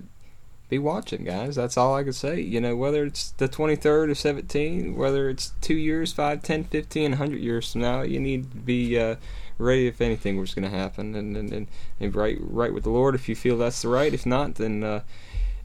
be 0.68 0.78
watching, 0.78 1.24
guys. 1.24 1.54
That's 1.54 1.76
all 1.76 1.94
I 1.94 2.02
can 2.02 2.12
say. 2.12 2.40
You 2.40 2.60
know, 2.60 2.74
whether 2.74 3.04
it's 3.04 3.30
the 3.32 3.48
23rd 3.48 4.10
or 4.10 4.14
17, 4.14 4.96
whether 4.96 5.28
it's 5.28 5.52
two 5.60 5.76
years, 5.76 6.12
five, 6.12 6.42
ten, 6.42 6.64
fifteen, 6.64 7.12
hundred 7.12 7.40
years 7.40 7.72
from 7.72 7.82
now, 7.82 8.02
you 8.02 8.18
need 8.18 8.50
to 8.50 8.56
be 8.56 8.98
uh, 8.98 9.16
ready 9.58 9.86
if 9.86 10.00
anything 10.00 10.38
was 10.38 10.54
going 10.54 10.68
to 10.68 10.76
happen 10.76 11.14
and, 11.14 11.36
and, 11.36 11.52
and, 11.52 11.66
and 12.00 12.14
right, 12.14 12.36
right 12.40 12.74
with 12.74 12.82
the 12.84 12.90
Lord 12.90 13.14
if 13.14 13.28
you 13.28 13.36
feel 13.36 13.56
that's 13.58 13.82
the 13.82 13.88
right. 13.88 14.12
If 14.12 14.26
not, 14.26 14.56
then. 14.56 14.82
Uh, 14.82 15.00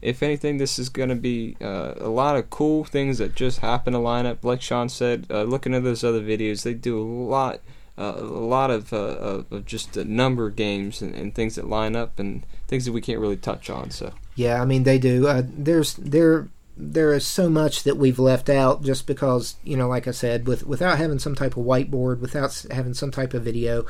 if 0.00 0.20
anything, 0.20 0.56
this 0.56 0.80
is 0.80 0.88
going 0.88 1.10
to 1.10 1.14
be 1.14 1.56
uh, 1.60 1.94
a 1.96 2.08
lot 2.08 2.36
of 2.36 2.50
cool 2.50 2.82
things 2.82 3.18
that 3.18 3.36
just 3.36 3.60
happen 3.60 3.92
to 3.92 4.00
line 4.00 4.26
up. 4.26 4.44
Like 4.44 4.60
Sean 4.60 4.88
said, 4.88 5.28
uh, 5.30 5.44
looking 5.44 5.74
at 5.74 5.84
those 5.84 6.02
other 6.02 6.20
videos, 6.20 6.64
they 6.64 6.74
do 6.74 7.00
a 7.00 7.06
lot, 7.06 7.60
uh, 7.96 8.14
a 8.16 8.22
lot 8.24 8.72
of, 8.72 8.92
uh, 8.92 9.44
of 9.48 9.64
just 9.64 9.94
number 9.94 10.50
games 10.50 11.02
and, 11.02 11.14
and 11.14 11.32
things 11.32 11.54
that 11.54 11.68
line 11.68 11.94
up 11.94 12.18
and 12.18 12.44
things 12.72 12.86
that 12.86 12.92
we 12.92 13.02
can't 13.02 13.20
really 13.20 13.36
touch 13.36 13.68
on. 13.68 13.90
So 13.90 14.14
Yeah, 14.34 14.62
I 14.62 14.64
mean 14.64 14.84
they 14.84 14.98
do. 14.98 15.28
Uh, 15.28 15.42
there's 15.44 15.92
there 15.94 16.48
there 16.74 17.12
is 17.12 17.26
so 17.26 17.50
much 17.50 17.82
that 17.82 17.98
we've 17.98 18.18
left 18.18 18.48
out 18.48 18.82
just 18.82 19.06
because 19.06 19.56
you 19.62 19.76
know, 19.76 19.88
like 19.88 20.08
I 20.08 20.12
said, 20.12 20.48
with 20.48 20.66
without 20.66 20.96
having 20.96 21.18
some 21.18 21.34
type 21.34 21.56
of 21.56 21.64
whiteboard, 21.64 22.20
without 22.20 22.64
having 22.70 22.94
some 22.94 23.10
type 23.10 23.34
of 23.34 23.44
video. 23.44 23.84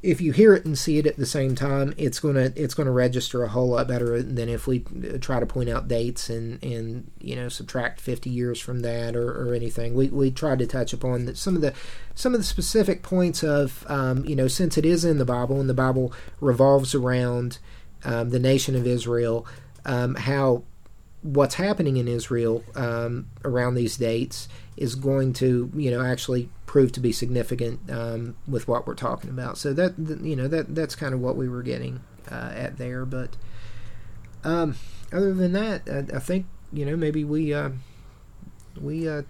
If 0.00 0.20
you 0.20 0.30
hear 0.30 0.54
it 0.54 0.64
and 0.64 0.78
see 0.78 0.98
it 0.98 1.06
at 1.06 1.16
the 1.16 1.26
same 1.26 1.56
time, 1.56 1.92
it's 1.96 2.20
gonna 2.20 2.52
it's 2.54 2.72
gonna 2.72 2.92
register 2.92 3.42
a 3.42 3.48
whole 3.48 3.70
lot 3.70 3.88
better 3.88 4.22
than 4.22 4.48
if 4.48 4.68
we 4.68 4.84
uh, 5.12 5.18
try 5.18 5.40
to 5.40 5.44
point 5.44 5.68
out 5.68 5.88
dates 5.88 6.30
and 6.30 6.62
and 6.62 7.10
you 7.20 7.34
know 7.34 7.48
subtract 7.48 8.00
fifty 8.00 8.30
years 8.30 8.60
from 8.60 8.80
that 8.80 9.16
or, 9.16 9.28
or 9.28 9.54
anything. 9.54 9.94
We 9.94 10.08
we 10.08 10.30
tried 10.30 10.60
to 10.60 10.66
touch 10.68 10.92
upon 10.92 11.34
some 11.34 11.56
of 11.56 11.62
the 11.62 11.74
some 12.14 12.32
of 12.32 12.40
the 12.40 12.46
specific 12.46 13.02
points 13.02 13.42
of 13.42 13.84
um, 13.88 14.24
you 14.24 14.36
know 14.36 14.46
since 14.46 14.78
it 14.78 14.86
is 14.86 15.04
in 15.04 15.18
the 15.18 15.24
Bible 15.24 15.60
and 15.60 15.68
the 15.68 15.74
Bible 15.74 16.12
revolves 16.40 16.94
around 16.94 17.58
um, 18.04 18.30
the 18.30 18.38
nation 18.38 18.74
of 18.76 18.86
Israel, 18.86 19.46
um, 19.84 20.14
how 20.14 20.62
what's 21.22 21.56
happening 21.56 21.96
in 21.96 22.06
Israel 22.06 22.62
um, 22.76 23.28
around 23.44 23.74
these 23.74 23.96
dates 23.96 24.48
is 24.76 24.94
going 24.94 25.32
to, 25.34 25.70
you 25.74 25.90
know, 25.90 26.02
actually 26.02 26.48
prove 26.66 26.92
to 26.92 27.00
be 27.00 27.10
significant 27.10 27.80
um, 27.90 28.36
with 28.46 28.68
what 28.68 28.86
we're 28.86 28.94
talking 28.94 29.30
about. 29.30 29.58
So 29.58 29.72
that, 29.72 29.94
you 30.22 30.36
know, 30.36 30.46
that 30.48 30.74
that's 30.74 30.94
kind 30.94 31.14
of 31.14 31.20
what 31.20 31.36
we 31.36 31.48
were 31.48 31.62
getting 31.62 32.00
uh, 32.30 32.52
at 32.54 32.78
there. 32.78 33.04
But 33.04 33.36
um, 34.44 34.76
other 35.12 35.34
than 35.34 35.52
that, 35.52 35.82
I, 35.88 36.16
I 36.16 36.20
think 36.20 36.46
you 36.72 36.84
know 36.84 36.96
maybe 36.96 37.24
we 37.24 37.52
uh, 37.52 37.70
we 38.80 39.08
uh, 39.08 39.22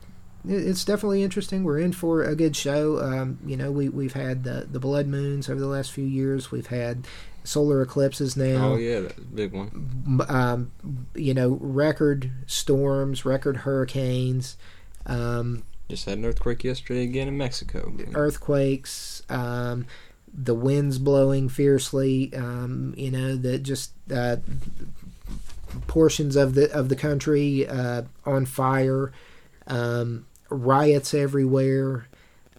it's 0.47 0.85
definitely 0.85 1.23
interesting. 1.23 1.65
We're 1.65 1.79
in 1.79 1.93
for 1.93 2.23
a 2.23 2.35
good 2.35 2.57
show. 2.57 3.01
Um, 3.01 3.39
you 3.45 3.57
know, 3.57 3.71
we 3.71 3.89
we've 3.89 4.13
had 4.13 4.45
the 4.45 4.67
the 4.71 4.81
blood 4.81 5.07
moons 5.07 5.49
over 5.49 5.61
the 5.61 5.67
last 5.67 5.93
few 5.93 6.05
years. 6.05 6.51
We've 6.51 6.67
had 6.67 7.07
solar 7.49 7.81
eclipses 7.81 8.37
now 8.37 8.73
oh 8.73 8.77
yeah, 8.77 9.01
that's 9.01 9.19
a 9.19 9.23
big 9.23 9.53
one. 9.53 10.23
um, 10.29 10.71
you 11.15 11.33
know, 11.33 11.59
record 11.61 12.31
storms, 12.47 13.25
record 13.25 13.59
hurricanes, 13.59 14.57
um, 15.07 15.65
Just 15.89 16.05
had 16.05 16.19
an 16.19 16.27
earthquake 16.27 16.63
yesterday 16.63 17.05
again 17.05 17.27
in 17.27 17.39
Mexico. 17.39 17.93
earthquakes, 18.15 19.23
um, 19.31 19.87
the 20.33 20.55
winds 20.55 20.99
blowing 20.99 21.49
fiercely. 21.49 22.33
Um, 22.35 22.93
you 22.97 23.11
know, 23.11 23.35
that 23.37 23.63
just 23.63 23.93
uh, 24.15 24.37
portions 25.87 26.37
of 26.37 26.55
the 26.55 26.71
of 26.73 26.91
the 26.91 26.97
country 26.97 27.67
uh, 27.67 28.03
on 28.27 28.45
fire, 28.45 29.13
um, 29.67 30.27
riots 30.51 31.15
everywhere. 31.15 32.09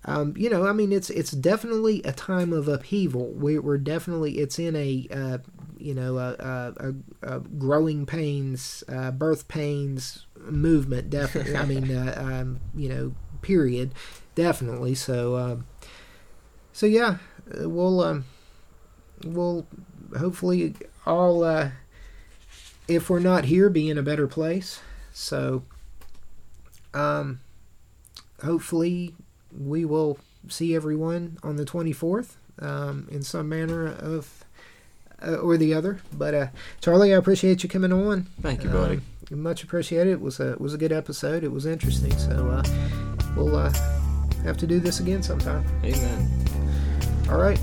Um, 0.06 0.34
you 0.38 0.50
know, 0.50 0.66
I 0.66 0.72
mean, 0.72 0.92
it's 0.92 1.10
it's 1.10 1.32
definitely 1.32 2.02
a 2.04 2.12
time 2.12 2.54
of 2.54 2.68
upheaval. 2.68 3.32
We, 3.34 3.60
we're 3.60 3.78
definitely 3.78 4.38
it's 4.40 4.58
in 4.58 4.76
a 4.76 5.08
uh, 5.12 5.38
you 5.78 5.94
know 5.94 6.18
a, 6.18 6.36
a, 6.40 6.94
a, 7.22 7.40
growing 7.40 8.06
pains, 8.06 8.84
uh, 8.88 9.12
birth 9.12 9.48
pains 9.48 10.26
movement. 10.38 11.10
Definitely, 11.10 11.56
I 11.58 11.66
mean, 11.66 11.96
uh, 11.96 12.14
um, 12.18 12.60
you 12.76 12.90
know, 12.90 13.14
period. 13.42 13.94
Definitely. 14.36 14.96
So, 14.96 15.36
um, 15.36 15.66
so 16.72 16.86
yeah, 16.86 17.18
we'll 17.54 18.02
um, 18.02 18.26
we'll 19.26 19.68
hopefully 20.18 20.76
all 21.06 21.44
uh, 21.44 21.72
if 22.88 23.10
we're 23.10 23.20
not 23.20 23.46
here, 23.46 23.70
be 23.70 23.90
in 23.90 23.98
a 23.98 24.04
better 24.04 24.28
place. 24.28 24.80
So, 25.14 25.64
um, 26.94 27.42
hopefully 28.42 29.14
we 29.58 29.86
will 29.86 30.18
see 30.48 30.76
everyone 30.76 31.38
on 31.44 31.56
the 31.56 31.66
24th 31.66 32.36
um, 32.60 33.08
in 33.12 33.24
some 33.24 33.50
manner 33.50 33.88
of 33.88 34.46
uh, 35.26 35.36
or 35.36 35.58
the 35.58 35.74
other. 35.74 36.00
But 36.14 36.34
uh, 36.34 36.48
Charlie, 36.82 37.14
I 37.14 37.18
appreciate 37.18 37.64
you 37.64 37.70
coming 37.70 37.92
on. 37.92 38.28
Thank 38.42 38.64
you, 38.64 38.70
buddy. 38.70 39.02
Um, 39.32 39.44
much 39.44 39.64
appreciated. 39.64 40.14
It 40.14 40.22
was 40.22 40.40
a 40.40 40.54
it 40.54 40.62
was 40.62 40.74
a 40.74 40.78
good 40.78 40.92
episode. 40.92 41.44
It 41.44 41.52
was 41.52 41.66
interesting. 41.66 42.18
So 42.18 42.50
uh, 42.50 42.64
we'll 43.36 43.56
uh, 43.56 43.72
have 44.44 44.58
to 44.58 44.68
do 44.68 44.80
this 44.80 45.00
again 45.00 45.22
sometime. 45.22 45.64
Amen. 45.84 46.30
All 47.30 47.38
right. 47.38 47.60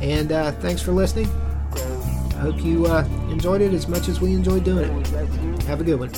And 0.00 0.30
uh, 0.30 0.52
thanks 0.52 0.80
for 0.80 0.92
listening. 0.92 1.28
I 1.74 2.40
hope 2.40 2.62
you 2.62 2.86
uh, 2.86 3.04
enjoyed 3.30 3.60
it 3.60 3.72
as 3.72 3.88
much 3.88 4.08
as 4.08 4.20
we 4.20 4.32
enjoyed 4.32 4.62
doing 4.62 4.88
it. 5.00 5.06
Have 5.64 5.80
a 5.80 5.84
good 5.84 5.98
one. 5.98 6.12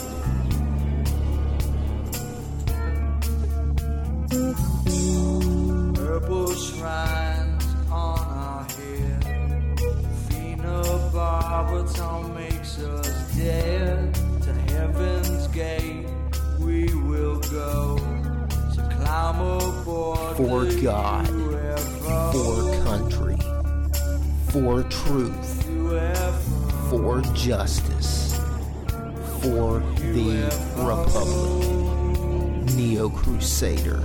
For 24.60 24.82
truth. 24.82 25.64
For 26.90 27.22
justice. 27.32 28.38
For 29.40 29.80
the 29.96 30.52
Republic. 30.76 31.64
NeoCrusader. 32.76 34.00